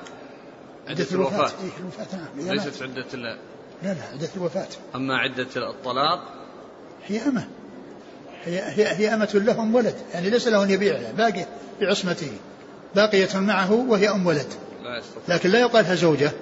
عدة 0.89 1.07
الوفاة. 1.13 1.51
إيه 1.63 1.71
الوفاة 1.81 2.07
نعم. 2.17 2.51
ليست 2.51 2.83
عدة 2.83 3.07
لا 3.13 3.39
لا 3.83 4.03
عدة 4.13 4.29
الوفاة. 4.37 4.69
أما 4.95 5.17
عدة 5.17 5.71
الطلاق؟ 5.71 6.35
هي 7.07 7.29
أمة. 7.29 7.49
هي, 8.47 8.63
هي, 8.63 8.87
هي 8.87 9.15
أمة 9.15 9.31
لهم 9.35 9.75
ولد. 9.75 9.95
يعني 10.15 10.31
ليس 10.31 10.49
له 10.49 10.65
أن 10.65 10.71
يبيعها 10.71 11.13
باقي 11.13 11.47
بعصمته. 11.81 12.33
باقية 12.95 13.39
معه 13.39 13.73
وهي 13.73 14.11
أم 14.11 14.27
ولد. 14.27 14.47
لكن 15.29 15.51
لا 15.51 15.59
يقال 15.59 15.85
لها 15.85 15.95
زوجة 15.95 16.33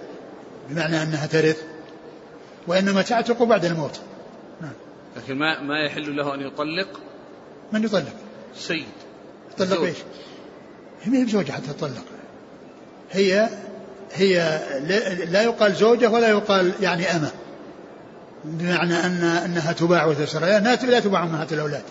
بمعنى 0.70 1.02
أنها 1.02 1.26
ترث 1.26 1.62
وإنما 2.66 3.02
تعتق 3.02 3.42
بعد 3.42 3.64
الموت. 3.64 4.00
نعم. 4.60 4.72
لكن 5.16 5.38
ما 5.38 5.60
ما 5.60 5.86
يحل 5.86 6.16
له 6.16 6.34
أن 6.34 6.40
يطلق؟ 6.40 7.00
من 7.72 7.84
يطلق؟ 7.84 8.14
سيد. 8.56 8.84
يطلق 9.52 9.82
إيش؟ 9.82 9.96
هي 11.02 11.10
ما 11.10 11.18
هي 11.18 11.24
بزوجة 11.24 11.52
حتى 11.52 11.66
تطلق. 11.66 12.04
هي 13.10 13.48
هي 14.12 14.60
لا 15.30 15.42
يقال 15.42 15.74
زوجة 15.74 16.10
ولا 16.10 16.28
يقال 16.28 16.72
يعني 16.80 17.06
أمة. 17.16 17.30
بمعنى 18.44 18.94
أن 19.06 19.22
أنها 19.24 19.72
تباع 19.72 20.04
وتسرى 20.06 20.60
لا 20.60 21.00
تباع 21.00 21.22
أمهات 21.22 21.52
الأولاد. 21.52 21.82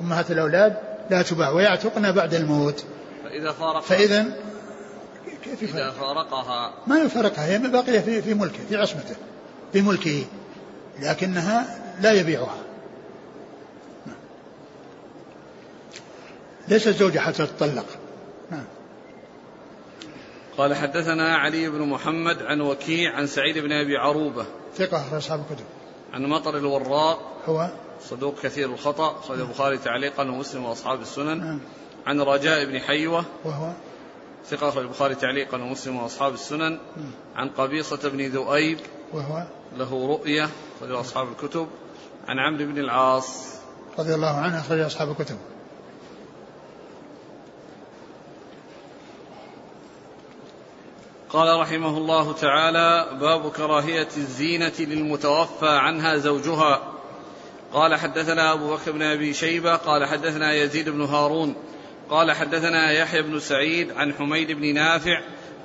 أمهات 0.00 0.30
الأولاد 0.30 0.76
لا 1.10 1.22
تباع 1.22 1.50
ويعتقن 1.50 2.12
بعد 2.12 2.34
الموت. 2.34 2.84
فإذا 3.24 3.52
فارقها 3.52 3.80
فإذا 3.80 4.26
كيف 5.44 5.74
إذا 5.74 5.90
فارقها 5.90 6.72
ما 6.86 6.98
يفارقها 6.98 7.46
هي 7.46 7.58
باقية 7.58 8.00
في 8.00 8.22
في 8.22 8.34
ملكه 8.34 8.58
في 8.68 8.76
عصمته 8.76 9.16
في 9.72 9.82
ملكه 9.82 10.24
لكنها 11.00 11.80
لا 12.00 12.12
يبيعها. 12.12 12.58
ليست 16.68 16.88
زوجة 16.88 17.18
حتى 17.18 17.46
تطلق. 17.46 17.86
نعم. 18.50 18.64
قال 20.58 20.74
حدثنا 20.74 21.36
علي 21.36 21.68
بن 21.70 21.80
محمد 21.80 22.42
عن 22.42 22.60
وكيع 22.60 23.16
عن 23.16 23.26
سعيد 23.26 23.58
بن 23.58 23.72
أبي 23.72 23.96
عروبة 23.96 24.46
ثقة 24.76 25.18
أصحاب 25.18 25.40
الكتب. 25.40 25.64
عن 26.12 26.26
مطر 26.26 26.56
الوراق 26.56 27.18
هو 27.46 27.70
صدوق 28.02 28.34
كثير 28.42 28.68
الخطأ. 28.68 29.18
أخرج 29.18 29.40
البخاري 29.40 29.78
تعليقا 29.78 30.22
ومسلم 30.22 30.64
وأصحاب 30.64 31.00
السنن. 31.00 31.38
نعم. 31.38 31.60
عن 32.06 32.20
رجاء 32.20 32.64
بن 32.64 32.78
حيوة. 32.78 33.24
وهو 33.44 33.72
ثقة 34.46 34.68
أخرج 34.68 34.82
البخاري 34.82 35.14
تعليقا 35.14 35.62
ومسلم 35.62 35.96
وأصحاب 35.96 36.34
السنن. 36.34 36.78
نعم. 36.96 37.10
عن 37.36 37.48
قبيصة 37.48 38.08
بن 38.08 38.26
ذؤيب. 38.26 38.78
وهو 39.12 39.46
له 39.76 40.08
رؤية. 40.08 40.48
أخرج 40.78 40.90
أصحاب 40.90 41.28
الكتب. 41.28 41.68
عن 42.28 42.38
عمرو 42.38 42.64
بن 42.64 42.78
العاص. 42.78 43.54
رضي 43.98 44.14
الله 44.14 44.36
عنه 44.36 44.60
أخرج 44.60 44.80
أصحاب 44.80 45.10
الكتب. 45.10 45.36
قال 51.34 51.60
رحمه 51.60 51.98
الله 51.98 52.32
تعالى 52.32 53.18
باب 53.20 53.50
كراهية 53.50 54.08
الزينة 54.16 54.72
للمتوفى 54.78 55.68
عنها 55.68 56.16
زوجها. 56.16 56.82
قال 57.72 57.94
حدثنا 57.94 58.52
أبو 58.52 58.74
بكر 58.74 58.92
بن 58.92 59.02
أبي 59.02 59.34
شيبة 59.34 59.76
قال 59.76 60.04
حدثنا 60.04 60.52
يزيد 60.52 60.88
بن 60.88 61.00
هارون 61.00 61.54
قال 62.10 62.32
حدثنا 62.32 62.92
يحيى 62.92 63.22
بن 63.22 63.40
سعيد 63.40 63.92
عن 63.96 64.14
حميد 64.14 64.52
بن 64.52 64.74
نافع 64.74 65.20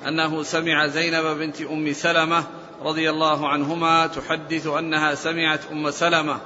أنه 0.08 0.42
سمع 0.42 0.86
زينب 0.86 1.38
بنت 1.38 1.60
أم 1.60 1.92
سلمة 1.92 2.44
رضي 2.82 3.10
الله 3.10 3.48
عنهما 3.48 4.06
تحدث 4.06 4.66
أنها 4.66 5.14
سمعت 5.14 5.60
أم 5.72 5.90
سلمة 5.90 6.40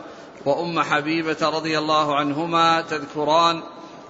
وأم 0.45 0.81
حبيبة 0.81 1.37
رضي 1.43 1.79
الله 1.79 2.17
عنهما 2.17 2.81
تذكران 2.81 3.63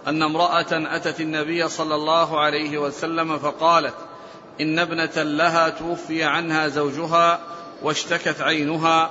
أن 0.07 0.23
امرأة 0.23 0.97
أتت 0.97 1.21
النبي 1.21 1.69
صلى 1.69 1.95
الله 1.95 2.41
عليه 2.41 2.79
وسلم 2.79 3.39
فقالت 3.39 3.95
إن 4.61 4.79
ابنة 4.79 5.23
لها 5.23 5.69
توفي 5.69 6.25
عنها 6.25 6.69
زوجها 6.69 7.41
واشتكت 7.83 8.41
عينها 8.41 9.11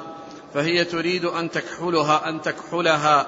فهي 0.54 0.84
تريد 0.86 1.26
أن 1.26 1.52
تكحلها 1.52 2.30
أن 2.30 2.42
تكحلها. 2.42 3.26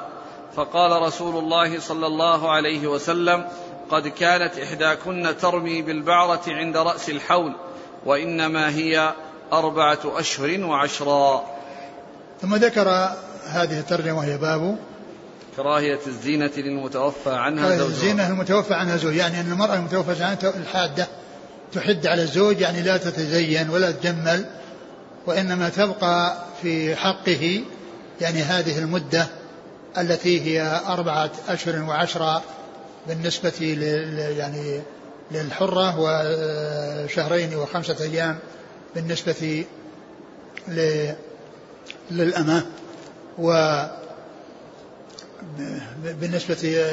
فقال 0.55 1.01
رسول 1.01 1.43
الله 1.43 1.79
صلى 1.79 2.07
الله 2.07 2.51
عليه 2.51 2.87
وسلم 2.87 3.45
قد 3.89 4.07
كانت 4.07 4.59
إحداكن 4.59 5.35
ترمي 5.41 5.81
بالبعرة 5.81 6.41
عند 6.47 6.77
رأس 6.77 7.09
الحول 7.09 7.53
وإنما 8.05 8.69
هي 8.69 9.13
أربعة 9.53 9.99
أشهر 10.05 10.61
وعشرا. 10.65 11.45
ثم 12.41 12.55
ذكر 12.55 12.89
هذه 13.45 13.79
الترجمة 13.79 14.17
وهي 14.17 14.37
باب 14.37 14.77
كراهية 15.57 15.99
الزينة 16.07 16.51
للمتوفى 16.57 17.29
عنها 17.29 17.69
زوجها. 17.69 17.87
الزينة 17.87 18.27
المتوفى 18.27 18.73
عنها 18.73 18.97
زوج 18.97 19.15
يعني 19.15 19.41
أن 19.41 19.51
المرأة 19.51 19.75
المتوفى 19.75 20.23
عنها 20.23 20.37
الحادة 20.57 21.07
تحد 21.75 22.07
على 22.07 22.21
الزوج 22.21 22.61
يعني 22.61 22.81
لا 22.81 22.97
تتزين 22.97 23.69
ولا 23.69 23.91
تجمل 23.91 24.45
وإنما 25.27 25.69
تبقى 25.69 26.37
في 26.61 26.95
حقه 26.95 27.61
يعني 28.21 28.41
هذه 28.41 28.79
المدة 28.79 29.27
التي 29.97 30.41
هي 30.41 30.81
أربعة 30.87 31.31
أشهر 31.47 31.83
وعشرة 31.83 32.43
بالنسبة 33.07 33.53
يعني 34.37 34.81
للحرة 35.31 35.99
وشهرين 35.99 37.55
وخمسة 37.55 37.95
أيام 38.01 38.37
بالنسبة 38.95 39.65
للأمة 42.11 42.65
و 43.37 43.81
بالنسبة 46.03 46.91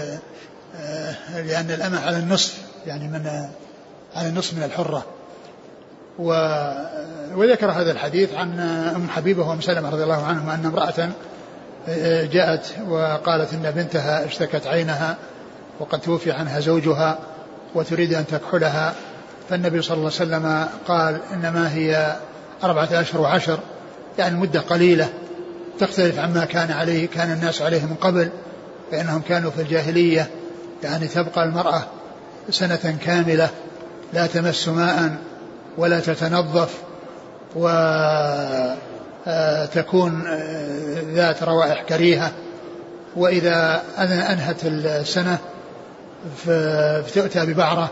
لأن 1.35 1.71
الأمة 1.71 2.01
على 2.01 2.17
النصف 2.19 2.59
يعني 2.87 3.09
من 3.09 3.49
على 4.17 4.29
النصف 4.29 4.55
من 4.55 4.63
الحرة. 4.63 5.05
و 6.19 6.33
وذكر 7.37 7.71
هذا 7.71 7.93
الحديث 7.93 8.35
عن 8.35 8.61
أم 8.97 9.09
حبيبة 9.09 9.49
وأم 9.49 9.61
سلمة 9.61 9.91
رضي 9.91 10.03
الله 10.03 10.25
عنهم 10.25 10.49
أن 10.49 10.67
امرأة 10.67 11.09
آه، 11.89 12.25
جاءت 12.25 12.75
وقالت 12.89 13.53
إن 13.53 13.71
بنتها 13.71 14.25
اشتكت 14.25 14.67
عينها 14.67 15.17
وقد 15.81 16.01
توفي 16.01 16.33
عنها 16.33 16.61
زوجها 16.61 17.19
وتريد 17.75 18.15
أن 18.15 18.27
تكحلها. 18.27 18.95
فالنبي 19.51 19.83
صلى 19.83 19.97
الله 19.97 20.11
عليه 20.21 20.37
وسلم 20.37 20.69
قال 20.89 21.21
إنما 21.33 21.75
هي 21.75 22.17
أربعة 22.65 22.89
أشهر 22.93 23.21
وعشر 23.21 23.59
يعني 24.19 24.37
مدة 24.37 24.61
قليلة 24.61 25.09
تختلف 25.79 26.19
عما 26.19 26.45
كان 26.45 26.71
عليه 26.71 27.09
كان 27.09 27.33
الناس 27.33 27.63
عليه 27.63 27.83
من 27.87 27.95
قبل 27.95 28.29
فإنهم 28.91 29.23
كانوا 29.29 29.51
في 29.51 29.63
الجاهلية 29.63 30.31
يعني 30.83 31.09
تبقى 31.09 31.45
المرأة 31.45 31.83
سنة 32.51 32.99
كاملة. 33.05 33.51
لا 34.13 34.27
تمس 34.27 34.69
ماء 34.69 35.17
ولا 35.79 36.01
تتنظف 36.01 36.75
وتكون 37.57 38.77
آه، 40.27 41.03
ذات 41.15 41.43
روائح 41.43 41.83
كريهة. 41.83 42.33
وإذا 43.17 43.83
أنهت 43.99 44.65
السنة 44.65 45.39
فتؤتى 46.37 47.47
ببعرة 47.47 47.91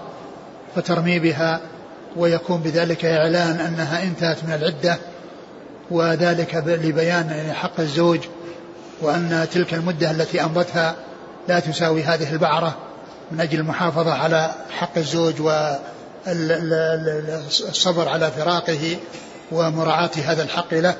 فترمي 0.77 1.18
بها 1.18 1.61
ويكون 2.16 2.61
بذلك 2.61 3.05
إعلان 3.05 3.61
أنها 3.61 4.03
انتهت 4.03 4.45
من 4.45 4.53
العدة 4.53 4.99
وذلك 5.91 6.55
لبيان 6.66 7.53
حق 7.53 7.81
الزوج 7.81 8.21
وأن 9.01 9.47
تلك 9.53 9.75
المدة 9.75 10.11
التي 10.11 10.45
أمضتها 10.45 10.95
لا 11.49 11.61
تساوي 11.61 12.03
هذه 12.03 12.33
البعرة 12.33 12.77
من 13.31 13.41
أجل 13.41 13.59
المحافظة 13.59 14.12
على 14.12 14.51
حق 14.71 14.99
الزوج 14.99 15.41
والصبر 16.27 18.09
على 18.09 18.31
فراقه 18.31 18.97
ومراعاة 19.53 20.11
هذا 20.25 20.43
الحق 20.43 20.75
له. 20.75 20.95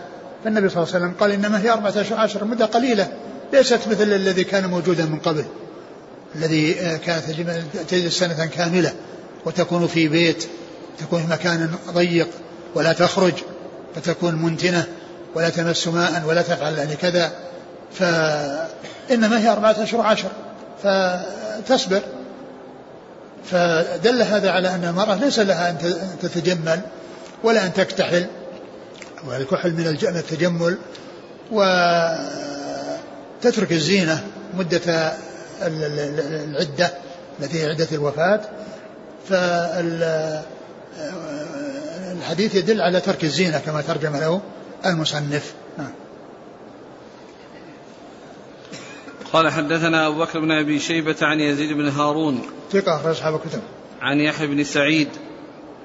فالنبي 0.45 0.69
صلى 0.69 0.83
الله 0.83 0.95
عليه 0.95 1.05
وسلم 1.05 1.15
قال 1.21 1.31
إنما 1.33 1.63
هي 1.63 1.71
أربعة 1.71 1.93
عشر 2.13 2.45
مدة 2.45 2.67
قليلة. 2.67 3.13
ليست 3.53 3.89
مثل 3.89 4.03
الذي 4.03 4.45
كان 4.45 4.67
موجودا 4.67 5.05
من 5.05 5.19
قبل. 5.19 5.45
الذي 6.35 6.75
كانت 6.99 7.25
تجلس 7.89 8.19
سنة 8.19 8.47
كاملة. 8.47 8.93
وتكون 9.47 9.87
في 9.87 10.09
بيت 10.09 10.49
تكون 10.99 11.23
في 11.23 11.27
مكان 11.33 11.75
ضيق 11.91 12.29
ولا 12.75 12.93
تخرج 12.93 13.35
فتكون 13.95 14.35
منتنة 14.35 14.85
ولا 15.35 15.49
تمس 15.49 15.89
ماء 15.89 16.23
ولا 16.27 16.43
تفعل 16.43 16.79
يعني 16.79 16.97
كذا. 16.97 17.33
فإنما 17.93 19.41
هي 19.41 19.53
أربعة 19.53 19.77
أشهر 19.83 20.01
عشر. 20.01 20.31
فتصبر. 20.83 22.03
فدل 23.45 24.23
هذا 24.23 24.51
على 24.51 24.75
أن 24.75 24.85
المرأة 24.85 25.15
ليس 25.15 25.39
لها 25.39 25.71
أن 25.71 25.79
تتجمل 26.23 26.81
ولا 27.45 27.67
أن 27.67 27.73
تكتحل. 27.73 28.27
والكحل 29.27 29.73
من 29.73 29.87
التجمل 30.17 30.79
وتترك 31.51 32.23
الزينة 33.73 34.25
مدة 34.55 35.13
العدة 35.63 36.91
التي 37.41 37.63
هي 37.63 37.67
عدة 37.71 37.89
الوفاة. 37.93 38.41
فالحديث 39.29 40.45
يدل 42.55 42.81
على 42.81 43.01
ترك 43.01 43.25
الزينة 43.25 43.59
كما 43.59 43.83
ترجم 43.83 44.17
له 44.17 44.41
المصنف. 44.87 45.55
قال 49.33 49.49
حدثنا 49.53 50.07
أبو 50.07 50.19
بكر 50.19 50.41
بن 50.41 50.51
أبي 50.51 50.79
شيبة 50.79 51.17
عن 51.23 51.41
يزيد 51.41 51.73
بن 51.73 51.89
هارون. 51.89 52.43
ثقة 52.73 52.97
أخرج 52.97 53.11
أصحاب 53.11 53.35
الكتب. 53.35 53.61
عن 54.01 54.21
يحيى 54.21 54.47
بن 54.47 54.65
سعيد. 54.65 55.09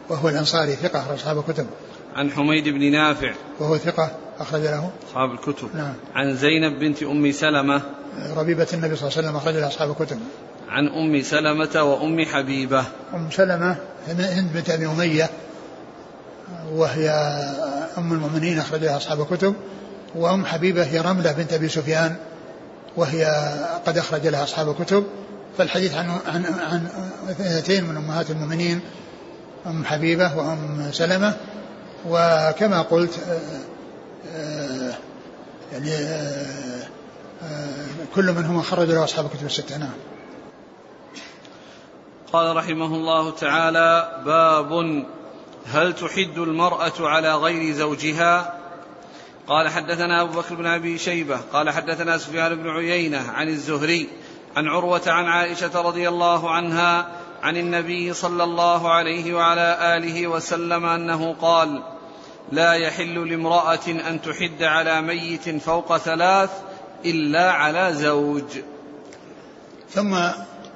وهو 0.10 0.30
الأنصاري 0.30 0.72
ثقة 0.72 1.00
أخرج 1.00 1.14
أصحاب 1.14 1.40
الكتب. 1.40 1.68
عن 2.16 2.32
حميد 2.32 2.70
بن 2.70 2.92
نافع. 2.92 3.34
وهو 3.60 3.78
ثقة 3.78 4.12
أخرج 4.40 4.62
له. 4.62 4.92
أصحاب 5.10 5.32
الكتب. 5.32 5.76
نعم. 5.76 5.94
عن 6.16 6.36
زينب 6.36 6.80
بنت 6.80 7.04
أم 7.04 7.32
سلمة. 7.32 7.82
ربيبة 8.36 8.68
النبي 8.74 8.96
صلى 8.96 9.08
الله 9.08 9.18
عليه 9.18 9.28
وسلم 9.28 9.36
أخرج 9.36 9.54
له 9.56 9.68
أصحاب 9.68 9.92
الكتب. 9.92 10.20
عن 10.70 10.88
أم 10.88 11.22
سلمة 11.22 11.84
وأم 11.84 12.26
حبيبة. 12.26 12.84
أم 13.14 13.30
سلمة 13.32 13.78
هند 14.08 14.50
بنت 14.54 14.70
أبي 14.70 14.86
أمية. 14.86 15.30
وهي 16.72 17.10
أم 17.98 18.14
المؤمنين 18.14 18.60
أخرج 18.60 18.84
لها 18.84 18.98
أصحاب 18.98 19.22
الكتب. 19.22 19.56
وأم 20.16 20.46
حبيبة 20.46 20.84
هي 20.84 21.02
رملة 21.02 21.32
بنت 21.32 21.54
أبي 21.54 21.70
سفيان. 21.70 22.16
وهي 22.98 23.26
قد 23.86 23.98
أخرج 23.98 24.28
لها 24.28 24.44
أصحاب 24.44 24.70
الكتب 24.70 25.06
فالحديث 25.58 25.96
عن 25.96 26.10
عن 26.28 26.46
عن 26.46 26.88
اثنتين 27.30 27.84
من 27.84 27.98
أمهات 27.98 28.32
المؤمنين 28.32 28.82
أم 29.68 29.86
حبيبة 29.86 30.38
وأم 30.38 30.92
سلمة. 30.92 31.38
وكما 32.10 32.82
قلت 32.82 33.20
آه، 34.36 34.94
يعني 35.74 35.92
آه، 35.92 36.88
آه، 37.44 37.86
كل 38.16 38.32
منهما 38.32 38.62
خرج 38.62 38.88
له 38.88 39.04
أصحاب 39.04 39.26
الكتب 39.26 39.46
الستة. 39.46 39.78
نعم. 39.78 39.94
قال 42.34 42.56
رحمه 42.56 42.86
الله 42.86 43.32
تعالى 43.32 44.22
باب 44.26 45.06
هل 45.66 45.94
تحد 45.94 46.38
المرأة 46.38 46.94
على 47.00 47.36
غير 47.36 47.74
زوجها؟ 47.74 48.54
قال 49.48 49.70
حدثنا 49.70 50.22
أبو 50.22 50.40
بكر 50.40 50.56
بن 50.56 50.66
أبي 50.66 50.98
شيبة 50.98 51.38
قال 51.54 51.70
حدثنا 51.70 52.18
سفيان 52.18 52.56
بن 52.56 52.70
عيينة 52.70 53.32
عن 53.32 53.48
الزهري 53.48 54.10
عن 54.56 54.68
عروة 54.68 55.02
عن 55.08 55.26
عائشة 55.26 55.82
رضي 55.82 56.10
الله 56.10 56.52
عنها 56.52 57.08
عن 57.44 57.58
النبي 57.58 58.14
صلى 58.14 58.44
الله 58.44 58.92
عليه 58.92 59.34
وعلى 59.34 59.98
آله 59.98 60.28
وسلم 60.28 60.86
أنه 60.86 61.36
قال 61.42 61.84
لا 62.52 62.74
يحل 62.74 63.30
لامرأة 63.30 63.88
أن 63.88 64.22
تحد 64.22 64.64
على 64.64 65.02
ميت 65.02 65.50
فوق 65.50 65.98
ثلاث 65.98 66.50
إلا 67.06 67.52
على 67.52 67.94
زوج. 67.94 68.44
ثم 69.90 70.16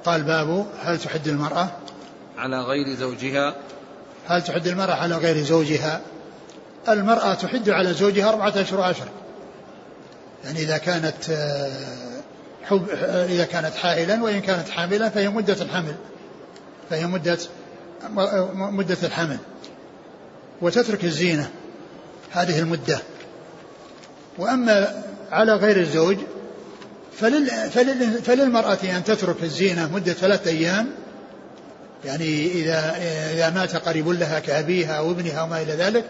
قال 0.04 0.22
باب 0.22 0.66
هل 0.80 0.98
تحد 0.98 1.28
المرأة؟ 1.28 1.70
على 2.38 2.60
غير 2.60 2.94
زوجها. 2.94 3.54
هل 4.26 4.42
تحد 4.42 4.66
المرأة 4.66 4.94
على 4.94 5.16
غير 5.16 5.36
زوجها؟ 5.36 6.00
المرأة 6.88 7.34
تحد 7.34 7.70
على 7.70 7.94
زوجها 7.94 8.28
أربعة 8.28 8.52
أشهر 8.56 8.80
عشر 8.80 9.08
يعني 10.44 10.58
إذا 10.60 10.78
كانت 10.78 11.30
آه، 11.30 11.70
حب 12.64 12.88
آه، 12.90 13.26
إذا 13.26 13.44
كانت 13.44 13.74
حائلا 13.74 14.22
وإن 14.22 14.40
كانت 14.40 14.68
حاملا 14.68 15.08
فهي 15.08 15.28
مدة 15.28 15.62
الحمل. 15.62 15.94
فهي 16.90 17.06
مدة 17.06 17.38
مدة 18.54 18.98
الحمل. 19.02 19.38
وتترك 20.62 21.04
الزينة. 21.04 21.50
هذه 22.30 22.58
المدة. 22.58 22.98
وأما 24.38 25.02
على 25.30 25.52
غير 25.54 25.76
الزوج 25.76 26.16
فلل 27.16 27.46
فلل 27.70 28.22
فللمرأة 28.22 28.78
أن 28.96 29.04
تترك 29.04 29.42
الزينة 29.42 29.92
مدة 29.92 30.12
ثلاثة 30.12 30.50
أيام. 30.50 30.86
يعني 32.04 32.46
إذا 32.46 32.96
إذا 33.32 33.50
مات 33.50 33.76
قريب 33.76 34.08
لها 34.08 34.38
كأبيها 34.38 34.92
أو 34.92 35.10
ابنها 35.10 35.42
وما 35.42 35.62
إلى 35.62 35.72
ذلك 35.72 36.04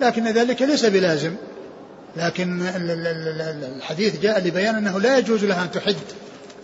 لكن 0.00 0.28
ذلك 0.28 0.62
ليس 0.62 0.84
بلازم. 0.84 1.34
لكن 2.16 2.62
الحديث 3.76 4.20
جاء 4.20 4.40
لبيان 4.40 4.74
أنه 4.74 5.00
لا 5.00 5.18
يجوز 5.18 5.44
لها 5.44 5.62
أن 5.62 5.70
تحد 5.70 5.96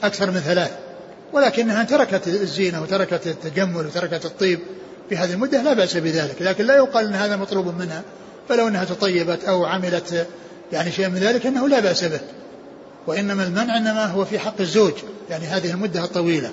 أكثر 0.03 0.31
من 0.31 0.41
ثلاث 0.41 0.71
ولكنها 1.33 1.85
تركت 1.85 2.29
الزينة 2.29 2.83
وتركت 2.83 3.27
التجمل 3.27 3.87
وتركت 3.87 4.25
الطيب 4.25 4.59
في 5.09 5.17
هذه 5.17 5.33
المدة 5.33 5.63
لا 5.63 5.73
بأس 5.73 5.97
بذلك. 5.97 6.43
لكن 6.43 6.65
لا 6.65 6.77
يقال 6.77 7.07
أن 7.07 7.15
هذا 7.15 7.37
مطلوب 7.37 7.79
منها 7.79 8.03
فلو 8.49 8.69
أنها 8.69 8.85
تطيبت 8.85 9.45
أو 9.45 9.65
عملت 9.65 10.27
يعني 10.73 10.93
شيء 10.93 11.09
من 11.09 11.19
ذلك 11.19 11.47
أنه 11.47 11.69
لا 11.69 11.81
بأس 11.81 12.05
به. 12.05 12.21
وإنما 13.07 13.45
المنع 13.45 13.77
إنما 13.77 14.07
هو 14.07 14.25
في 14.25 14.39
حق 14.39 14.61
الزوج 14.61 14.93
يعني 15.31 15.47
هذه 15.47 15.71
المدة 15.71 16.05
الطويلة. 16.05 16.51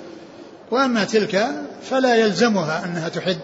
وأما 0.70 1.04
تلك 1.04 1.46
فلا 1.90 2.16
يلزمها 2.16 2.84
أنها 2.84 3.08
تحد. 3.08 3.38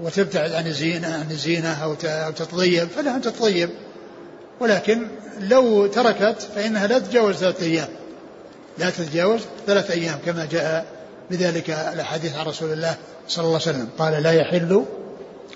وتبتعد 0.00 0.52
عن 0.52 0.66
الزينة 0.66 1.14
عن 1.14 1.30
الزينة 1.30 1.84
أو 1.84 1.94
تتطيب 2.32 2.88
فلها 2.88 3.16
أن 3.16 3.20
تتطيب. 3.20 3.70
ولكن 4.60 5.06
لو 5.40 5.86
تركت 5.86 6.48
فإنها 6.54 6.86
لا 6.86 6.98
تتجاوز 6.98 7.36
ثلاثة 7.36 7.66
أيام. 7.66 7.88
لا 8.78 8.90
تتجاوز 8.90 9.40
ثلاثة 9.66 9.94
أيام 9.94 10.18
كما 10.26 10.44
جاء 10.44 10.86
بذلك 11.30 11.70
الأحاديث 11.70 12.36
عن 12.36 12.46
رسول 12.46 12.72
الله 12.72 12.96
صلى 13.28 13.44
الله 13.44 13.60
عليه 13.60 13.70
وسلم. 13.70 13.88
قال 13.98 14.22
لا 14.22 14.32
يحل 14.32 14.84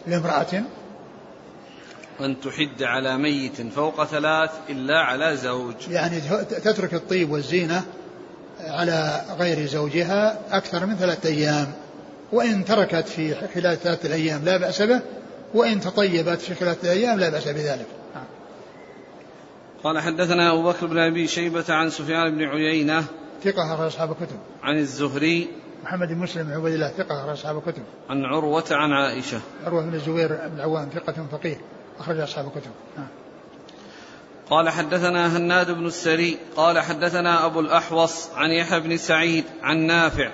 لامرأة 0.07 0.63
أن 2.21 2.41
تحد 2.41 2.83
على 2.83 3.19
ميت 3.19 3.73
فوق 3.75 4.05
ثلاث 4.05 4.51
إلا 4.71 4.99
على 4.99 5.37
زوج. 5.37 5.75
يعني 5.91 6.21
تترك 6.51 6.95
الطيب 6.95 7.31
والزينة 7.31 7.83
على 8.61 9.25
غير 9.39 9.67
زوجها 9.67 10.39
أكثر 10.51 10.87
من 10.87 10.97
ثلاثة 10.97 11.29
أيام. 11.29 11.73
وإن 12.33 12.65
تركت 12.65 13.09
في 13.09 13.35
خلال 13.35 13.77
ثلاثة 13.77 14.15
أيام 14.15 14.45
لا 14.45 14.57
بأس 14.57 14.83
به 14.83 15.01
وإن 15.55 15.81
تطيبت 15.81 16.41
في 16.41 16.55
خلال 16.55 16.81
ثلاثة 16.81 16.91
أيام 16.91 17.19
لا 17.19 17.29
بأس 17.29 17.49
بذلك. 17.49 17.87
قال 19.85 20.01
حدثنا 20.01 20.53
أبو 20.53 20.63
بكر 20.63 20.87
بن 20.87 20.99
أبي 20.99 21.27
شيبة 21.27 21.65
عن 21.69 21.91
سفيان 21.91 22.37
بن 22.37 22.43
عيينة 22.43 23.05
ثقة 23.45 23.75
أخرج 23.75 23.87
أصحاب 23.87 24.11
الكتب. 24.11 24.37
عن 24.63 24.79
الزهري 24.79 25.49
محمد 25.85 26.09
بن 26.09 26.19
مسلم 26.19 26.43
بن 26.43 26.53
عبد 26.53 26.73
الله 26.73 26.89
ثقة 26.89 27.21
أخرج 27.21 27.33
أصحاب 27.33 27.59
الكتب. 27.59 27.83
عن 28.11 28.25
عروة 28.25 28.65
عن 28.71 28.93
عائشة. 28.93 29.41
عروة 29.65 29.83
بن 29.83 29.95
الزبير 29.95 30.29
بن 30.29 30.57
العوام 30.57 30.89
ثقة 30.95 31.27
فقيه 31.33 31.61
أخرج 31.99 32.19
أصحاب 32.21 32.47
الكتب. 32.47 32.71
نعم. 32.97 33.09
قال 34.51 34.69
حدثنا 34.69 35.37
هناد 35.37 35.71
بن 35.71 35.87
السري 35.87 36.39
قال 36.57 36.79
حدثنا 36.79 37.47
أبو 37.47 37.61
الأحوص 37.61 38.31
عن 38.35 38.51
يحيى 38.51 38.81
بن 38.81 38.97
سعيد 38.97 39.45
عن 39.63 39.79
نافع 39.79 40.31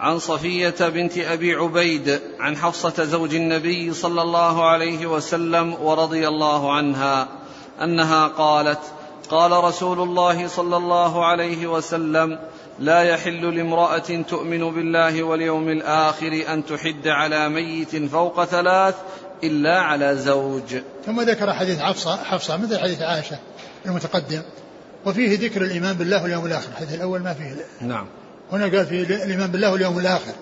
عن 0.00 0.18
صفية 0.18 0.74
بنت 0.80 1.18
أبي 1.18 1.54
عبيد 1.54 2.20
عن 2.40 2.56
حفصة 2.56 3.04
زوج 3.04 3.34
النبي 3.34 3.94
صلى 3.94 4.22
الله 4.22 4.68
عليه 4.68 5.06
وسلم 5.06 5.74
ورضي 5.74 6.28
الله 6.28 6.72
عنها 6.72 7.28
أنها 7.82 8.28
قالت 8.28 8.80
قال 9.30 9.64
رسول 9.64 10.00
الله 10.00 10.48
صلى 10.48 10.76
الله 10.76 11.26
عليه 11.26 11.66
وسلم 11.66 12.38
لا 12.78 13.02
يحل 13.02 13.56
لامرأة 13.56 14.22
تؤمن 14.28 14.70
بالله 14.70 15.22
واليوم 15.22 15.68
الآخر 15.68 16.44
أن 16.48 16.66
تحد 16.66 17.08
على 17.08 17.48
ميت 17.48 17.96
فوق 17.96 18.44
ثلاث 18.44 18.94
إلا 19.44 19.80
على 19.80 20.16
زوج. 20.16 20.76
ثم 21.06 21.20
ذكر 21.20 21.52
حديث 21.52 21.80
حفصة 21.80 22.16
حفصة 22.16 22.56
مثل 22.56 22.78
حديث 22.78 23.02
عائشة 23.02 23.38
المتقدم 23.86 24.42
وفيه 25.06 25.38
ذكر 25.38 25.62
الإيمان 25.62 25.96
بالله 25.96 26.22
واليوم 26.22 26.46
الآخر 26.46 26.68
الحديث 26.68 26.94
الأول 26.94 27.20
ما 27.20 27.34
فيه. 27.34 27.86
نعم. 27.86 28.06
هنا 28.52 28.64
قال 28.64 28.86
في 28.86 29.02
الإيمان 29.02 29.50
بالله 29.50 29.72
واليوم 29.72 29.98
الآخر. 29.98 30.32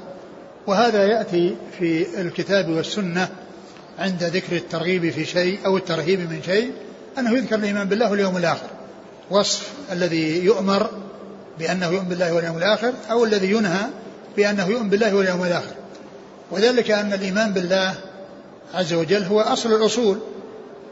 وهذا 0.67 1.05
يأتي 1.05 1.57
في 1.79 2.21
الكتاب 2.21 2.69
والسنة 2.69 3.29
عند 3.99 4.23
ذكر 4.23 4.57
الترغيب 4.57 5.11
في 5.11 5.25
شيء 5.25 5.59
أو 5.67 5.77
الترهيب 5.77 6.21
من 6.21 6.43
شيء 6.43 6.73
أنه 7.19 7.37
يذكر 7.37 7.57
الإيمان 7.57 7.89
بالله 7.89 8.11
واليوم 8.11 8.37
الآخر. 8.37 8.67
وصف 9.31 9.71
الذي 9.93 10.45
يؤمر 10.45 10.91
بأنه 11.59 11.87
يؤمن 11.87 12.09
بالله 12.09 12.35
واليوم 12.35 12.59
الآخر 12.59 12.93
أو 13.11 13.25
الذي 13.25 13.51
ينهى 13.51 13.87
بأنه 14.37 14.67
يؤمن 14.67 14.89
بالله 14.89 15.15
واليوم 15.15 15.45
الآخر. 15.45 15.75
وذلك 16.51 16.91
أن 16.91 17.13
الإيمان 17.13 17.53
بالله 17.53 17.95
عز 18.75 18.93
وجل 18.93 19.23
هو 19.23 19.41
أصل 19.41 19.73
الأصول 19.73 20.19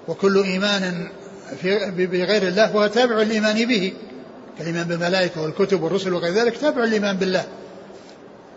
وكل 0.08 0.42
إيمان 0.42 1.08
بغير 1.96 2.48
الله 2.48 2.66
هو 2.66 2.86
تابع 2.86 3.22
الإيمان 3.22 3.66
به. 3.66 3.92
كالإيمان 4.58 4.84
بالملائكة 4.84 5.42
والكتب 5.42 5.82
والرسل 5.82 6.14
وغير 6.14 6.32
ذلك 6.32 6.56
تابع 6.56 6.84
الإيمان 6.84 7.16
بالله. 7.16 7.44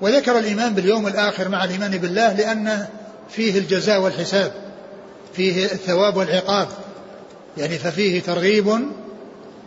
وذكر 0.01 0.39
الإيمان 0.39 0.73
باليوم 0.73 1.07
الآخر 1.07 1.49
مع 1.49 1.63
الإيمان 1.63 1.91
بالله 1.91 2.33
لأنه 2.33 2.87
فيه 3.29 3.59
الجزاء 3.59 4.01
والحساب 4.01 4.51
فيه 5.33 5.65
الثواب 5.65 6.17
والعقاب. 6.17 6.67
يعني 7.57 7.77
ففيه 7.77 8.21
ترغيب 8.21 8.67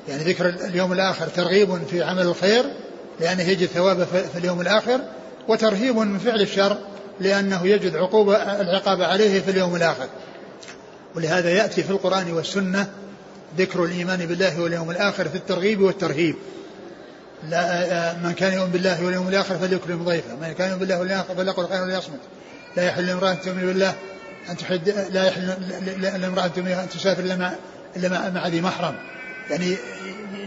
يعني 0.09 0.23
ذكر 0.23 0.49
اليوم 0.49 0.93
الآخر 0.93 1.27
ترغيب 1.27 1.79
في 1.91 2.03
عمل 2.03 2.23
الخير 2.23 2.65
لأنه 3.21 3.43
يجد 3.43 3.67
ثوابه 3.69 4.05
في 4.05 4.39
اليوم 4.39 4.61
الآخر 4.61 5.01
وترهيب 5.49 5.97
من 5.97 6.19
فعل 6.19 6.41
الشر 6.41 6.79
لأنه 7.21 7.67
يجد 7.67 7.97
عقوبة 7.97 8.37
العقاب 8.37 9.03
عليه 9.03 9.41
في 9.41 9.51
اليوم 9.51 9.77
الآخر. 9.77 10.07
ولهذا 11.15 11.51
يأتي 11.51 11.83
في 11.83 11.91
القرآن 11.91 12.33
والسنة 12.33 12.91
ذكر 13.59 13.85
الإيمان 13.85 14.27
بالله 14.27 14.61
واليوم 14.61 14.91
الآخر 14.91 15.29
في 15.29 15.35
الترغيب 15.35 15.81
والترهيب. 15.81 16.35
لا 17.51 18.17
من 18.25 18.33
كان 18.33 18.53
يؤمن 18.53 18.71
بالله 18.71 19.05
واليوم 19.05 19.29
الآخر 19.29 19.59
فليكرم 19.59 20.05
ضيفه. 20.05 20.35
من 20.43 20.53
كان 20.53 20.69
يؤمن 20.69 20.81
بالله 20.81 20.99
واليوم 20.99 21.19
الآخر 21.19 21.35
فليقل 21.35 21.69
خيرا 21.69 21.83
وليصمت 21.83 22.21
لا 22.77 22.83
يحل 22.83 23.07
لامرأة 23.07 23.35
تؤمن 23.35 23.67
بالله 23.67 23.95
أن 24.51 24.57
تحد 24.57 24.89
لا 25.11 25.27
يحل 25.27 25.55
لامرأة 26.21 26.47
تؤمن 26.47 26.73
أن 26.73 26.89
تسافر 26.89 27.23
إلا 27.23 27.53
إلا 27.97 28.31
مع 28.31 28.49
ذي 28.49 28.61
محرم. 28.61 28.95
يعني 29.51 29.77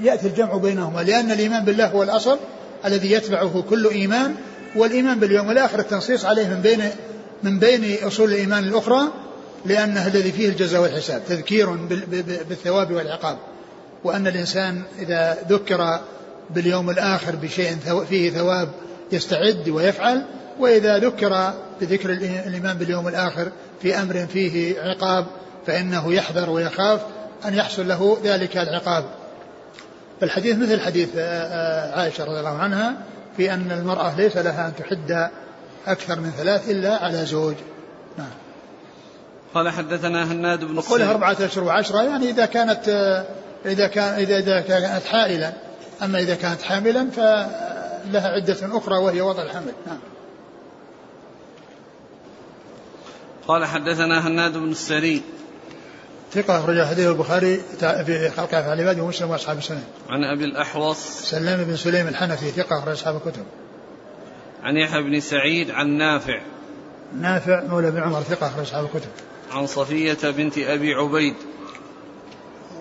يأتي 0.01 0.27
الجمع 0.27 0.57
بينهما 0.57 1.01
لأن 1.01 1.31
الإيمان 1.31 1.65
بالله 1.65 1.87
هو 1.87 2.03
الأصل 2.03 2.37
الذي 2.85 3.11
يتبعه 3.11 3.63
كل 3.69 3.87
إيمان 3.87 4.35
والإيمان 4.75 5.19
باليوم 5.19 5.51
الآخر 5.51 5.79
التنصيص 5.79 6.25
عليه 6.25 6.47
من 6.47 6.61
بين 6.61 6.89
من 7.43 7.59
بين 7.59 7.97
أصول 8.03 8.33
الإيمان 8.33 8.63
الأخرى 8.63 9.01
لأنه 9.65 10.07
الذي 10.07 10.31
فيه 10.31 10.49
الجزاء 10.49 10.81
والحساب 10.81 11.21
تذكير 11.27 11.71
بالثواب 12.49 12.91
والعقاب. 12.91 13.37
وأن 14.03 14.27
الإنسان 14.27 14.83
إذا 14.99 15.37
ذكر 15.49 15.99
باليوم 16.49 16.89
الآخر 16.89 17.35
بشيء 17.35 17.77
فيه 18.09 18.29
ثواب 18.31 18.69
يستعد 19.11 19.69
ويفعل 19.69 20.25
وإذا 20.59 20.97
ذكر 20.97 21.53
بذكر 21.81 22.09
الإيمان 22.11 22.77
باليوم 22.77 23.07
الآخر 23.07 23.51
في 23.81 23.95
أمر 24.01 24.27
فيه 24.33 24.81
عقاب 24.81 25.25
فإنه 25.67 26.13
يحذر 26.13 26.49
ويخاف 26.49 27.01
أن 27.45 27.53
يحصل 27.53 27.87
له 27.87 28.17
ذلك 28.23 28.57
العقاب. 28.57 29.05
فالحديث 30.21 30.57
مثل 30.57 30.81
حديث 30.81 31.09
آه، 31.17 31.21
آه، 31.21 31.99
عائشة 31.99 32.23
رضي 32.23 32.39
الله 32.39 32.57
عنها 32.57 32.93
في 33.37 33.53
أن 33.53 33.71
المرأة 33.71 34.15
ليس 34.17 34.37
لها 34.37 34.67
أن 34.67 34.73
تحد 34.75 35.29
أكثر 35.87 36.19
من 36.19 36.31
ثلاث 36.37 36.69
إلا 36.69 37.03
على 37.03 37.25
زوج. 37.25 37.55
قال 39.53 39.69
حدثنا 39.69 40.31
هناد 40.31 40.63
بن 40.63 40.79
قوله 40.79 41.11
أربعة 41.11 41.37
أشهر 41.39 41.63
وعشرة 41.63 42.03
يعني 42.03 42.29
إذا 42.29 42.45
كانت 42.45 42.87
إذا 43.65 43.87
كان 43.87 44.13
إذا 44.13 44.39
إذا 44.39 44.61
كانت 44.61 45.05
حائلا 45.05 45.53
أما 46.03 46.19
إذا 46.19 46.35
كانت 46.35 46.61
حاملا 46.61 47.09
فلها 47.11 48.27
عدة 48.27 48.77
أخرى 48.77 48.97
وهي 48.97 49.21
وضع 49.21 49.43
الحمل 49.43 49.73
نعم 49.87 49.99
قال 53.47 53.65
حدثنا 53.65 54.27
هناد 54.27 54.57
بن 54.57 54.71
السري 54.71 55.21
ثقة 56.33 56.59
أخرج 56.59 56.81
حديث 56.81 57.07
البخاري 57.07 57.57
في 57.79 58.29
خلق 58.29 58.55
أفعال 58.55 58.79
العباد 58.79 58.99
ومسلم 58.99 59.29
وأصحاب 59.29 59.57
السنن. 59.57 59.83
عن 60.09 60.23
أبي 60.23 60.45
الأحوص 60.45 60.97
سلام 61.29 61.63
بن 61.63 61.75
سليم 61.75 62.07
الحنفي 62.07 62.51
ثقة 62.51 62.79
أخرج 62.79 62.91
أصحاب 62.91 63.15
الكتب. 63.15 63.43
عن 64.63 64.77
يحيى 64.77 65.01
بن 65.01 65.19
سعيد 65.19 65.71
عن 65.71 65.87
نافع. 65.87 66.41
نافع 67.19 67.63
مولى 67.63 67.91
بن 67.91 67.99
عمر 67.99 68.21
ثقة 68.21 68.47
أخرج 68.47 68.61
أصحاب 68.61 68.85
الكتب. 68.85 69.09
عن 69.53 69.67
صفية 69.67 70.31
بنت 70.31 70.57
أبي 70.57 70.93
عبيد. 70.93 71.35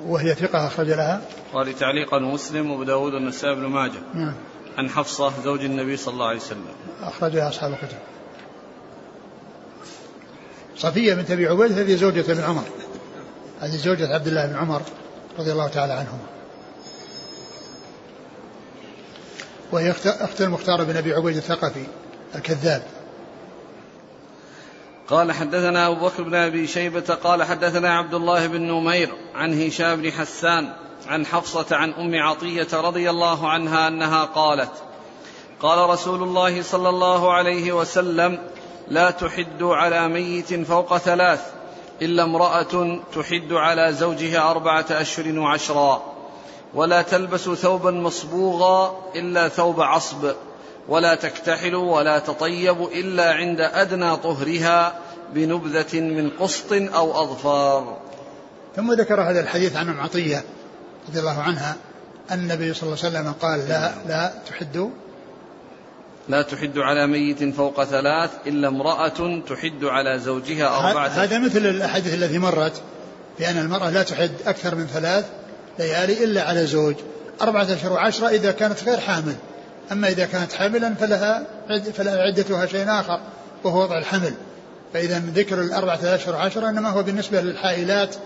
وهي 0.07 0.35
ثقة 0.35 0.67
أخرج 0.67 0.89
لها. 0.89 1.23
قال 1.53 1.79
تعليقا 1.79 2.19
مسلم 2.19 2.71
وأبو 2.71 2.83
داود 2.83 3.15
والنسائي 3.15 3.55
بن 3.55 3.67
ماجه. 3.67 4.01
نعم. 4.15 4.35
عن 4.79 4.91
حفصة 4.91 5.33
زوج 5.45 5.65
النبي 5.65 5.97
صلى 5.97 6.15
الله 6.15 6.27
عليه 6.27 6.41
وسلم. 6.41 6.65
أخرجها 7.03 7.49
أصحاب 7.49 7.73
الكتب. 7.73 7.99
صفية 10.77 11.15
بنت 11.15 11.31
أبي 11.31 11.47
عبيد 11.47 11.73
هذه 11.73 11.95
زوجة 11.95 12.33
ابن 12.33 12.41
عمر 12.41 12.65
هذه 13.61 13.77
زوجة 13.77 14.15
عبد 14.15 14.27
الله 14.27 14.47
بن 14.47 14.57
عمر 14.57 14.83
رضي 15.39 15.53
الله 15.53 15.69
تعالى 15.69 15.93
عنهما 15.93 16.27
وهي 19.73 19.95
أخت 20.07 20.41
المختار 20.41 20.85
بن 20.85 20.97
أبي 20.97 21.13
عبيد 21.13 21.37
الثقفي 21.37 21.85
الكذاب 22.35 22.83
قال 25.13 25.33
حدثنا 25.33 25.87
أبو 25.87 26.07
بكر 26.07 26.23
بن 26.23 26.35
أبي 26.35 26.67
شيبة 26.67 27.15
قال 27.15 27.43
حدثنا 27.43 27.99
عبد 27.99 28.15
الله 28.15 28.47
بن 28.47 28.61
نمير 28.61 29.15
عن 29.35 29.63
هشام 29.63 30.03
بن 30.03 30.13
حسان 30.13 30.73
عن 31.09 31.27
حفصة 31.27 31.77
عن 31.77 31.93
أم 31.93 32.23
عطية 32.23 32.69
رضي 32.73 33.11
الله 33.11 33.49
عنها 33.49 33.89
أنها 33.89 34.25
قالت 34.25 34.71
قال 35.61 35.91
رسول 35.91 36.23
الله 36.23 36.63
صلى 36.63 36.89
الله 36.89 37.33
عليه 37.33 37.73
وسلم 37.73 38.39
لا 38.89 39.11
تحد 39.11 39.63
على 39.63 40.09
ميت 40.09 40.55
فوق 40.55 40.97
ثلاث 40.99 41.41
إلا 42.03 42.23
امرأة 42.23 43.01
تحد 43.15 43.53
على 43.53 43.93
زوجها 43.93 44.51
أربعة 44.51 44.87
أشهر 44.91 45.39
وعشرا 45.39 46.03
ولا 46.75 47.03
تلبس 47.03 47.51
ثوبا 47.51 47.91
مصبوغا 47.91 48.97
إلا 49.17 49.49
ثوب 49.49 49.81
عصب 49.81 50.33
ولا 50.89 51.15
تكتحل 51.15 51.75
ولا 51.75 52.19
تطيب 52.19 52.83
إلا 52.83 53.33
عند 53.33 53.61
أدنى 53.61 54.17
طهرها 54.17 55.02
بنبذة 55.35 56.01
من 56.01 56.31
قسط 56.31 56.73
أو 56.73 57.23
أظفار. 57.23 57.97
ثم 58.77 58.93
ذكر 58.93 59.21
هذا 59.21 59.41
الحديث 59.41 59.77
عن 59.77 59.99
عطية 59.99 60.45
رضي 61.09 61.21
الله 61.21 61.41
عنها. 61.41 61.77
أن 62.31 62.39
النبي 62.39 62.75
صلى 62.75 62.83
الله 62.83 63.05
عليه 63.05 63.19
وسلم 63.19 63.33
قال 63.33 63.69
لا 63.69 63.93
لا 64.09 64.33
تحد 64.47 64.91
لا 66.29 66.43
تحد 66.43 66.79
على 66.79 67.07
ميت 67.07 67.55
فوق 67.55 67.85
ثلاث 67.85 68.31
إلا 68.47 68.69
امرأة 68.69 69.41
تحد 69.49 69.85
على 69.85 70.19
زوجها 70.19 70.89
أربعة. 70.89 71.09
هذا 71.09 71.39
مثل 71.39 71.59
الأحاديث 71.59 72.15
التي 72.15 72.39
مرت 72.39 72.83
بأن 73.39 73.59
المرأة 73.59 73.91
لا 73.91 74.03
تحد 74.03 74.31
أكثر 74.47 74.75
من 74.75 74.87
ثلاث 74.87 75.25
ليالي 75.79 76.25
إلا 76.25 76.43
على 76.43 76.67
زوج. 76.67 76.95
أربعة 77.43 77.63
أشهر 77.63 77.93
وعشرة 77.93 78.29
إذا 78.29 78.53
كانت 78.53 78.85
غير 78.85 79.01
حامل. 79.01 79.35
أما 79.93 80.09
إذا 80.09 80.27
كانت 80.27 80.53
حاملا 80.53 80.95
فلها 80.95 81.47
فلها 81.93 82.23
عدتها 82.23 82.67
شيء 82.67 82.91
آخر 82.91 83.21
وهو 83.65 83.83
وضع 83.83 83.99
الحمل. 83.99 84.35
فإذا 84.93 85.23
ذكر 85.35 85.61
الأربعة 85.61 85.99
أشهر 86.03 86.35
وعشرة 86.35 86.69
إنما 86.69 86.91
هو 86.91 87.03
بالنسبة 87.03 87.41
للحائلات 87.41 88.17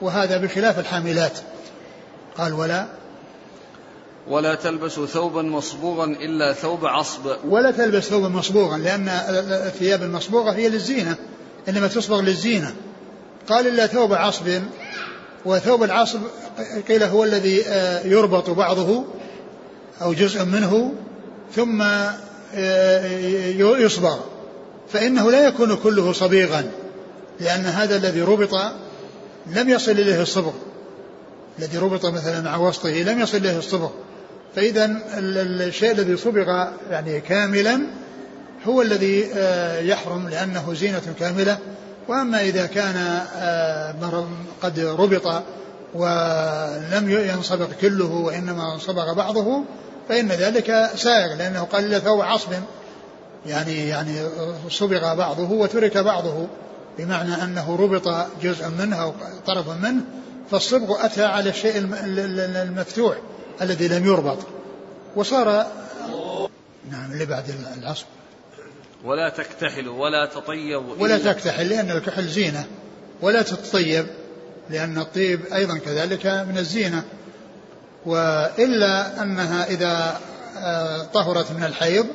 وهذا 0.00 0.36
بخلاف 0.36 0.78
الحاملات. 0.78 1.38
قال 2.38 2.52
ولا. 2.52 2.86
ولا 4.28 4.54
تلبس 4.54 4.92
ثوبا 4.92 5.42
مصبوغا 5.42 6.04
إلا 6.04 6.52
ثوب 6.52 6.86
عصب. 6.86 7.36
ولا 7.48 7.70
تلبس 7.70 8.02
ثوبا 8.02 8.28
مصبوغا 8.28 8.78
لأن 8.78 9.08
الثياب 9.66 10.02
المصبوغة 10.02 10.52
هي 10.52 10.68
للزينة 10.68 11.16
إنما 11.68 11.88
تصبغ 11.88 12.20
للزينة. 12.20 12.74
قال 13.48 13.66
إلا 13.66 13.86
ثوب 13.86 14.12
عصب 14.12 14.48
وثوب 15.44 15.82
العصب 15.82 16.20
قيل 16.88 17.02
هو 17.02 17.24
الذي 17.24 17.66
آه، 17.66 18.06
يربط 18.06 18.50
بعضه 18.50 19.04
أو 20.02 20.12
جزء 20.12 20.44
منه 20.44 20.92
ثم 21.54 21.82
آه، 22.54 23.06
يصبغ. 23.58 24.33
فإنه 24.88 25.30
لا 25.30 25.46
يكون 25.46 25.76
كله 25.76 26.12
صبيغا 26.12 26.70
لأن 27.40 27.66
هذا 27.66 27.96
الذي 27.96 28.22
ربط 28.22 28.54
لم 29.46 29.68
يصل 29.68 29.90
إليه 29.90 30.22
الصبغ. 30.22 30.52
الذي 31.58 31.78
ربط 31.78 32.06
مثلا 32.06 32.40
مع 32.40 32.56
وسطه 32.56 32.90
لم 32.90 33.20
يصل 33.20 33.36
إليه 33.36 33.58
الصبغ. 33.58 33.90
فإذا 34.56 34.96
الشيء 35.18 35.90
الذي 35.90 36.16
صبغ 36.16 36.66
يعني 36.90 37.20
كاملا 37.20 37.80
هو 38.66 38.82
الذي 38.82 39.26
آه، 39.34 39.80
يحرم 39.80 40.28
لأنه 40.28 40.74
زينة 40.74 41.14
كاملة. 41.20 41.58
وأما 42.08 42.42
إذا 42.42 42.66
كان 42.66 42.96
آه، 43.36 44.26
قد 44.62 44.80
ربط 44.80 45.42
ولم 45.94 47.10
ينصبغ 47.10 47.66
كله 47.80 48.12
وإنما 48.12 48.74
انصبغ 48.74 49.12
بعضه 49.12 49.64
فإن 50.08 50.28
ذلك 50.28 50.90
سائغ 50.96 51.34
لأنه 51.34 51.62
قال 51.62 51.90
له 51.90 51.98
ثوب 51.98 52.20
عصب. 52.20 52.52
يعني 53.46 53.88
يعني 53.88 54.28
صبغ 54.68 55.14
بعضه 55.14 55.50
وترك 55.50 55.98
بعضه 55.98 56.46
بمعنى 56.98 57.42
أنه 57.42 57.76
ربط 57.76 58.28
جزء 58.42 58.68
منه 58.68 59.02
أو 59.02 59.12
طرف 59.46 59.68
منه 59.68 60.02
فالصبغ 60.50 61.04
أتى 61.04 61.24
على 61.24 61.50
الشيء 61.50 61.72
المفتوح 61.76 63.16
الذي 63.62 63.88
لم 63.88 64.06
يربط. 64.06 64.38
وصار 65.16 65.66
نعم 66.90 67.12
اللي 67.12 67.24
بعد 67.24 67.44
العصر. 67.78 68.06
ولا 69.04 69.28
تكتحل 69.28 69.88
ولا 69.88 70.26
تطيب 70.26 71.00
ولا 71.00 71.18
تكتحل 71.18 71.68
لأن 71.68 71.90
الكحل 71.90 72.28
زينة. 72.28 72.64
ولا 73.20 73.42
تتطيب 73.42 74.06
لأن 74.70 74.98
الطيب 74.98 75.40
أيضا 75.52 75.78
كذلك 75.78 76.26
من 76.26 76.58
الزينة. 76.58 77.04
وإلا 78.06 79.22
أنها 79.22 79.66
إذا 79.66 80.20
آه، 80.56 81.02
طهرت 81.02 81.52
من 81.52 81.64
الحيض 81.64 82.06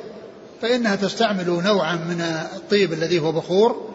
فإنها 0.62 0.96
تستعمل 0.96 1.46
نوعا 1.46 1.94
من 1.94 2.20
الطيب 2.56 2.92
الذي 2.92 3.20
هو 3.20 3.32
بخور 3.32 3.90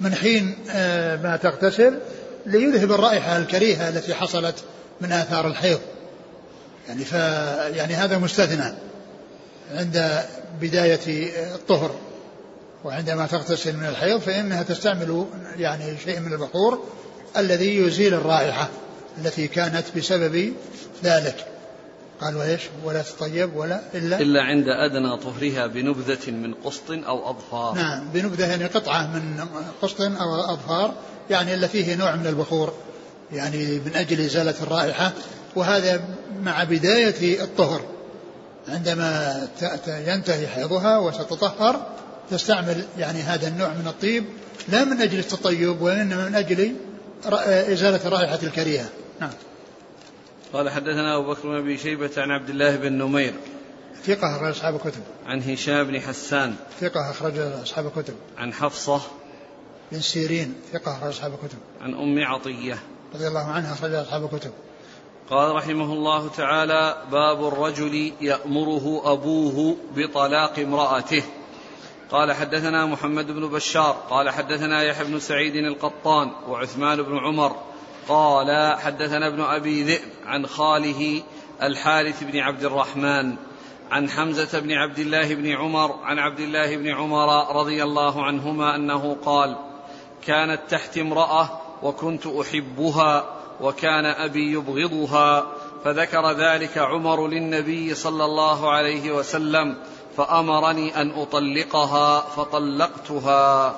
من 0.00 0.14
حين 0.14 0.54
آه، 0.70 1.16
ما 1.16 1.36
تغتسل 1.36 1.98
ليذهب 2.46 2.92
الرائحة 2.92 3.36
الكريهة 3.36 3.88
التي 3.88 4.14
حصلت 4.14 4.54
من 5.00 5.12
آثار 5.12 5.46
الحيض. 5.46 5.80
يعني 6.88 7.04
ف 7.04 7.12
يعني 7.76 7.94
هذا 7.94 8.18
مستثنى 8.18 8.74
عند 9.74 10.24
بداية 10.60 11.00
الطهر 11.54 11.94
وعندما 12.84 13.26
تغتسل 13.26 13.76
من 13.76 13.86
الحيض 13.86 14.20
فإنها 14.20 14.62
تستعمل 14.62 15.26
يعني 15.56 15.98
شيء 16.04 16.20
من 16.20 16.32
البخور 16.32 16.84
الذي 17.36 17.76
يزيل 17.76 18.14
الرائحة 18.14 18.68
التي 19.18 19.48
كانت 19.48 19.84
بسبب 19.96 20.52
ذلك. 21.04 21.53
قال 22.20 22.36
وإيش 22.36 22.60
ولا 22.84 23.02
تطيب 23.02 23.56
ولا 23.56 23.80
إلا 23.94 24.20
إلا 24.20 24.42
عند 24.42 24.68
أدنى 24.68 25.16
طهرها 25.16 25.66
بنبذة 25.66 26.30
من 26.30 26.54
قسط 26.54 26.90
أو 26.90 27.30
أظفار 27.30 27.74
نعم 27.74 28.08
بنبذة 28.14 28.50
يعني 28.50 28.64
قطعة 28.64 29.06
من 29.06 29.44
قسط 29.82 30.00
أو 30.00 30.40
أظفار 30.40 30.94
يعني 31.30 31.54
إلا 31.54 31.66
فيه 31.66 31.94
نوع 31.94 32.16
من 32.16 32.26
البخور 32.26 32.72
يعني 33.32 33.78
من 33.78 33.92
أجل 33.94 34.20
إزالة 34.20 34.54
الرائحة 34.62 35.12
وهذا 35.56 36.04
مع 36.42 36.64
بداية 36.64 37.42
الطهر. 37.42 37.80
عندما 38.68 39.40
ينتهي 39.86 40.46
حيضها 40.46 40.98
وستطهر 40.98 41.86
تستعمل 42.30 42.84
يعني 42.98 43.22
هذا 43.22 43.48
النوع 43.48 43.68
من 43.68 43.86
الطيب 43.86 44.24
لا 44.68 44.84
من 44.84 45.00
أجل 45.00 45.18
التطيب 45.18 45.82
وإنما 45.82 46.28
من 46.28 46.34
أجل 46.34 46.76
إزالة 47.72 48.00
الرائحة 48.06 48.38
الكريهة. 48.42 48.88
نعم. 49.20 49.30
قال 50.54 50.70
حدثنا 50.70 51.16
أبو 51.16 51.30
بكر 51.30 51.48
بن 51.48 51.56
أبي 51.56 51.78
شيبة 51.78 52.10
عن 52.16 52.30
عبد 52.30 52.50
الله 52.50 52.76
بن 52.76 52.92
نمير. 52.92 53.34
ثقة 54.02 54.36
أخرج 54.36 54.50
أصحاب 54.50 54.74
الكتب. 54.74 55.02
عن 55.26 55.42
هشام 55.42 55.84
بن 55.84 56.00
حسان. 56.00 56.54
ثقة 56.80 57.10
أخرج 57.10 57.38
أصحاب 57.38 57.86
الكتب. 57.86 58.14
عن 58.38 58.52
حفصة. 58.52 59.00
بن 59.92 60.00
سيرين 60.00 60.54
ثقة 60.72 60.96
أخرج 60.96 61.08
أصحاب 61.08 61.32
الكتب. 61.34 61.58
عن 61.80 61.94
أم 61.94 62.24
عطية. 62.24 62.78
رضي 63.14 63.26
الله 63.26 63.50
عنها 63.50 63.72
أخرج 63.72 63.92
أصحاب 63.92 64.24
الكتب. 64.24 64.50
قال 65.30 65.54
رحمه 65.54 65.92
الله 65.92 66.28
تعالى 66.28 66.96
باب 67.12 67.46
الرجل 67.46 68.12
يأمره 68.20 69.12
أبوه 69.12 69.76
بطلاق 69.96 70.58
امرأته. 70.58 71.22
قال 72.10 72.32
حدثنا 72.32 72.86
محمد 72.86 73.26
بن 73.26 73.48
بشار 73.48 73.92
قال 74.10 74.30
حدثنا 74.30 74.82
يحيى 74.82 75.04
بن 75.04 75.18
سعيد 75.18 75.56
القطان 75.56 76.30
وعثمان 76.48 77.02
بن 77.02 77.18
عمر 77.18 77.56
قال 78.08 78.76
حدثنا 78.78 79.26
ابن 79.26 79.40
أبي 79.40 79.82
ذئب 79.82 80.08
عن 80.26 80.46
خاله 80.46 81.22
الحارث 81.62 82.24
بن 82.24 82.38
عبد 82.38 82.64
الرحمن 82.64 83.36
عن 83.90 84.10
حمزة 84.10 84.60
بن 84.60 84.72
عبد 84.72 84.98
الله 84.98 85.34
بن 85.34 85.48
عمر 85.52 85.98
عن 86.02 86.18
عبد 86.18 86.40
الله 86.40 86.76
بن 86.76 86.88
عمر 86.88 87.56
رضي 87.56 87.82
الله 87.82 88.24
عنهما 88.24 88.76
أنه 88.76 89.16
قال 89.24 89.56
كانت 90.26 90.60
تحت 90.70 90.98
امرأة 90.98 91.60
وكنت 91.82 92.26
أحبها 92.26 93.24
وكان 93.60 94.04
أبي 94.04 94.52
يبغضها 94.52 95.46
فذكر 95.84 96.32
ذلك 96.32 96.78
عمر 96.78 97.28
للنبي 97.28 97.94
صلى 97.94 98.24
الله 98.24 98.70
عليه 98.70 99.12
وسلم 99.12 99.76
فأمرني 100.16 101.00
أن 101.00 101.10
أطلقها 101.10 102.20
فطلقتها. 102.20 103.76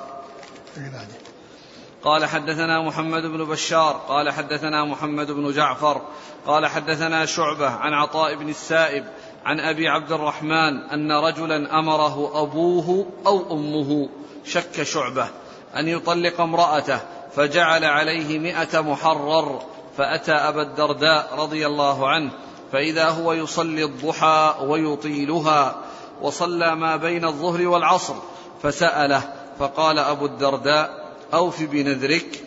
قال 2.06 2.26
حدثنا 2.26 2.82
محمد 2.82 3.22
بن 3.22 3.44
بشار 3.44 4.00
قال 4.08 4.30
حدثنا 4.30 4.84
محمد 4.84 5.30
بن 5.30 5.52
جعفر 5.52 6.02
قال 6.46 6.66
حدثنا 6.66 7.26
شعبة 7.26 7.68
عن 7.68 7.92
عطاء 7.92 8.34
بن 8.34 8.48
السائب 8.48 9.04
عن 9.44 9.60
أبي 9.60 9.88
عبد 9.88 10.12
الرحمن 10.12 10.80
أن 10.92 11.12
رجلا 11.12 11.78
أمره 11.78 12.42
أبوه 12.42 13.06
أو 13.26 13.52
أمه 13.52 14.08
شك 14.44 14.82
شعبة 14.82 15.28
أن 15.76 15.88
يطلق 15.88 16.40
امرأته 16.40 17.00
فجعل 17.36 17.84
عليه 17.84 18.38
مئة 18.38 18.80
محرر 18.80 19.62
فأتى 19.96 20.32
أبا 20.32 20.62
الدرداء 20.62 21.34
رضي 21.38 21.66
الله 21.66 22.08
عنه 22.08 22.30
فإذا 22.72 23.08
هو 23.08 23.32
يصلي 23.32 23.84
الضحى 23.84 24.54
ويطيلها 24.60 25.76
وصلى 26.22 26.74
ما 26.74 26.96
بين 26.96 27.24
الظهر 27.24 27.66
والعصر 27.66 28.14
فسأله 28.62 29.22
فقال 29.58 29.98
أبو 29.98 30.26
الدرداء 30.26 31.05
أوف 31.34 31.62
بنذرك 31.62 32.42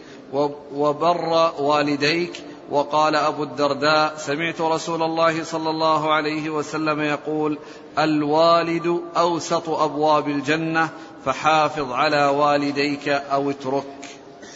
وبر 0.74 1.52
والديك 1.60 2.44
وقال 2.72 3.16
أبو 3.16 3.44
الدرداء 3.44 4.14
سمعت 4.18 4.62
رسول 4.62 5.04
الله 5.04 5.44
صلى 5.44 5.70
الله 5.70 6.14
عليه 6.14 6.50
وسلم 6.50 7.02
يقول 7.02 7.58
الوالد 8.00 9.02
أوسط 9.18 9.70
أبواب 9.70 10.28
الجنة 10.28 10.90
فحافظ 11.26 11.92
على 11.92 12.26
والديك 12.26 13.10
أو 13.10 13.50
اترك. 13.50 13.84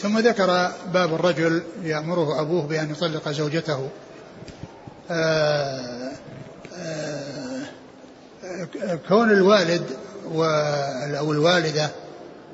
ثم 0.01 0.19
ذكر 0.19 0.71
باب 0.93 1.13
الرجل 1.13 1.63
يأمره 1.83 2.41
أبوه 2.41 2.67
بأن 2.67 2.91
يطلق 2.91 3.29
زوجته. 3.29 3.89
آآ 5.11 6.11
آآ 6.75 7.65
كون 9.07 9.31
الوالد 9.31 9.85
أو 11.19 11.31
الوالدة 11.31 11.91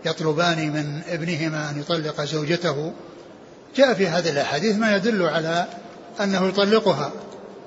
يطلبان 0.06 0.70
من 0.70 1.02
ابنهما 1.10 1.70
أن 1.70 1.80
يطلق 1.80 2.22
زوجته. 2.22 2.93
جاء 3.76 3.93
في 3.93 4.08
هذه 4.08 4.30
الأحاديث 4.30 4.76
ما 4.76 4.95
يدل 4.95 5.24
على 5.24 5.66
أنه 6.22 6.47
يطلقها 6.47 7.12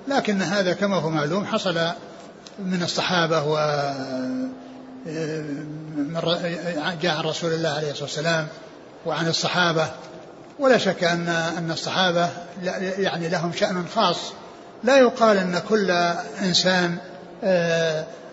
لكن 0.08 0.42
هذا 0.42 0.72
كما 0.72 0.96
هو 0.96 1.10
معلوم 1.10 1.46
حصل 1.46 1.74
من 2.58 2.82
الصحابة 2.82 3.44
و 3.46 3.56
جاء 7.02 7.16
عن 7.16 7.24
رسول 7.24 7.52
الله 7.52 7.68
عليه 7.68 7.90
الصلاة 7.90 8.04
والسلام 8.04 8.46
وعن 9.06 9.28
الصحابة. 9.28 9.90
ولا 10.58 10.78
شك 10.78 11.04
أن 11.04 11.28
أن 11.28 11.70
الصحابة 11.70 12.28
يعني 12.98 13.28
لهم 13.28 13.52
شأن 13.52 13.84
خاص. 13.94 14.18
لا 14.84 14.98
يقال 14.98 15.36
أن 15.36 15.62
كل 15.68 15.90
إنسان 16.40 16.96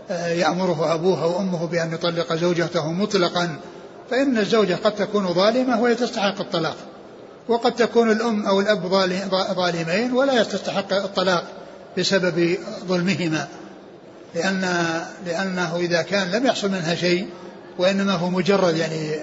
يأمره 0.10 0.94
أبوه 0.94 1.24
أو 1.24 1.40
أمه 1.40 1.68
بأن 1.68 1.94
يطلق 1.94 2.34
زوجته 2.34 2.92
مطلقا. 2.92 3.56
فإن 4.12 4.38
الزوجة 4.38 4.78
قد 4.84 4.96
تكون 4.96 5.34
ظالمة 5.34 5.82
وهي 5.82 5.96
تستحق 5.96 6.42
الطلاق 6.42 6.76
وقد 7.48 7.76
تكون 7.76 8.12
الأم 8.12 8.46
أو 8.46 8.60
الأب 8.60 8.88
ظالمين 9.56 10.14
ولا 10.14 10.44
تستحق 10.44 10.94
الطلاق 10.94 11.44
بسبب 11.98 12.58
ظلمهما 12.88 13.48
لأن 14.36 14.62
لأنه 15.26 15.76
إذا 15.76 16.02
كان 16.02 16.32
لم 16.32 16.46
يحصل 16.46 16.72
منها 16.72 16.96
شيء 16.96 17.28
وإنما 17.78 18.14
هو 18.14 18.30
مجرد 18.30 18.78
يعني 18.78 19.16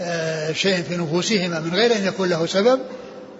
آه، 0.00 0.52
شيء 0.52 0.82
في 0.82 0.96
نفوسهما 0.96 1.60
من 1.60 1.74
غير 1.74 1.96
أن 1.96 2.06
يكون 2.06 2.28
له 2.28 2.46
سبب 2.46 2.80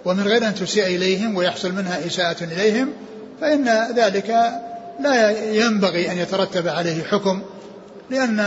ومن 0.05 0.23
غير 0.23 0.47
أن 0.47 0.55
تسيء 0.55 0.85
إليهم 0.85 1.35
ويحصل 1.35 1.71
منها 1.71 2.07
إساءة 2.07 2.43
إليهم 2.43 2.89
فإن 3.41 3.69
ذلك 3.95 4.29
لا 4.99 5.29
ينبغي 5.51 6.11
أن 6.11 6.17
يترتب 6.17 6.67
عليه 6.67 7.03
حكم 7.03 7.41
لأن 8.09 8.39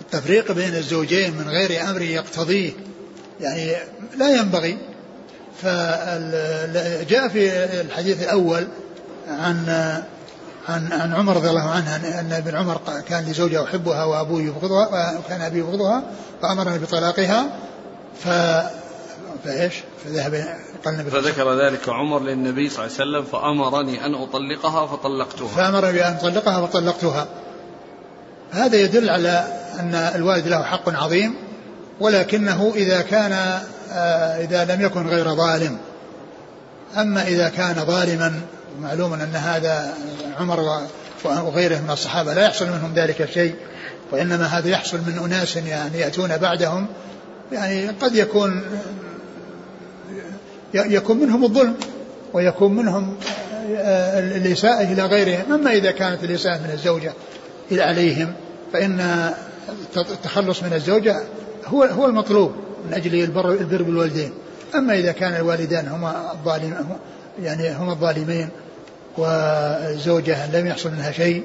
التفريق 0.00 0.52
بين 0.52 0.74
الزوجين 0.74 1.34
من 1.34 1.48
غير 1.48 1.90
أمر 1.90 2.02
يقتضيه 2.02 2.72
يعني 3.40 3.72
لا 4.16 4.36
ينبغي. 4.36 4.78
فجاء 5.62 7.28
في 7.28 7.64
الحديث 7.80 8.22
الأول 8.22 8.68
عن 9.28 9.68
عن 10.68 10.92
عن 10.92 11.14
عمر 11.14 11.36
رضي 11.36 11.50
الله 11.50 11.70
عنه 11.70 11.96
أن 11.96 12.32
ابن 12.32 12.54
عمر 12.56 12.80
كان 13.08 13.24
لزوجه 13.24 13.62
يحبها 13.62 14.04
وأبوه 14.04 14.42
يبغضها 14.42 15.18
وكان 15.18 15.40
أبي 15.40 15.58
يبغضها 15.58 16.02
فامرني 16.42 16.78
بطلاقها. 16.78 17.58
ف 18.24 18.28
فإيش؟ 19.44 19.74
فذهب 20.04 20.34
قال 20.84 20.94
النبي 20.94 21.10
فذكر 21.10 21.66
ذلك 21.66 21.88
عمر 21.88 22.22
للنبي 22.22 22.68
صلى 22.68 22.84
الله 22.84 22.96
عليه 23.00 23.10
وسلم 23.10 23.24
فأمرني 23.32 24.06
أن 24.06 24.14
أطلقها 24.14 24.86
فطلقتها. 24.86 25.48
فأمرني 25.48 25.92
بأن 25.92 26.12
أطلقها 26.12 26.66
فطلقتها 26.66 27.26
هذا 28.50 28.76
يدل 28.76 29.10
على 29.10 29.63
أن 29.80 29.94
الوالد 29.94 30.48
له 30.48 30.62
حق 30.62 30.88
عظيم 30.88 31.34
ولكنه 32.00 32.72
إذا 32.76 33.00
كان 33.00 33.32
آه، 33.92 34.44
إذا 34.44 34.64
لم 34.64 34.80
يكن 34.80 35.06
غير 35.06 35.34
ظالم. 35.34 35.78
أما 36.96 37.22
إذا 37.22 37.48
كان 37.48 37.74
ظالما 37.74 38.40
معلوم 38.80 39.12
أن 39.12 39.36
هذا 39.36 39.94
عمر 40.40 40.86
وغيره 41.24 41.76
من 41.76 41.90
الصحابة 41.90 42.34
لا 42.34 42.44
يحصل 42.44 42.66
منهم 42.66 42.94
ذلك 42.94 43.22
الشيء 43.22 43.54
وإنما 44.12 44.46
هذا 44.46 44.68
يحصل 44.68 44.98
من 44.98 45.20
أناس 45.24 45.56
يعني 45.56 45.98
يأتون 45.98 46.36
بعدهم. 46.36 46.86
يعني 47.52 47.88
قد 47.88 48.14
يكون 48.14 48.62
يكون 50.74 51.18
منهم 51.18 51.44
الظلم 51.44 51.74
ويكون 52.32 52.74
منهم 52.74 53.16
آه، 53.76 54.18
الإساءة 54.18 54.82
إلى 54.82 55.02
غيرهم. 55.02 55.52
أما 55.52 55.72
إذا 55.72 55.90
كانت 55.90 56.24
الإساءة 56.24 56.58
من 56.58 56.70
الزوجة 56.72 57.12
إلى 57.70 57.82
عليهم 57.82 58.32
فإن 58.72 59.30
التخلص 59.96 60.62
من 60.62 60.72
الزوجة 60.72 61.22
هو 61.66 61.82
هو 61.82 62.06
المطلوب 62.06 62.52
من 62.86 62.94
أجل 62.94 63.14
البر, 63.14 63.50
البر 63.52 63.82
بالوالدين. 63.82 64.32
أما 64.74 64.98
إذا 64.98 65.12
كان 65.12 65.34
الوالدان 65.36 65.88
هما 65.88 66.32
الظالم 66.32 66.86
يعني 67.42 67.72
هما 67.72 67.92
الظالمين 67.92 68.48
والزوجة 69.18 70.56
لم 70.60 70.66
يحصل 70.66 70.90
منها 70.90 71.12
شيء 71.12 71.42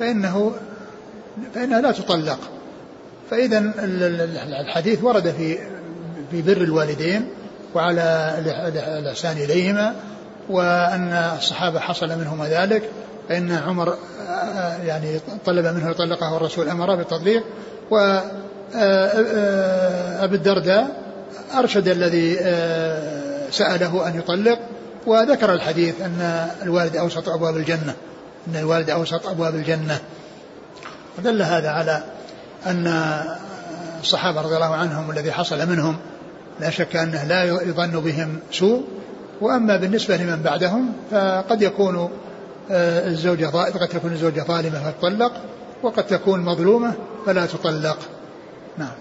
فإنه 0.00 0.52
فإنها 1.54 1.80
لا 1.80 1.92
تطلق. 1.92 2.38
فإذا 3.30 3.72
الحديث 4.60 5.04
ورد 5.04 5.30
في 5.30 5.58
في 6.30 6.42
بر 6.42 6.62
الوالدين 6.62 7.28
وعلى 7.74 8.34
الإحسان 8.98 9.36
إليهما 9.36 9.94
وأن 10.48 11.12
الصحابة 11.38 11.80
حصل 11.80 12.08
منهما 12.18 12.48
ذلك 12.48 12.82
فإن 13.28 13.52
عمر 13.52 13.96
يعني 14.84 15.20
طلب 15.46 15.66
منه 15.66 15.90
يطلقه 15.90 16.36
الرسول 16.36 16.68
أمره 16.68 16.94
بالتطليق 16.94 17.44
و 17.90 18.18
أبي 20.24 20.36
الدرداء 20.36 20.88
أرشد 21.54 21.88
الذي 21.88 22.34
سأله 23.50 24.08
أن 24.08 24.18
يطلق 24.18 24.58
وذكر 25.06 25.54
الحديث 25.54 26.00
أن 26.00 26.48
الوالد 26.62 26.96
أوسط 26.96 27.28
أبواب 27.28 27.56
الجنة 27.56 27.94
أن 28.48 28.56
الوالد 28.56 28.90
أوسط 28.90 29.26
أبواب 29.26 29.54
الجنة. 29.54 30.00
ودل 31.18 31.42
هذا 31.42 31.70
على 31.70 32.02
أن 32.66 33.20
الصحابة 34.00 34.40
رضي 34.40 34.54
الله 34.54 34.74
عنهم 34.74 35.10
الذي 35.10 35.32
حصل 35.32 35.68
منهم 35.68 35.96
لا 36.60 36.70
شك 36.70 36.96
أنه 36.96 37.24
لا 37.24 37.44
يظن 37.44 38.00
بهم 38.00 38.38
سوء 38.52 38.84
وأما 39.40 39.76
بالنسبة 39.76 40.16
لمن 40.16 40.42
بعدهم 40.42 40.92
فقد 41.10 41.62
يكون 41.62 41.96
آه، 41.96 42.08
الزوجة 42.70 43.46
قد 43.46 43.88
تكون 43.88 44.12
الزوجة 44.12 44.40
ظالمة 44.40 44.90
فتطلق 44.90 45.32
وقد 45.82 46.06
تكون 46.06 46.40
مظلومة 46.40 46.94
فلا 47.26 47.46
تطلق. 47.46 47.98
نعم. 48.78 48.92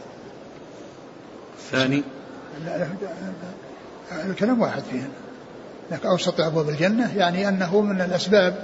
الثاني 1.57 2.03
الكلام 4.25 4.61
واحد 4.61 4.83
فيه 4.91 5.09
لك 5.91 6.05
أوسط 6.05 6.41
أبواب 6.41 6.69
الجنة 6.69 7.17
يعني 7.17 7.49
أنه 7.49 7.81
من 7.81 8.01
الأسباب 8.01 8.55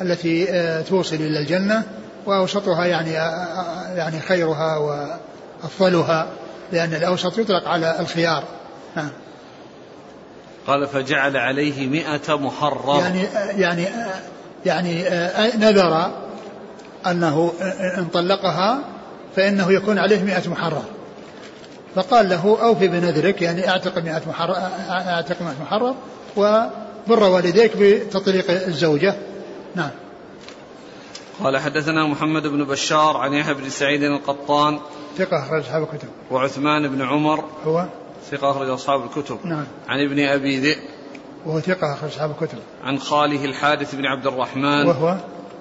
التي 0.00 0.50
آه، 0.50 0.82
توصل 0.82 1.16
إلى 1.16 1.38
الجنة 1.38 1.82
وأوسطها 2.26 2.86
يعني 2.86 3.18
آه، 3.18 3.94
يعني 3.94 4.20
خيرها 4.20 4.76
وأفضلها 4.76 6.28
لأن 6.72 6.94
الأوسط 6.94 7.38
يطلق 7.38 7.68
على 7.68 8.00
الخيار. 8.00 8.44
نعم. 8.96 9.10
قال 10.66 10.86
فجعل 10.86 11.36
عليه 11.36 11.86
مئة 11.86 12.34
محرر 12.36 13.00
يعني 13.00 13.26
يعني 13.56 13.88
يعني 14.66 15.02
نذر 15.58 16.10
أنه 17.06 17.52
إن 17.98 18.04
طلقها 18.12 18.80
فإنه 19.36 19.72
يكون 19.72 19.98
عليه 19.98 20.22
مئة 20.22 20.48
محرر. 20.48 20.82
فقال 21.94 22.28
له 22.28 22.62
أوفي 22.62 22.88
بنذرك 22.88 23.42
يعني 23.42 23.68
أعتق 23.68 23.98
مئة 23.98 24.22
محرر 24.28 24.56
أعتق 24.90 25.42
مئة 25.42 25.54
محرر 25.62 25.94
وبر 26.36 27.22
والديك 27.22 27.76
بتطليق 27.76 28.50
الزوجة. 28.50 29.14
نعم. 29.74 29.90
قال 31.44 31.58
حدثنا 31.58 32.06
محمد 32.06 32.46
بن 32.46 32.64
بشار 32.64 33.16
عن 33.16 33.32
يحيى 33.32 33.54
بن 33.54 33.68
سعيد 33.68 34.02
القطان 34.02 34.78
ثقة 35.18 35.38
أخرج 35.38 35.60
أصحاب 35.60 35.82
الكتب. 35.82 36.08
وعثمان 36.30 36.88
بن 36.88 37.02
عمر 37.02 37.44
هو؟ 37.64 37.86
ثقة 38.30 38.50
أخرج 38.50 38.68
أصحاب 38.68 39.04
الكتب. 39.04 39.38
نعم. 39.44 39.64
عن 39.88 40.04
ابن 40.04 40.26
أبي 40.26 40.58
ذئب 40.58 40.78
وهو 41.46 41.60
ثقة 41.60 41.92
أخرج 41.92 42.10
أصحاب 42.10 42.30
الكتب. 42.30 42.58
عن 42.84 42.98
خاله 42.98 43.44
الحارث 43.44 43.94
بن 43.94 44.06
عبد 44.06 44.26
الرحمن. 44.26 44.86
وهو؟ 44.86 45.16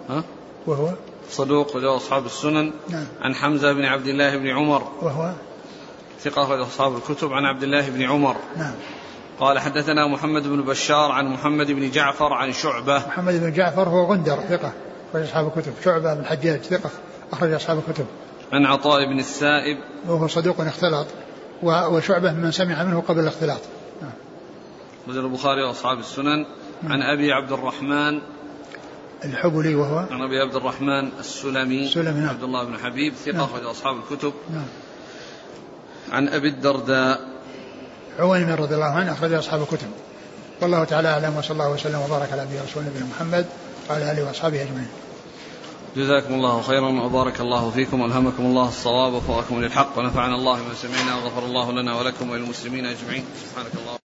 ها؟ 0.09 0.23
وهو؟ 0.67 0.89
صدوق 1.29 1.75
رجال 1.75 1.95
أصحاب 1.95 2.25
السنن. 2.25 2.71
نعم. 2.89 3.05
عن 3.21 3.35
حمزة 3.35 3.73
بن 3.73 3.85
عبد 3.85 4.07
الله 4.07 4.37
بن 4.37 4.47
عمر. 4.47 4.83
وهو؟ 5.01 5.31
ثقة 6.21 6.43
أخرج 6.43 6.59
أصحاب 6.59 6.95
الكتب. 6.95 7.33
عن 7.33 7.45
عبد 7.45 7.63
الله 7.63 7.89
بن 7.89 8.01
عمر. 8.01 8.35
نعم. 8.57 8.73
قال 9.39 9.59
حدثنا 9.59 10.07
محمد 10.07 10.47
بن 10.47 10.61
بشار 10.61 11.11
عن 11.11 11.25
محمد 11.25 11.71
بن 11.71 11.91
جعفر 11.91 12.33
عن 12.33 12.53
شعبة. 12.53 12.97
محمد 12.97 13.33
بن 13.33 13.53
جعفر 13.53 13.89
هو 13.89 14.11
غندر 14.11 14.39
ثقة 14.49 14.71
أخرج 15.09 15.23
أصحاب 15.23 15.47
الكتب. 15.47 15.73
شعبة 15.83 16.13
بن 16.13 16.19
الحجاج 16.19 16.61
ثقة 16.61 16.89
أخرج 17.31 17.51
أصحاب 17.51 17.81
الكتب. 17.87 18.05
عن 18.51 18.65
عطاء 18.65 19.05
بن 19.05 19.19
السائب. 19.19 19.77
وهو 20.07 20.27
صدوق 20.27 20.61
اختلط 20.61 21.07
وشعبة 21.63 22.33
من 22.33 22.51
سمع 22.51 22.83
منه 22.83 23.03
قبل 23.07 23.19
الاختلاط. 23.19 23.61
رجل 25.09 25.25
البخاري 25.25 25.63
وأصحاب 25.63 25.99
السنن. 25.99 26.45
عن 26.83 27.01
أبي 27.01 27.31
عبد 27.31 27.51
الرحمن. 27.51 28.21
الحبلي 29.25 29.75
وهو 29.75 29.97
عن 30.11 30.21
أبي 30.21 30.39
عبد 30.39 30.55
الرحمن 30.55 31.09
السلمي. 31.19 31.83
السلمي 31.83 32.19
نعم. 32.19 32.29
عبد 32.29 32.43
الله 32.43 32.63
بن 32.63 32.77
حبيب 32.77 33.13
ثقة 33.13 33.31
نعم. 33.31 33.43
أخرج 33.43 33.65
أصحاب 33.65 33.95
الكتب. 33.97 34.33
نعم. 34.53 34.67
عن 36.11 36.27
أبي 36.27 36.47
الدرداء. 36.47 37.19
عويمر 38.19 38.59
رضي 38.59 38.75
الله 38.75 38.85
عنه 38.85 39.11
أخرج 39.11 39.33
أصحاب 39.33 39.61
الكتب. 39.61 39.87
والله 40.61 40.83
تعالى 40.83 41.07
أعلم 41.07 41.37
وصلى 41.37 41.51
الله 41.51 41.71
وسلم 41.71 41.99
وبارك 41.99 42.31
على 42.31 42.45
نبينا 42.45 42.63
رسول 42.63 42.83
نبينا 42.83 43.05
محمد 43.05 43.45
وعلى 43.89 44.11
آله 44.11 44.27
وأصحابه 44.27 44.61
أجمعين. 44.61 44.89
جزاكم 45.97 46.33
الله 46.33 46.61
خيرا 46.61 46.89
وبارك 46.89 47.41
الله 47.41 47.69
فيكم. 47.69 48.01
والهمكم 48.01 48.45
الله 48.45 48.67
الصواب 48.67 49.13
وفقكم 49.13 49.61
للحق. 49.61 49.97
ونفعنا 49.97 50.35
الله 50.35 50.61
بما 50.61 50.73
سمعنا 50.73 51.15
وغفر 51.15 51.45
الله 51.45 51.71
لنا 51.71 51.99
ولكم 51.99 52.29
وللمسلمين 52.29 52.85
أجمعين. 52.85 53.25
سبحانك 53.45 53.73
الله 53.73 54.08